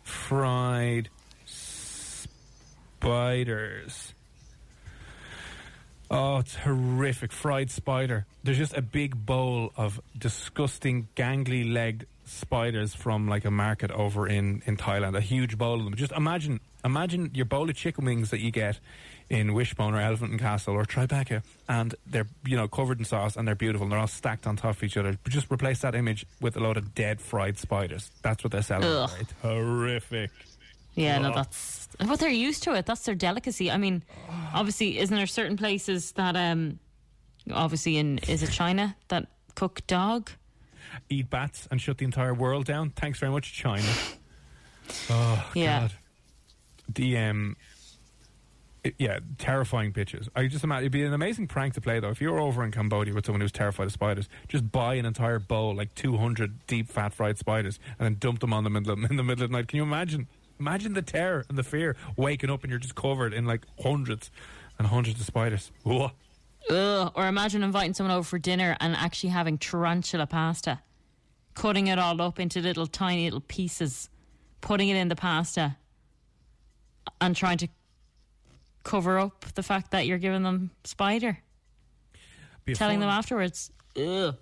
fried 0.07 1.09
spiders. 2.99 4.13
Oh, 6.09 6.37
it's 6.37 6.55
horrific. 6.55 7.33
Fried 7.33 7.69
spider. 7.69 8.25
There's 8.43 8.57
just 8.57 8.77
a 8.77 8.81
big 8.81 9.25
bowl 9.25 9.73
of 9.75 9.99
disgusting, 10.17 11.09
gangly 11.17 11.69
legged 11.71 12.07
spiders 12.23 12.95
from 12.95 13.27
like 13.27 13.43
a 13.43 13.51
market 13.51 13.91
over 13.91 14.25
in, 14.27 14.63
in 14.65 14.77
Thailand. 14.77 15.17
A 15.17 15.21
huge 15.21 15.57
bowl 15.57 15.79
of 15.79 15.83
them. 15.83 15.95
Just 15.95 16.13
imagine 16.13 16.61
imagine 16.85 17.31
your 17.33 17.45
bowl 17.45 17.69
of 17.69 17.75
chicken 17.75 18.05
wings 18.05 18.29
that 18.29 18.39
you 18.39 18.51
get 18.51 18.79
in 19.29 19.53
Wishbone 19.53 19.93
or 19.93 19.99
Elephant 20.01 20.31
and 20.31 20.39
Castle 20.39 20.73
or 20.73 20.85
Tribeca 20.85 21.43
and 21.67 21.93
they're 22.05 22.27
you 22.45 22.55
know 22.55 22.67
covered 22.67 22.99
in 22.99 23.05
sauce 23.05 23.35
and 23.35 23.47
they're 23.47 23.55
beautiful 23.55 23.83
and 23.85 23.91
they're 23.91 23.99
all 23.99 24.07
stacked 24.07 24.47
on 24.47 24.55
top 24.55 24.77
of 24.77 24.83
each 24.83 24.95
other. 24.97 25.17
But 25.23 25.31
just 25.33 25.51
replace 25.51 25.79
that 25.79 25.95
image 25.95 26.25
with 26.39 26.55
a 26.55 26.59
load 26.59 26.77
of 26.77 26.95
dead 26.95 27.19
fried 27.19 27.57
spiders. 27.57 28.09
That's 28.21 28.43
what 28.43 28.51
they're 28.51 28.61
selling. 28.61 28.87
Ugh. 28.87 29.09
It's 29.19 29.33
horrific. 29.41 30.31
Yeah, 30.95 31.19
no, 31.19 31.31
that's. 31.35 31.87
But 31.99 32.19
they're 32.19 32.29
used 32.29 32.63
to 32.63 32.73
it. 32.73 32.87
That's 32.87 33.01
their 33.01 33.13
delicacy. 33.13 33.69
I 33.69 33.77
mean, 33.77 34.01
obviously, 34.51 34.97
isn't 34.97 35.15
there 35.15 35.27
certain 35.27 35.55
places 35.55 36.13
that, 36.13 36.35
um, 36.35 36.79
obviously, 37.53 37.97
in. 37.97 38.17
Is 38.27 38.41
it 38.41 38.49
China 38.49 38.95
that 39.09 39.27
cook 39.53 39.85
dog? 39.85 40.31
Eat 41.09 41.29
bats 41.29 41.67
and 41.69 41.79
shut 41.79 41.99
the 41.99 42.05
entire 42.05 42.33
world 42.33 42.65
down. 42.65 42.89
Thanks 42.91 43.19
very 43.19 43.31
much, 43.31 43.53
China. 43.53 43.83
Oh 45.09 45.51
Yeah. 45.53 45.81
God. 45.81 45.91
The 46.95 47.17
um, 47.17 47.57
it- 48.87 48.95
yeah, 48.97 49.19
terrifying 49.37 49.93
pictures. 49.93 50.29
I 50.35 50.47
just 50.47 50.63
imagine 50.63 50.83
it'd 50.83 50.91
be 50.91 51.03
an 51.03 51.13
amazing 51.13 51.47
prank 51.47 51.73
to 51.75 51.81
play 51.81 51.99
though. 51.99 52.09
If 52.09 52.21
you 52.21 52.31
were 52.31 52.39
over 52.39 52.63
in 52.63 52.71
Cambodia 52.71 53.13
with 53.13 53.25
someone 53.25 53.41
who's 53.41 53.51
terrified 53.51 53.85
of 53.85 53.91
spiders, 53.93 54.27
just 54.47 54.71
buy 54.71 54.95
an 54.95 55.05
entire 55.05 55.39
bowl, 55.39 55.75
like 55.75 55.93
two 55.95 56.17
hundred 56.17 56.65
deep 56.67 56.87
fat 56.89 57.13
fried 57.13 57.37
spiders, 57.37 57.79
and 57.99 58.05
then 58.05 58.17
dump 58.19 58.39
them 58.39 58.53
on 58.53 58.63
them 58.63 58.75
in 58.75 58.83
the, 58.83 58.93
in 58.93 59.15
the 59.15 59.23
middle 59.23 59.43
of 59.43 59.49
the 59.51 59.57
night. 59.57 59.67
Can 59.67 59.77
you 59.77 59.83
imagine? 59.83 60.27
Imagine 60.59 60.93
the 60.93 61.03
terror 61.03 61.45
and 61.49 61.57
the 61.57 61.63
fear 61.63 61.95
waking 62.15 62.49
up 62.49 62.63
and 62.63 62.71
you're 62.71 62.79
just 62.79 62.95
covered 62.95 63.31
in 63.31 63.45
like 63.45 63.61
hundreds 63.83 64.31
and 64.79 64.87
hundreds 64.87 65.19
of 65.19 65.25
spiders. 65.27 65.71
Whoa. 65.83 66.11
Ugh. 66.71 67.11
Or 67.15 67.27
imagine 67.27 67.61
inviting 67.61 67.93
someone 67.93 68.15
over 68.15 68.25
for 68.25 68.39
dinner 68.39 68.75
and 68.79 68.95
actually 68.95 69.29
having 69.29 69.59
tarantula 69.59 70.25
pasta, 70.25 70.79
cutting 71.53 71.85
it 71.87 71.99
all 71.99 72.19
up 72.23 72.39
into 72.39 72.59
little 72.59 72.87
tiny 72.87 73.25
little 73.25 73.41
pieces, 73.41 74.09
putting 74.61 74.89
it 74.89 74.95
in 74.95 75.09
the 75.09 75.15
pasta, 75.15 75.77
and 77.21 77.35
trying 77.35 77.59
to 77.59 77.67
cover 78.87 79.19
up 79.19 79.45
the 79.53 79.63
fact 79.63 79.91
that 79.91 80.07
you're 80.07 80.17
giving 80.17 80.43
them 80.43 80.71
spider. 80.83 81.37
Be 82.65 82.73
Telling 82.73 82.99
them 82.99 83.09
afterwards. 83.09 83.71
Ugh. 83.97 84.35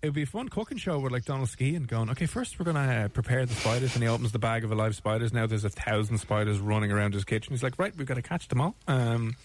It'd 0.00 0.14
be 0.14 0.22
a 0.22 0.26
fun 0.26 0.48
cooking 0.48 0.78
show 0.78 0.98
with 0.98 1.12
like 1.12 1.24
Donal 1.24 1.46
Skehan 1.46 1.86
going, 1.86 2.10
okay, 2.10 2.26
first 2.26 2.58
we're 2.58 2.64
going 2.64 2.76
to 2.76 3.04
uh, 3.04 3.08
prepare 3.08 3.44
the 3.46 3.54
spiders. 3.54 3.94
And 3.94 4.02
he 4.02 4.08
opens 4.08 4.32
the 4.32 4.38
bag 4.38 4.64
of 4.64 4.72
alive 4.72 4.94
spiders. 4.94 5.32
Now 5.32 5.46
there's 5.46 5.64
a 5.64 5.70
thousand 5.70 6.18
spiders 6.18 6.58
running 6.58 6.90
around 6.90 7.14
his 7.14 7.24
kitchen. 7.24 7.52
He's 7.52 7.62
like, 7.62 7.78
right, 7.78 7.94
we've 7.96 8.06
got 8.06 8.14
to 8.14 8.22
catch 8.22 8.48
them 8.48 8.60
all 8.60 8.74
um, 8.86 9.36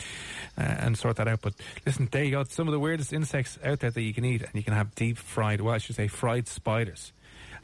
uh, 0.58 0.62
and 0.62 0.98
sort 0.98 1.18
that 1.18 1.28
out. 1.28 1.42
But 1.42 1.56
listen, 1.86 2.08
there 2.12 2.24
you 2.24 2.32
go. 2.32 2.44
Some 2.44 2.68
of 2.68 2.72
the 2.72 2.80
weirdest 2.80 3.14
insects 3.14 3.58
out 3.64 3.80
there 3.80 3.92
that 3.92 4.02
you 4.02 4.14
can 4.14 4.26
eat. 4.26 4.42
And 4.42 4.54
you 4.54 4.64
can 4.64 4.74
have 4.74 4.96
deep 4.96 5.18
fried, 5.18 5.62
well, 5.62 5.74
I 5.74 5.78
should 5.78 5.96
say 5.96 6.08
fried 6.08 6.48
spiders 6.48 7.14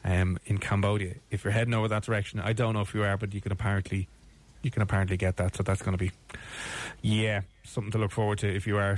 um, 0.04 0.38
in 0.46 0.58
Cambodia. 0.58 1.16
If 1.32 1.44
you're 1.44 1.54
heading 1.54 1.74
over 1.74 1.88
that 1.88 2.04
direction, 2.04 2.40
I 2.40 2.54
don't 2.54 2.74
know 2.74 2.82
if 2.82 2.94
you 2.94 3.04
are, 3.04 3.18
but 3.18 3.34
you 3.34 3.42
can 3.42 3.52
apparently. 3.52 4.08
You 4.66 4.72
can 4.72 4.82
apparently 4.82 5.16
get 5.16 5.38
that, 5.38 5.56
so 5.56 5.62
that's 5.62 5.84
going 5.84 5.96
to 5.96 6.04
be, 6.04 6.12
yeah, 7.04 7.42
something 7.64 7.92
to 7.92 8.00
look 8.00 8.10
forward 8.10 8.40
to 8.40 8.48
if 8.52 8.66
you 8.66 8.80
are 8.80 8.98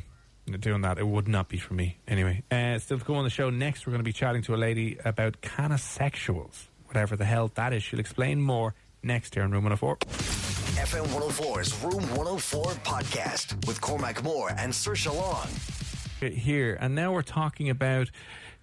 doing 0.61 0.79
that. 0.83 0.97
It 0.97 1.05
would 1.05 1.27
not 1.27 1.49
be 1.49 1.57
for 1.57 1.73
me. 1.73 1.97
Anyway, 2.07 2.41
uh, 2.49 2.79
still 2.79 2.99
to 2.99 3.03
go 3.03 3.15
on 3.15 3.25
the 3.25 3.29
show 3.29 3.49
next, 3.49 3.85
we're 3.85 3.91
going 3.91 3.99
to 3.99 4.05
be 4.05 4.13
chatting 4.13 4.41
to 4.43 4.55
a 4.55 4.57
lady 4.57 4.97
about 5.03 5.41
cannasexuals, 5.41 6.67
whatever 6.85 7.17
the 7.17 7.25
hell 7.25 7.51
that 7.55 7.73
is. 7.73 7.83
She'll 7.83 7.99
explain 7.99 8.41
more 8.41 8.75
next 9.03 9.33
here 9.33 9.43
on 9.43 9.51
Room 9.51 9.65
104. 9.65 9.97
FM 9.97 11.05
104's 11.07 11.83
Room 11.83 12.01
104 12.15 12.63
podcast 12.85 13.67
with 13.67 13.81
Cormac 13.81 14.23
Moore 14.23 14.51
and 14.57 14.71
Saoirse 14.71 15.13
Long. 15.13 16.31
Here, 16.33 16.77
and 16.79 16.95
now 16.95 17.11
we're 17.11 17.23
talking 17.23 17.69
about 17.69 18.09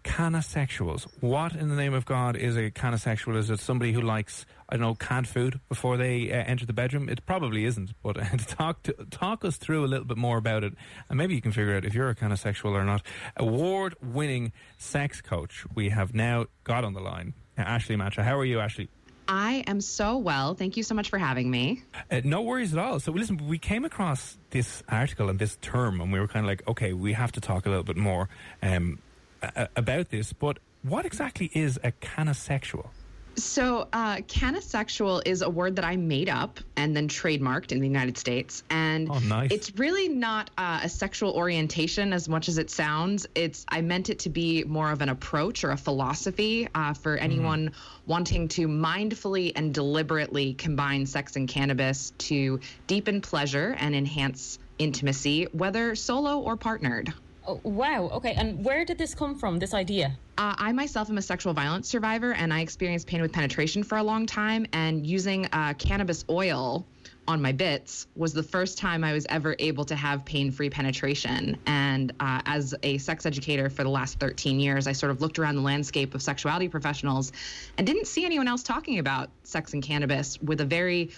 cannasexuals. 0.05 1.07
What 1.21 1.55
in 1.55 1.69
the 1.69 1.77
name 1.77 1.93
of 1.93 2.05
God 2.05 2.37
is 2.37 2.57
a 2.57 2.71
cannasexual? 2.71 3.37
Is 3.37 3.51
it 3.51 3.59
somebody 3.61 3.93
who 3.93 4.01
likes, 4.01 4.47
I 4.75 4.77
don't 4.77 4.89
know, 4.89 4.95
canned 4.97 5.29
food 5.29 5.61
before 5.69 5.97
they 5.97 6.33
uh, 6.33 6.35
enter 6.35 6.67
the 6.67 6.73
bedroom? 6.73 7.09
It 7.09 7.25
probably 7.25 7.65
isn't, 7.65 7.93
but 8.03 8.17
uh, 8.17 8.25
to 8.25 8.37
talk 8.57 8.83
to, 8.83 8.93
talk 9.09 9.45
us 9.45 9.57
through 9.57 9.85
a 9.85 9.87
little 9.87 10.05
bit 10.05 10.17
more 10.17 10.37
about 10.37 10.65
it, 10.65 10.75
and 11.09 11.16
maybe 11.16 11.37
you 11.37 11.41
can 11.41 11.53
figure 11.53 11.77
out 11.77 11.85
if 11.85 11.95
you're 11.95 12.09
a 12.09 12.14
kind 12.16 12.33
of 12.33 12.41
sexual 12.41 12.77
or 12.77 12.83
not. 12.85 13.03
Award 13.37 13.95
winning 14.03 14.51
sex 14.77 15.20
coach 15.20 15.64
we 15.77 15.91
have 15.91 16.12
now 16.12 16.47
got 16.64 16.83
on 16.83 16.93
the 16.93 17.01
line, 17.01 17.35
uh, 17.57 17.61
Ashley 17.61 17.95
Manta. 17.95 18.25
How 18.25 18.37
are 18.37 18.45
you, 18.45 18.59
Ashley? 18.59 18.89
I 19.29 19.62
am 19.68 19.81
so 19.81 20.18
well. 20.18 20.55
Thank 20.55 20.77
you 20.77 20.83
so 20.83 20.97
much 20.97 21.09
for 21.09 21.18
having 21.18 21.49
me. 21.49 21.85
Uh, 22.11 22.22
no 22.25 22.43
worries 22.43 22.72
at 22.72 22.81
all. 22.81 22.99
So, 22.99 23.12
listen, 23.12 23.47
we 23.47 23.59
came 23.59 23.85
across 23.85 24.39
this 24.51 24.83
article 24.89 25.29
and 25.29 25.39
this 25.39 25.57
term, 25.62 26.01
and 26.01 26.12
we 26.12 26.18
were 26.18 26.27
kind 26.27 26.45
of 26.45 26.49
like, 26.49 26.66
okay, 26.66 26.93
we 26.95 27.12
have 27.12 27.31
to 27.31 27.41
talk 27.41 27.64
a 27.64 27.68
little 27.68 27.85
bit 27.85 27.97
more 27.97 28.29
um, 28.61 28.99
a- 29.41 29.68
about 29.77 30.11
this. 30.11 30.33
But 30.33 30.59
what 30.83 31.07
exactly 31.07 31.49
is 31.55 31.79
a 31.85 31.93
cannasexual? 31.93 32.89
So, 33.37 33.89
uh, 33.93 34.16
cannasexual 34.16 35.22
is 35.26 35.43
a 35.43 35.51
word 35.51 35.76
that 35.76 35.85
I 35.85 35.97
made 35.97 36.28
up 36.28 36.61
and 36.76 36.97
then 36.97 37.09
trademarked 37.09 37.72
in 37.72 37.80
the 37.80 37.87
United 37.87 38.16
States. 38.18 38.62
And 38.70 39.09
Oh, 39.11 39.18
nice. 39.18 39.51
it's 39.51 39.72
really 39.76 40.09
not 40.09 40.51
uh, 40.57 40.80
a 40.82 40.89
sexual 40.89 41.32
orientation 41.32 42.12
as 42.12 42.28
much 42.28 42.49
as 42.49 42.59
it 42.59 42.70
sounds. 42.70 43.26
It's 43.35 43.66
I 43.68 43.80
meant 43.80 44.11
it 44.11 44.20
to 44.20 44.30
be 44.30 44.64
more 44.64 44.91
of 44.91 45.03
an 45.03 45.09
approach 45.09 45.64
or 45.64 45.70
a 45.70 45.76
philosophy 45.76 46.68
uh, 46.74 46.95
for 46.95 47.16
anyone 47.16 47.72
wanting 48.07 48.49
to 48.49 48.68
mindfully 48.68 49.53
and 49.57 49.74
deliberately 49.74 50.55
combine 50.55 51.07
sex 51.07 51.37
and 51.37 51.49
cannabis 51.49 52.12
to 52.18 52.61
deepen 52.87 53.20
pleasure 53.20 53.74
and 53.78 53.95
enhance 53.95 54.59
intimacy, 54.78 55.47
whether 55.53 55.95
solo 55.95 56.41
or 56.41 56.57
partnered. 56.57 57.12
Oh, 57.47 57.61
wow. 57.62 58.09
Okay. 58.14 58.32
And 58.32 58.64
where 58.64 58.84
did 58.84 58.99
this 58.99 59.14
come 59.14 59.34
from? 59.34 59.59
This 59.59 59.74
idea? 59.74 60.16
Uh, 60.38 60.55
I 60.57 60.72
myself 60.72 61.11
am 61.11 61.18
a 61.18 61.22
sexual 61.22 61.53
violence 61.53 61.88
survivor, 61.88 62.32
and 62.32 62.53
I 62.53 62.61
experienced 62.61 63.07
pain 63.07 63.20
with 63.20 63.32
penetration 63.32 63.82
for 63.82 63.99
a 63.99 64.03
long 64.03 64.26
time. 64.26 64.66
And 64.72 65.07
using 65.07 65.47
uh, 65.53 65.74
cannabis 65.74 66.24
oil 66.30 66.86
on 67.26 67.40
my 67.40 67.53
bits 67.53 68.07
was 68.16 68.32
the 68.32 68.42
first 68.42 68.78
time 68.78 69.05
I 69.05 69.12
was 69.12 69.26
ever 69.28 69.55
able 69.59 69.84
to 69.86 69.95
have 69.95 70.24
pain 70.24 70.51
free 70.51 70.70
penetration. 70.70 71.57
And 71.66 72.12
uh, 72.20 72.42
as 72.47 72.74
a 72.82 72.99
sex 72.99 73.26
educator 73.26 73.70
for 73.70 73.82
the 73.82 73.90
last 73.90 74.18
13 74.20 74.61
years, 74.61 74.86
I 74.86 74.92
sort 74.92 75.11
of 75.11 75.20
looked 75.20 75.38
around 75.38 75.57
the 75.57 75.62
landscape 75.62 76.14
of 76.14 76.22
sexuality 76.22 76.68
professionals 76.68 77.32
and 77.78 77.86
didn't 77.86 78.07
see 78.07 78.24
anyone 78.24 78.49
else 78.49 78.62
talking 78.62 78.99
about 78.99 79.30
sex 79.42 79.72
and 79.72 79.82
cannabis 79.82 80.40
with 80.40 80.61
a 80.61 80.66
very 80.66 81.11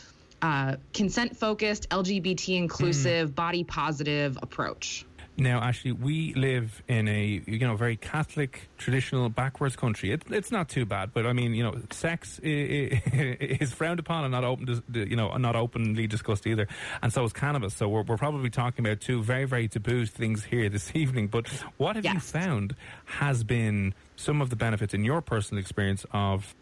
uh, 0.43 0.77
consent 0.93 1.37
focused, 1.37 1.89
LGBT 1.89 2.57
inclusive, 2.57 3.35
body 3.35 3.65
positive 3.65 4.39
approach. 4.43 5.07
Now, 5.39 5.61
actually, 5.61 5.93
we 5.93 6.33
live 6.35 6.83
in 6.89 7.09
a 7.09 7.43
you 7.47 7.59
know 7.59 7.77
very 7.77 7.97
Catholic, 7.97 8.69
traditional, 8.79 9.29
backwards 9.29 9.77
country. 9.77 10.11
It, 10.11 10.23
it's 10.31 10.51
not 10.51 10.69
too 10.69 10.87
bad, 10.87 11.13
but 11.13 11.27
I 11.27 11.35
mean, 11.35 11.55
you 11.55 11.63
know, 11.63 11.75
sex 11.91 12.41
is 12.43 13.73
frowned 13.73 14.01
upon 14.01 14.25
and 14.25 14.33
not 14.33 14.45
open, 14.45 14.65
dis- 14.65 15.09
you 15.11 15.17
know, 15.17 15.37
not 15.37 15.55
openly 15.55 16.07
discussed 16.07 16.47
either. 16.47 16.67
And 17.03 17.13
so 17.13 17.25
is 17.25 17.33
cannabis. 17.35 17.75
So 17.75 17.89
we're, 17.89 18.03
we're 18.03 18.17
probably 18.17 18.49
talking 18.49 18.87
about 18.87 19.01
two 19.01 19.23
very, 19.23 19.45
very 19.45 19.69
taboo 19.69 20.07
things 20.07 20.45
here 20.45 20.69
this 20.69 20.91
evening. 20.95 21.27
But 21.29 21.49
what 21.77 21.97
have 21.97 22.05
you 22.05 22.21
found 22.21 22.75
has 23.05 23.45
been 23.45 23.95
some 24.17 24.41
of 24.41 24.49
the 24.49 24.57
benefits 24.57 24.95
in 24.95 25.05
your 25.05 25.21
personal 25.21 25.61
experience 25.61 26.07
of, 26.13 26.55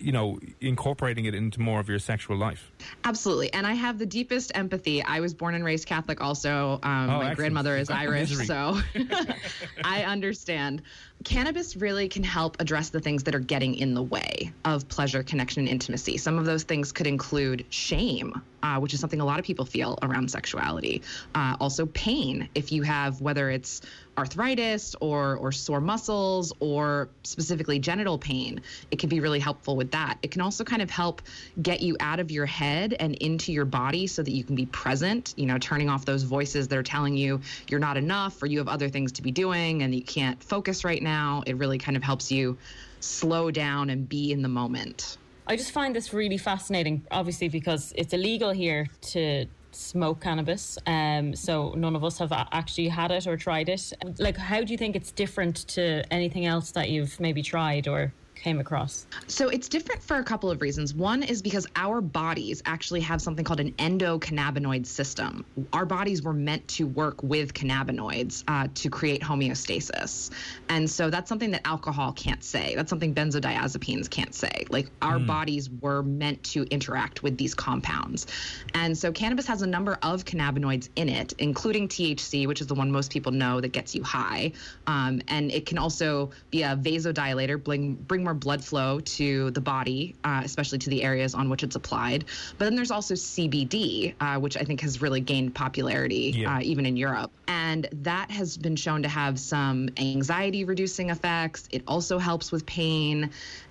you 0.00 0.12
know, 0.12 0.38
incorporating 0.60 1.24
it 1.26 1.34
into 1.34 1.60
more 1.60 1.80
of 1.80 1.88
your 1.88 1.98
sexual 1.98 2.36
life? 2.36 2.70
Absolutely. 3.04 3.52
And 3.52 3.66
I 3.66 3.74
have 3.74 3.98
the 3.98 4.06
deepest 4.06 4.52
empathy. 4.54 5.02
I 5.02 5.20
was 5.20 5.34
born 5.34 5.54
and 5.54 5.64
raised 5.64 5.86
Catholic 5.86 6.20
also. 6.20 6.78
Um, 6.82 7.06
Oh, 7.06 7.06
my 7.08 7.14
excellent. 7.16 7.36
grandmother 7.36 7.76
is 7.76 7.90
Irish, 7.90 8.30
so 8.46 8.78
I 9.84 10.04
understand. 10.04 10.82
Cannabis 11.24 11.76
really 11.76 12.08
can 12.08 12.22
help 12.22 12.56
address 12.60 12.90
the 12.90 13.00
things 13.00 13.24
that 13.24 13.34
are 13.34 13.40
getting 13.40 13.74
in 13.74 13.94
the 13.94 14.02
way 14.02 14.52
of 14.64 14.86
pleasure, 14.88 15.22
connection, 15.22 15.60
and 15.60 15.68
intimacy. 15.68 16.18
Some 16.18 16.38
of 16.38 16.44
those 16.44 16.64
things 16.64 16.92
could 16.92 17.06
include 17.06 17.64
shame, 17.70 18.32
uh, 18.62 18.78
which 18.78 18.92
is 18.94 19.00
something 19.00 19.20
a 19.20 19.24
lot 19.24 19.38
of 19.38 19.44
people 19.44 19.64
feel 19.64 19.98
around 20.02 20.30
sexuality. 20.30 21.02
Uh, 21.34 21.56
also, 21.58 21.86
pain, 21.86 22.48
if 22.54 22.70
you 22.70 22.82
have 22.82 23.20
whether 23.20 23.50
it's 23.50 23.80
arthritis 24.18 24.94
or 25.00 25.36
or 25.36 25.52
sore 25.52 25.80
muscles 25.80 26.52
or 26.60 27.08
specifically 27.22 27.78
genital 27.78 28.18
pain, 28.18 28.60
it 28.90 28.98
can 28.98 29.08
be 29.08 29.20
really 29.26 29.40
helpful 29.40 29.74
with 29.74 29.90
that. 29.90 30.18
It 30.22 30.30
can 30.30 30.40
also 30.40 30.62
kind 30.62 30.80
of 30.80 30.88
help 30.88 31.20
get 31.60 31.80
you 31.80 31.96
out 31.98 32.20
of 32.20 32.30
your 32.30 32.46
head 32.46 32.94
and 33.00 33.16
into 33.16 33.52
your 33.52 33.64
body 33.64 34.06
so 34.06 34.22
that 34.22 34.30
you 34.30 34.44
can 34.44 34.54
be 34.54 34.66
present, 34.66 35.34
you 35.36 35.46
know, 35.46 35.58
turning 35.58 35.88
off 35.88 36.04
those 36.04 36.22
voices 36.22 36.68
that 36.68 36.78
are 36.78 36.84
telling 36.84 37.16
you 37.16 37.40
you're 37.68 37.80
not 37.80 37.96
enough 37.96 38.40
or 38.40 38.46
you 38.46 38.58
have 38.58 38.68
other 38.68 38.88
things 38.88 39.10
to 39.10 39.22
be 39.22 39.32
doing 39.32 39.82
and 39.82 39.92
you 39.92 40.02
can't 40.02 40.40
focus 40.40 40.84
right 40.84 41.02
now. 41.02 41.42
It 41.44 41.56
really 41.56 41.76
kind 41.76 41.96
of 41.96 42.04
helps 42.04 42.30
you 42.30 42.56
slow 43.00 43.50
down 43.50 43.90
and 43.90 44.08
be 44.08 44.30
in 44.30 44.42
the 44.42 44.48
moment. 44.48 45.18
I 45.48 45.56
just 45.56 45.72
find 45.72 45.94
this 45.96 46.12
really 46.12 46.38
fascinating, 46.38 47.04
obviously, 47.10 47.48
because 47.48 47.92
it's 47.96 48.12
illegal 48.12 48.52
here 48.52 48.86
to 49.12 49.46
smoke 49.72 50.20
cannabis. 50.20 50.78
Um, 50.86 51.34
so 51.34 51.72
none 51.76 51.96
of 51.96 52.04
us 52.04 52.18
have 52.18 52.32
actually 52.32 52.88
had 52.88 53.10
it 53.10 53.26
or 53.26 53.36
tried 53.36 53.68
it. 53.68 53.92
Like, 54.18 54.36
how 54.36 54.62
do 54.62 54.70
you 54.72 54.78
think 54.78 54.94
it's 54.94 55.10
different 55.10 55.66
to 55.68 56.04
anything 56.12 56.46
else 56.46 56.70
that 56.72 56.90
you've 56.90 57.18
maybe 57.18 57.42
tried 57.42 57.88
or 57.88 58.12
came 58.46 58.60
across? 58.60 59.06
So 59.26 59.48
it's 59.48 59.68
different 59.68 60.00
for 60.00 60.18
a 60.18 60.22
couple 60.22 60.52
of 60.52 60.62
reasons. 60.62 60.94
One 60.94 61.24
is 61.24 61.42
because 61.42 61.66
our 61.74 62.00
bodies 62.00 62.62
actually 62.64 63.00
have 63.00 63.20
something 63.20 63.44
called 63.44 63.58
an 63.58 63.72
endocannabinoid 63.72 64.86
system. 64.86 65.44
Our 65.72 65.84
bodies 65.84 66.22
were 66.22 66.32
meant 66.32 66.68
to 66.68 66.86
work 66.86 67.24
with 67.24 67.54
cannabinoids 67.54 68.44
uh, 68.46 68.68
to 68.72 68.88
create 68.88 69.20
homeostasis. 69.20 70.30
And 70.68 70.88
so 70.88 71.10
that's 71.10 71.28
something 71.28 71.50
that 71.50 71.66
alcohol 71.66 72.12
can't 72.12 72.44
say. 72.44 72.76
That's 72.76 72.88
something 72.88 73.12
benzodiazepines 73.12 74.08
can't 74.08 74.32
say. 74.32 74.64
Like 74.70 74.90
our 75.02 75.18
bodies 75.18 75.68
were 75.68 76.04
meant 76.04 76.40
to 76.44 76.62
interact 76.70 77.24
with 77.24 77.36
these 77.36 77.52
compounds. 77.52 78.28
And 78.74 78.96
so 78.96 79.10
cannabis 79.10 79.48
has 79.48 79.62
a 79.62 79.66
number 79.66 79.98
of 80.04 80.24
cannabinoids 80.24 80.88
in 80.94 81.08
it, 81.08 81.32
including 81.38 81.88
THC, 81.88 82.46
which 82.46 82.60
is 82.60 82.68
the 82.68 82.74
one 82.74 82.92
most 82.92 83.10
people 83.10 83.32
know 83.32 83.60
that 83.60 83.72
gets 83.72 83.92
you 83.96 84.04
high. 84.04 84.52
Um, 84.86 85.20
and 85.26 85.50
it 85.50 85.66
can 85.66 85.78
also 85.78 86.30
be 86.52 86.62
a 86.62 86.76
vasodilator, 86.76 87.62
bring, 87.62 87.94
bring 87.94 88.22
more 88.22 88.35
blood 88.36 88.64
flow 88.64 89.00
to 89.00 89.50
the 89.52 89.60
body, 89.60 90.14
uh, 90.24 90.42
especially 90.44 90.78
to 90.78 90.90
the 90.90 91.02
areas 91.02 91.34
on 91.34 91.48
which 91.48 91.62
it's 91.62 91.76
applied. 91.76 92.24
But 92.58 92.66
then 92.66 92.76
there's 92.76 92.90
also 92.90 93.14
CBD, 93.14 94.14
uh, 94.20 94.38
which 94.38 94.56
I 94.56 94.62
think 94.62 94.80
has 94.82 95.02
really 95.02 95.20
gained 95.20 95.54
popularity 95.54 96.32
Yeah. 96.36 96.56
uh, 96.56 96.60
even 96.60 96.86
in 96.86 96.96
Europe. 96.96 97.30
And 97.48 97.88
that 98.02 98.30
has 98.30 98.56
been 98.56 98.76
shown 98.76 99.02
to 99.02 99.08
have 99.08 99.38
some 99.38 99.88
anxiety 99.96 100.64
reducing 100.64 101.10
effects. 101.10 101.68
It 101.70 101.82
also 101.86 102.18
helps 102.18 102.52
with 102.52 102.64
pain. 102.66 103.30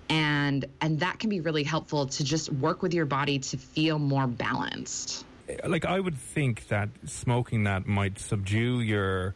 And 0.10 0.66
and 0.82 1.00
that 1.00 1.18
can 1.20 1.30
be 1.30 1.40
really 1.42 1.64
helpful 1.64 2.06
to 2.06 2.24
just 2.24 2.52
work 2.54 2.82
with 2.84 2.94
your 2.94 3.06
body 3.06 3.40
to 3.40 3.58
feel 3.58 3.98
more 4.00 4.28
balanced. 4.28 5.26
like 5.66 5.86
I 5.86 6.00
would 6.00 6.18
think 6.18 6.68
that 6.68 6.90
smoking 7.06 7.64
that 7.66 7.86
might 7.88 8.18
subdue 8.20 8.82
your 8.82 9.36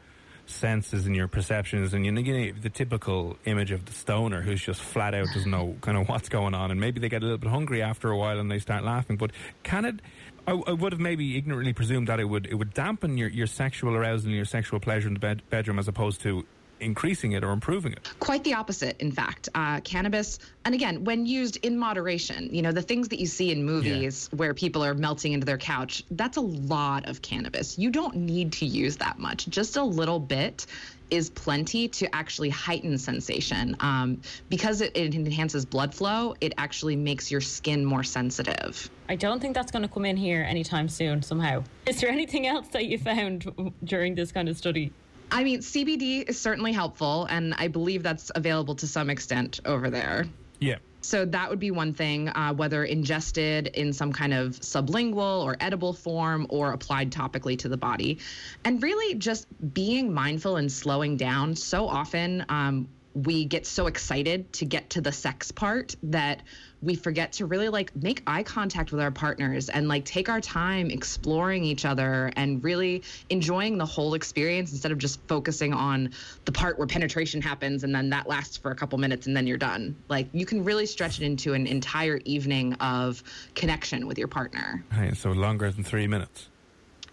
senses 0.50 1.06
and 1.06 1.16
your 1.16 1.28
perceptions 1.28 1.94
and 1.94 2.06
you 2.06 2.12
know, 2.12 2.52
the 2.62 2.70
typical 2.70 3.38
image 3.46 3.72
of 3.72 3.86
the 3.86 3.92
stoner 3.92 4.42
who's 4.42 4.62
just 4.62 4.82
flat 4.82 5.14
out 5.14 5.28
doesn't 5.34 5.52
know 5.52 5.76
kind 5.82 5.98
of 5.98 6.08
what's 6.10 6.30
going 6.30 6.54
on 6.54 6.72
and 6.72 6.80
maybe 6.80 7.00
they 7.00 7.10
get 7.10 7.22
a 7.22 7.26
little 7.26 7.38
bit 7.38 7.50
hungry 7.50 7.82
after 7.82 8.10
a 8.10 8.18
while 8.18 8.40
and 8.40 8.50
they 8.50 8.60
start 8.60 8.84
laughing. 8.84 9.18
But 9.18 9.32
can 9.64 9.86
it 9.86 10.02
I, 10.48 10.54
I 10.68 10.72
would 10.72 10.94
have 10.94 11.00
maybe 11.00 11.38
ignorantly 11.38 11.74
presumed 11.74 12.08
that 12.08 12.20
it 12.20 12.26
would 12.26 12.48
it 12.48 12.56
would 12.56 12.74
dampen 12.74 13.18
your, 13.18 13.30
your 13.30 13.48
sexual 13.48 13.96
arousal 13.96 14.28
and 14.28 14.36
your 14.36 14.46
sexual 14.46 14.80
pleasure 14.80 15.08
in 15.08 15.14
the 15.14 15.20
bed, 15.20 15.42
bedroom 15.50 15.78
as 15.78 15.88
opposed 15.88 16.22
to 16.22 16.46
increasing 16.80 17.34
it 17.34 17.44
or 17.44 17.52
improving 17.52 17.92
it 17.94 18.10
Quite 18.20 18.44
the 18.44 18.54
opposite, 18.54 19.00
in 19.00 19.12
fact. 19.12 19.50
Uh, 19.56 19.80
cannabis, 19.82 20.40
and 20.66 20.76
again, 20.76 21.04
when 21.04 21.26
used 21.26 21.58
in 21.64 21.78
moderation, 21.78 22.50
you 22.54 22.62
know, 22.62 22.72
the 22.72 22.82
things 22.82 23.08
that 23.10 23.20
you 23.20 23.26
see 23.26 23.52
in 23.52 23.64
movies 23.64 24.30
where 24.34 24.54
people 24.54 24.84
are 24.84 24.94
melting 24.94 25.34
into 25.34 25.46
their 25.46 25.58
couch, 25.58 26.04
that's 26.12 26.38
a 26.38 26.42
lot 26.42 27.08
of 27.08 27.22
cannabis. 27.22 27.78
You 27.80 27.92
don't 27.92 28.16
need 28.16 28.54
to 28.54 28.66
use 28.66 28.98
that 28.98 29.20
much. 29.20 29.48
Just 29.48 29.78
a 29.78 29.84
little 29.84 30.20
bit 30.20 30.66
is 31.10 31.30
plenty 31.30 31.88
to 31.88 32.16
actually 32.16 32.50
heighten 32.50 32.98
sensation. 32.98 33.76
Um, 33.80 34.22
because 34.50 34.82
it, 34.82 34.96
it 34.96 35.16
enhances 35.16 35.66
blood 35.66 35.94
flow, 35.94 36.36
it 36.40 36.54
actually 36.58 36.96
makes 36.96 37.32
your 37.32 37.42
skin 37.42 37.84
more 37.84 38.04
sensitive. 38.04 38.90
I 39.08 39.16
don't 39.16 39.40
think 39.40 39.56
that's 39.56 39.72
going 39.72 39.82
to 39.82 39.88
come 39.88 40.06
in 40.06 40.18
here 40.18 40.44
anytime 40.44 40.88
soon, 40.88 41.24
somehow. 41.24 41.64
Is 41.88 42.00
there 42.02 42.10
anything 42.12 42.46
else 42.46 42.68
that 42.70 42.86
you 42.86 43.00
found 43.00 43.74
during 43.84 44.16
this 44.16 44.32
kind 44.32 44.50
of 44.50 44.58
study? 44.58 44.92
I 45.32 45.44
mean, 45.44 45.60
CBD 45.60 46.28
is 46.28 46.40
certainly 46.40 46.72
helpful, 46.74 47.26
and 47.30 47.54
I 47.58 47.68
believe 47.68 48.04
that's 48.04 48.32
available 48.36 48.76
to 48.76 48.88
some 48.88 49.10
extent 49.10 49.60
over 49.66 49.90
there. 49.90 50.26
yeah 50.60 50.78
So 51.02 51.26
that 51.26 51.50
would 51.50 51.60
be 51.60 51.72
one 51.72 51.94
thing, 51.94 52.30
uh, 52.30 52.54
whether 52.54 52.84
ingested 52.84 53.68
in 53.68 53.94
some 53.94 54.12
kind 54.12 54.34
of 54.34 54.60
sublingual 54.60 55.44
or 55.44 55.56
edible 55.60 55.94
form 55.94 56.46
or 56.50 56.74
applied 56.74 57.12
topically 57.12 57.58
to 57.60 57.70
the 57.70 57.78
body. 57.78 58.20
And 58.66 58.82
really 58.82 59.16
just 59.16 59.48
being 59.74 60.14
mindful 60.14 60.58
and 60.58 60.72
slowing 60.72 61.18
down. 61.18 61.56
So 61.56 61.88
often 61.88 62.46
um, 62.50 62.90
we 63.26 63.46
get 63.46 63.66
so 63.66 63.88
excited 63.88 64.52
to 64.54 64.66
get 64.66 64.90
to 64.92 65.02
the 65.02 65.12
sex 65.12 65.52
part 65.52 65.96
that 66.04 66.42
we 66.82 66.96
forget 66.96 67.34
to 67.34 67.46
really 67.46 67.68
like 67.68 67.94
make 67.96 68.22
eye 68.26 68.44
contact 68.44 68.92
with 68.92 69.02
our 69.02 69.12
partners 69.12 69.68
and 69.68 69.88
like 69.88 70.06
take 70.06 70.30
our 70.30 70.40
time 70.40 70.90
exploring 70.90 71.64
each 71.64 71.84
other 71.84 72.32
and 72.36 72.64
really 72.64 73.04
enjoying 73.30 73.78
the 73.78 73.86
whole 73.86 74.14
experience 74.14 74.72
instead 74.72 74.92
of 74.92 74.98
just 74.98 75.20
focusing 75.28 75.74
on 75.74 76.12
the 76.46 76.52
part 76.52 76.78
where 76.78 76.88
penetration 76.88 77.42
happens 77.42 77.84
and 77.84 77.94
then 77.94 78.10
that 78.10 78.28
lasts 78.28 78.56
for 78.56 78.72
a 78.72 78.76
couple 78.76 78.98
minutes 78.98 79.28
and 79.28 79.36
then 79.36 79.46
you're 79.46 79.58
done. 79.58 79.96
Like 80.08 80.28
you 80.32 80.46
can 80.46 80.64
really 80.64 80.86
stretch 80.86 81.20
it 81.20 81.26
into 81.26 81.54
an 81.54 81.68
entire 81.68 82.22
evening 82.24 82.74
of 82.76 83.22
connection 83.56 84.08
with 84.08 84.18
your 84.18 84.30
partner. 84.30 84.84
Hey, 84.94 85.14
so 85.14 85.32
longer 85.32 85.72
than 85.72 85.84
three 85.84 86.08
minutes 86.08 86.50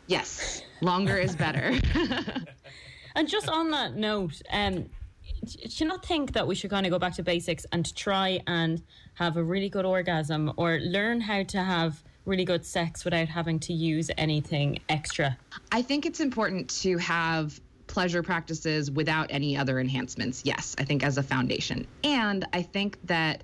Yes, 0.09 0.63
longer 0.81 1.17
is 1.17 1.35
better. 1.35 1.75
And 3.17 3.27
just 3.27 3.49
on 3.49 3.71
that 3.71 3.97
note, 3.97 4.43
um, 4.53 4.91
do 5.47 5.85
you 5.85 5.87
not 5.87 6.05
think 6.05 6.33
that 6.33 6.47
we 6.47 6.55
should 6.55 6.71
kind 6.71 6.87
of 6.87 6.93
go 6.93 6.99
back 6.99 7.15
to 7.15 7.23
basics 7.23 7.67
and 7.73 7.95
try 7.95 8.41
and 8.47 8.83
have 9.15 9.37
a 9.37 9.43
really 9.43 9.69
good 9.69 9.85
orgasm 9.85 10.53
or 10.57 10.79
learn 10.81 11.21
how 11.21 11.43
to 11.45 11.63
have 11.63 12.03
really 12.25 12.45
good 12.45 12.67
sex 12.67 13.05
without 13.05 13.29
having 13.29 13.59
to 13.61 13.73
use 13.73 14.11
anything 14.19 14.81
extra? 14.89 15.39
I 15.73 15.83
think 15.83 16.07
it's 16.07 16.21
important 16.21 16.69
to 16.83 16.99
have 16.99 17.61
pleasure 17.87 18.23
practices 18.23 18.91
without 18.91 19.29
any 19.31 19.57
other 19.57 19.79
enhancements. 19.79 20.43
Yes, 20.45 20.75
I 20.79 20.85
think 20.85 21.05
as 21.05 21.19
a 21.19 21.23
foundation. 21.23 21.87
And 22.03 22.45
I 22.53 22.63
think 22.63 22.99
that 23.05 23.43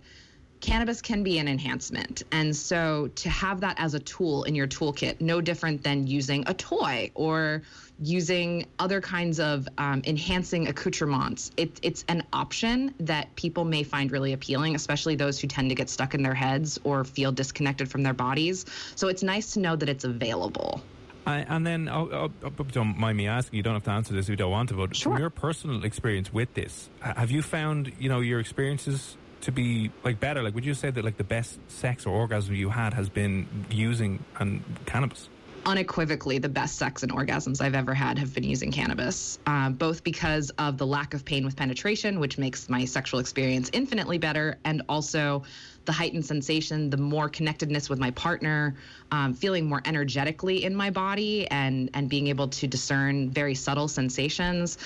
cannabis 0.63 1.03
can 1.03 1.23
be 1.23 1.39
an 1.39 1.49
enhancement. 1.49 2.23
And 2.33 2.57
so 2.57 3.09
to 3.17 3.29
have 3.29 3.61
that 3.61 3.79
as 3.79 3.93
a 3.95 3.99
tool 3.99 4.45
in 4.45 4.55
your 4.55 4.69
toolkit, 4.69 5.21
no 5.21 5.41
different 5.41 5.83
than 5.83 6.07
using 6.07 6.45
a 6.47 6.55
toy 6.55 7.11
or 7.15 7.63
using 7.99 8.67
other 8.79 9.01
kinds 9.01 9.39
of 9.39 9.69
um, 9.77 10.03
enhancing 10.07 10.69
accoutrements. 10.69 11.51
It, 11.57 11.79
it's 11.83 12.05
an 12.09 12.23
option 12.33 12.95
that 13.01 13.35
people 13.37 13.65
may 13.65 13.83
find 13.83 14.11
really 14.11 14.33
appealing, 14.33 14.75
especially 14.75 15.17
those 15.17 15.39
who 15.39 15.49
tend 15.49 15.69
to 15.69 15.75
get 15.75 15.91
stuck 15.91 16.15
in 16.15 16.23
their 16.23 16.35
heads 16.35 16.79
or 16.85 17.05
feel 17.05 17.33
disconnected 17.33 17.91
from 17.91 18.03
their 18.03 18.15
bodies. 18.15 18.65
So 18.95 19.09
it's 19.09 19.23
nice 19.23 19.53
to 19.55 19.61
know 19.61 19.77
that 19.77 19.89
it's 19.89 20.05
available. 20.05 20.83
Uh, 21.27 21.45
and 21.49 21.67
then, 21.67 21.89
oh, 21.89 22.31
oh, 22.43 22.51
don't 22.73 22.99
mind 22.99 23.17
me 23.17 23.29
asking, 23.29 23.57
you 23.57 23.63
don't 23.63 23.75
have 23.75 23.85
to 23.85 23.91
answer 23.91 24.15
this 24.15 24.27
if 24.27 24.31
you 24.31 24.37
don't 24.37 24.51
want 24.51 24.71
to, 24.71 24.75
but 24.75 24.97
sure. 24.97 25.13
from 25.13 25.21
your 25.21 25.31
personal 25.31 25.85
experience 25.85 26.33
with 26.33 26.53
this, 26.55 26.89
have 27.01 27.31
you 27.31 27.43
found, 27.43 27.93
you 28.01 28.09
know, 28.09 28.21
your 28.21 28.41
experiences 28.41 29.17
to 29.43 29.53
be 29.53 29.91
like 30.05 30.19
better? 30.19 30.43
Like, 30.43 30.55
would 30.55 30.65
you 30.65 30.75
say 30.75 30.91
that 30.91 31.05
like 31.05 31.19
the 31.19 31.25
best 31.25 31.59
sex 31.69 32.07
or 32.07 32.15
orgasm 32.15 32.55
you 32.55 32.71
had 32.71 32.95
has 32.95 33.09
been 33.09 33.47
using 33.71 34.25
and 34.41 34.63
cannabis? 34.87 35.29
unequivocally 35.67 36.39
the 36.39 36.49
best 36.49 36.77
sex 36.77 37.03
and 37.03 37.13
orgasms 37.13 37.61
I've 37.61 37.75
ever 37.75 37.95
had 37.95 38.19
have 38.19 38.35
been 38.35 38.45
using 38.45 38.73
cannabis, 38.73 39.39
uh, 39.47 39.71
both 39.71 40.03
because 40.03 40.51
of 40.59 40.79
the 40.79 40.87
lack 40.87 41.15
of 41.15 41.25
pain 41.25 41.45
with 41.45 41.57
penetration, 41.57 42.21
which 42.21 42.39
makes 42.39 42.69
my 42.69 42.85
sexual 42.85 43.21
experience 43.21 43.71
infinitely 43.73 44.19
better, 44.19 44.59
and 44.65 44.83
also 44.89 45.45
the 45.85 45.93
heightened 45.93 46.27
sensation, 46.27 46.91
the 46.91 46.97
more 46.97 47.29
connectedness 47.29 47.89
with 47.89 47.99
my 47.99 48.11
partner, 48.13 48.75
um, 49.11 49.35
feeling 49.35 49.67
more 49.67 49.83
energetically 49.85 50.65
in 50.65 50.75
my 50.75 50.91
body, 50.91 51.49
and 51.51 51.91
and 51.95 52.09
being 52.09 52.27
able 52.29 52.49
to 52.49 52.67
discern 52.67 53.31
very 53.31 53.55
subtle 53.55 53.89
sensations. 53.89 54.79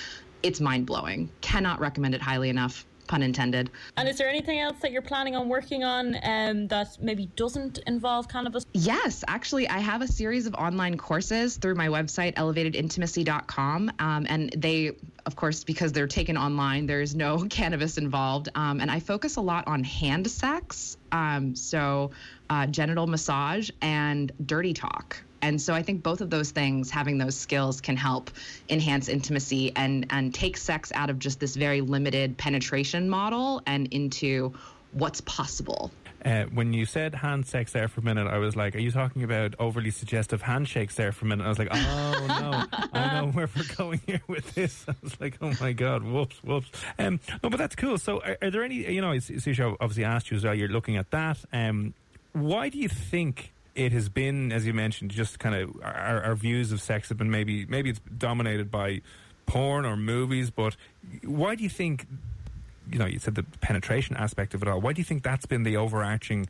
It's 0.43 0.61
mind 0.61 0.85
blowing. 0.85 1.29
Cannot 1.41 1.79
recommend 1.79 2.13
it 2.13 2.21
highly 2.21 2.49
enough 2.49 2.85
pun 3.07 3.23
intended. 3.23 3.69
And 3.95 4.07
is 4.07 4.17
there 4.17 4.29
anything 4.29 4.59
else 4.59 4.77
that 4.81 4.91
you're 4.91 5.01
planning 5.01 5.35
on 5.35 5.49
working 5.49 5.83
on 5.83 6.15
um, 6.23 6.67
that 6.67 6.97
maybe 7.01 7.27
doesn't 7.35 7.79
involve 7.87 8.27
cannabis? 8.27 8.63
Yes, 8.73 9.23
actually, 9.27 9.67
I 9.67 9.79
have 9.79 10.01
a 10.01 10.07
series 10.07 10.47
of 10.47 10.53
online 10.55 10.97
courses 10.97 11.57
through 11.57 11.75
my 11.75 11.87
website, 11.87 12.35
elevatedintimacy.com. 12.35 13.91
Um, 13.99 14.25
and 14.29 14.51
they, 14.55 14.91
of 15.25 15.35
course, 15.35 15.63
because 15.63 15.91
they're 15.91 16.07
taken 16.07 16.37
online, 16.37 16.85
there's 16.85 17.15
no 17.15 17.45
cannabis 17.49 17.97
involved. 17.97 18.49
Um, 18.55 18.81
and 18.81 18.91
I 18.91 18.99
focus 18.99 19.37
a 19.37 19.41
lot 19.41 19.67
on 19.67 19.83
hand 19.83 20.29
sex, 20.29 20.97
um, 21.11 21.55
so 21.55 22.11
uh, 22.49 22.67
genital 22.67 23.07
massage 23.07 23.69
and 23.81 24.31
dirty 24.45 24.73
talk. 24.73 25.21
And 25.41 25.61
so 25.61 25.73
I 25.73 25.81
think 25.83 26.03
both 26.03 26.21
of 26.21 26.29
those 26.29 26.51
things, 26.51 26.89
having 26.89 27.17
those 27.17 27.35
skills, 27.35 27.81
can 27.81 27.97
help 27.97 28.31
enhance 28.69 29.09
intimacy 29.09 29.71
and 29.75 30.05
and 30.09 30.33
take 30.33 30.57
sex 30.57 30.91
out 30.93 31.09
of 31.09 31.19
just 31.19 31.39
this 31.39 31.55
very 31.55 31.81
limited 31.81 32.37
penetration 32.37 33.09
model 33.09 33.61
and 33.65 33.87
into 33.93 34.53
what's 34.91 35.21
possible. 35.21 35.91
Uh, 36.25 36.43
when 36.45 36.73
you 36.73 36.85
said 36.85 37.13
hand 37.13 37.45
sex 37.45 37.71
there 37.71 37.87
for 37.87 38.01
a 38.01 38.03
minute, 38.03 38.27
I 38.27 38.39
was 38.39 38.55
like, 38.55 38.75
"Are 38.75 38.79
you 38.79 38.91
talking 38.91 39.23
about 39.23 39.53
overly 39.59 39.91
suggestive 39.91 40.41
handshakes 40.41 40.95
there 40.95 41.11
for 41.11 41.25
a 41.25 41.27
minute?" 41.27 41.45
I 41.45 41.49
was 41.49 41.59
like, 41.59 41.69
"Oh 41.71 42.25
no, 42.27 42.89
I 42.91 43.21
know 43.21 43.27
where 43.31 43.47
we're 43.55 43.75
going 43.75 44.01
here 44.05 44.21
with 44.27 44.53
this." 44.55 44.83
I 44.89 44.95
was 45.03 45.19
like, 45.21 45.37
"Oh 45.41 45.53
my 45.61 45.73
god, 45.73 46.03
whoops, 46.03 46.43
whoops." 46.43 46.71
Um, 46.97 47.19
no, 47.43 47.49
but 47.49 47.57
that's 47.57 47.75
cool. 47.75 47.97
So, 47.97 48.19
are, 48.21 48.37
are 48.41 48.49
there 48.49 48.63
any? 48.63 48.91
You 48.91 49.01
know, 49.01 49.11
Saoirse 49.11 49.77
obviously 49.79 50.03
asked 50.03 50.31
you 50.31 50.37
as 50.37 50.43
well. 50.43 50.55
You're 50.55 50.69
looking 50.69 50.97
at 50.97 51.11
that. 51.11 51.37
Um, 51.53 51.93
why 52.33 52.69
do 52.69 52.77
you 52.79 52.89
think 52.89 53.53
it 53.77 53.91
has 53.91 54.09
been, 54.09 54.51
as 54.51 54.65
you 54.65 54.73
mentioned, 54.73 55.11
just 55.11 55.37
kind 55.37 55.55
of 55.55 55.79
our, 55.83 56.23
our 56.23 56.35
views 56.35 56.71
of 56.71 56.81
sex 56.81 57.09
have 57.09 57.17
been 57.17 57.29
maybe 57.29 57.65
maybe 57.67 57.91
it's 57.91 58.01
dominated 58.17 58.71
by 58.71 59.01
porn 59.45 59.85
or 59.85 59.95
movies. 59.95 60.49
But 60.49 60.75
why 61.23 61.55
do 61.55 61.63
you 61.63 61.69
think? 61.69 62.07
You 62.91 62.99
know, 62.99 63.05
you 63.05 63.19
said 63.19 63.35
the 63.35 63.43
penetration 63.61 64.15
aspect 64.17 64.53
of 64.53 64.61
it 64.63 64.67
all. 64.67 64.81
Why 64.81 64.93
do 64.93 64.99
you 64.99 65.05
think 65.05 65.21
that's 65.21 65.45
been 65.45 65.63
the 65.63 65.77
overarching 65.77 66.47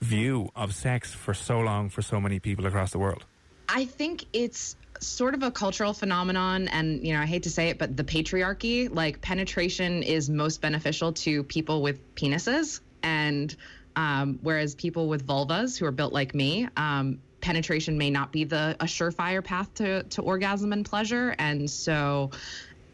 view 0.00 0.50
of 0.56 0.74
sex 0.74 1.12
for 1.12 1.34
so 1.34 1.60
long 1.60 1.90
for 1.90 2.00
so 2.00 2.20
many 2.20 2.38
people 2.40 2.66
across 2.66 2.92
the 2.92 2.98
world? 2.98 3.24
I 3.68 3.84
think 3.84 4.24
it's 4.32 4.76
sort 5.00 5.34
of 5.34 5.42
a 5.42 5.50
cultural 5.50 5.92
phenomenon 5.92 6.68
and 6.68 7.04
you 7.04 7.12
know 7.12 7.20
i 7.20 7.26
hate 7.26 7.42
to 7.42 7.50
say 7.50 7.68
it 7.68 7.78
but 7.78 7.94
the 7.96 8.04
patriarchy 8.04 8.88
like 8.94 9.20
penetration 9.20 10.04
is 10.04 10.30
most 10.30 10.60
beneficial 10.60 11.12
to 11.12 11.42
people 11.42 11.82
with 11.82 12.14
penises 12.14 12.80
and 13.02 13.56
um, 13.96 14.38
whereas 14.42 14.74
people 14.74 15.08
with 15.08 15.26
vulvas 15.26 15.78
who 15.78 15.86
are 15.86 15.92
built 15.92 16.12
like 16.12 16.34
me, 16.34 16.68
um, 16.76 17.18
penetration 17.40 17.98
may 17.98 18.10
not 18.10 18.32
be 18.32 18.44
the 18.44 18.76
a 18.80 18.84
surefire 18.84 19.44
path 19.44 19.72
to, 19.74 20.02
to 20.04 20.22
orgasm 20.22 20.72
and 20.72 20.84
pleasure. 20.84 21.34
And 21.38 21.70
so 21.70 22.30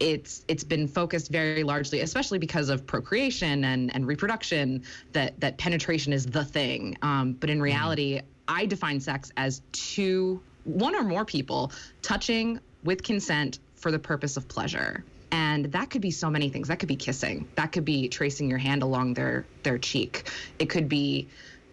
it's 0.00 0.44
it's 0.48 0.64
been 0.64 0.88
focused 0.88 1.30
very 1.30 1.62
largely, 1.62 2.00
especially 2.00 2.38
because 2.38 2.68
of 2.68 2.86
procreation 2.86 3.64
and, 3.64 3.94
and 3.94 4.06
reproduction, 4.06 4.82
that 5.12 5.38
that 5.40 5.58
penetration 5.58 6.12
is 6.12 6.26
the 6.26 6.44
thing. 6.44 6.96
Um, 7.02 7.34
but 7.34 7.50
in 7.50 7.56
mm-hmm. 7.56 7.64
reality, 7.64 8.18
mm. 8.18 8.22
I 8.48 8.66
define 8.66 9.00
sex 9.00 9.30
as 9.36 9.62
two 9.72 10.42
one 10.64 10.94
or 10.94 11.02
more 11.02 11.24
people 11.24 11.72
touching 12.02 12.60
with 12.82 13.02
consent 13.02 13.60
for 13.76 13.90
the 13.90 13.98
purpose 13.98 14.36
of 14.36 14.48
pleasure 14.48 15.04
and 15.32 15.66
that 15.72 15.90
could 15.90 16.02
be 16.02 16.10
so 16.10 16.30
many 16.30 16.48
things. 16.48 16.68
That 16.68 16.78
could 16.78 16.88
be 16.88 16.96
kissing. 16.96 17.48
That 17.54 17.72
could 17.72 17.84
be 17.84 18.08
tracing 18.08 18.48
your 18.48 18.58
hand 18.58 18.82
along 18.82 19.14
their 19.14 19.46
their 19.62 19.78
cheek. 19.78 20.30
It 20.58 20.66
could 20.66 20.88
be 20.88 21.28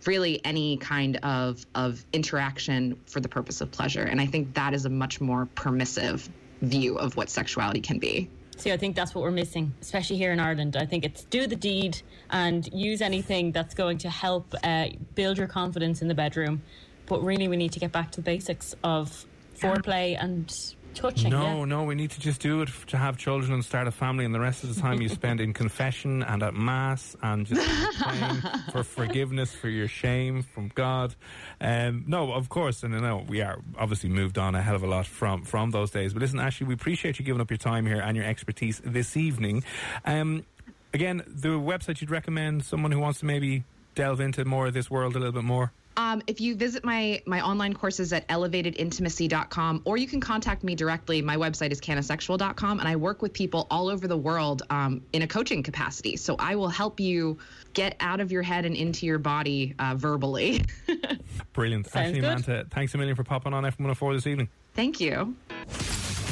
really 0.06 0.44
any 0.46 0.78
kind 0.78 1.18
of 1.18 1.66
of 1.76 2.04
interaction 2.14 3.00
for 3.06 3.20
the 3.20 3.30
purpose 3.30 3.62
of 3.62 3.72
pleasure. 3.72 4.04
And 4.04 4.22
i 4.22 4.26
think 4.26 4.54
that 4.54 4.74
is 4.74 4.86
a 4.86 4.90
much 4.90 5.20
more 5.20 5.48
permissive 5.48 6.30
view 6.62 6.98
of 6.98 7.16
what 7.16 7.30
sexuality 7.30 7.82
can 7.82 8.00
be. 8.00 8.30
See, 8.58 8.72
I 8.72 8.78
think 8.78 8.96
that's 8.96 9.14
what 9.14 9.22
we're 9.22 9.30
missing, 9.30 9.72
especially 9.82 10.18
here 10.18 10.32
in 10.32 10.40
Ireland. 10.40 10.78
I 10.78 10.86
think 10.86 11.06
it's 11.06 11.24
do 11.26 11.46
the 11.46 11.56
deed 11.56 12.02
and 12.32 12.68
use 12.74 13.02
anything 13.02 13.52
that's 13.52 13.76
going 13.76 14.00
to 14.00 14.10
help 14.10 14.52
uh, 14.64 14.88
build 15.14 15.38
your 15.38 15.46
confidence 15.48 16.02
in 16.02 16.08
the 16.08 16.16
bedroom. 16.16 16.64
But 17.06 17.24
really, 17.24 17.48
we 17.48 17.56
need 17.56 17.72
to 17.74 17.80
get 17.80 17.92
back 17.92 18.12
to 18.14 18.16
the 18.18 18.24
basics 18.24 18.74
of 18.84 19.26
foreplay 19.60 20.18
and 20.20 20.76
touching. 20.98 21.30
No, 21.30 21.60
yeah. 21.60 21.66
no, 21.66 21.84
we 21.84 21.96
need 21.96 22.12
to 22.12 22.20
just 22.20 22.42
do 22.42 22.62
it 22.62 22.70
to 22.88 22.98
have 22.98 23.18
children 23.18 23.54
and 23.54 23.64
start 23.64 23.88
a 23.88 23.92
family, 23.92 24.26
and 24.26 24.34
the 24.34 24.40
rest 24.40 24.64
of 24.64 24.74
the 24.74 24.82
time 24.82 25.02
you 25.02 25.10
spend 25.10 25.40
in 25.40 25.54
confession 25.54 26.24
and 26.24 26.44
at 26.44 26.54
mass 26.54 27.16
and 27.22 27.46
just 27.46 28.02
praying 28.02 28.42
for 28.72 28.84
forgiveness 28.84 29.54
for 29.54 29.70
your 29.70 29.88
shame 29.88 30.44
from 30.44 30.72
God. 30.74 31.16
Um, 31.62 32.04
no, 32.08 32.34
of 32.34 32.50
course, 32.50 32.84
and 32.84 32.96
I 32.96 33.00
know 33.00 33.26
we 33.28 33.42
are 33.42 33.60
obviously 33.78 34.10
moved 34.10 34.38
on 34.38 34.56
a 34.56 34.62
hell 34.62 34.76
of 34.76 34.84
a 34.84 34.88
lot 34.88 35.06
from 35.06 35.44
from 35.44 35.72
those 35.72 35.92
days. 35.92 36.14
But 36.14 36.22
listen, 36.22 36.40
Ashley, 36.40 36.68
we 36.68 36.74
appreciate 36.74 37.20
you 37.20 37.26
giving 37.26 37.42
up 37.42 37.50
your 37.50 37.58
time 37.58 37.86
here 37.86 38.02
and 38.02 38.18
your 38.18 38.26
expertise 38.26 38.82
this 38.84 39.16
evening. 39.16 39.64
Um, 40.06 40.46
again, 40.94 41.24
the 41.28 41.50
website 41.50 42.02
you'd 42.02 42.12
recommend 42.12 42.66
someone 42.66 42.92
who 42.92 43.00
wants 43.00 43.20
to 43.20 43.26
maybe 43.26 43.64
delve 43.96 44.20
into 44.20 44.46
more 44.46 44.68
of 44.68 44.74
this 44.74 44.90
world 44.90 45.16
a 45.16 45.20
little 45.20 45.34
bit 45.34 45.44
more. 45.44 45.72
Um, 45.98 46.22
if 46.28 46.40
you 46.40 46.56
visit 46.56 46.86
my 46.86 47.22
my 47.26 47.42
online 47.42 47.74
courses 47.74 48.14
at 48.14 48.28
elevatedintimacy.com, 48.28 49.82
or 49.84 49.98
you 49.98 50.08
can 50.08 50.22
contact 50.22 50.64
me 50.64 50.76
directly. 50.76 51.24
My 51.24 51.36
website 51.36 51.72
is 51.72 51.82
cannasexual.com, 51.82 52.80
and 52.80 52.88
I 52.88 52.96
work 52.96 53.24
with 53.24 53.34
people 53.34 53.66
all 53.72 53.90
over 53.90 54.08
the 54.08 54.16
world 54.18 54.62
um, 54.70 55.02
in 55.12 55.24
a 55.24 55.28
coaching 55.28 55.64
capacity. 55.64 56.16
So 56.16 56.36
I 56.38 56.56
will 56.56 56.70
help 56.70 57.00
you 57.00 57.40
get 57.74 57.96
out 58.00 58.20
of 58.20 58.32
your 58.32 58.44
head 58.44 58.66
and 58.66 58.76
into 58.76 59.08
your 59.08 59.18
body 59.18 59.74
uh, 59.80 59.96
verbally. 59.96 60.64
Brilliant, 61.54 61.88
Sounds 61.88 62.10
Ashley 62.10 62.22
good. 62.22 62.28
Manta. 62.28 62.68
Thanks 62.70 62.94
a 62.94 62.98
million 62.98 63.16
for 63.16 63.24
popping 63.24 63.54
on 63.54 63.64
FM 63.64 63.80
104 63.80 64.14
this 64.14 64.28
evening. 64.28 64.50
Thank 64.76 65.00
you. 65.00 65.36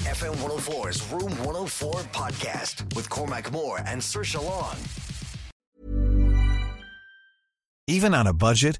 FM 0.06 0.36
104's 0.36 1.12
Room 1.12 1.32
104 1.44 1.94
podcast 2.14 2.96
with 2.96 3.10
Cormac 3.10 3.52
Moore 3.52 3.80
and 3.88 4.00
Saoirse 4.00 4.44
Long. 4.44 4.78
Even 7.88 8.14
on 8.14 8.28
a 8.28 8.34
budget, 8.34 8.80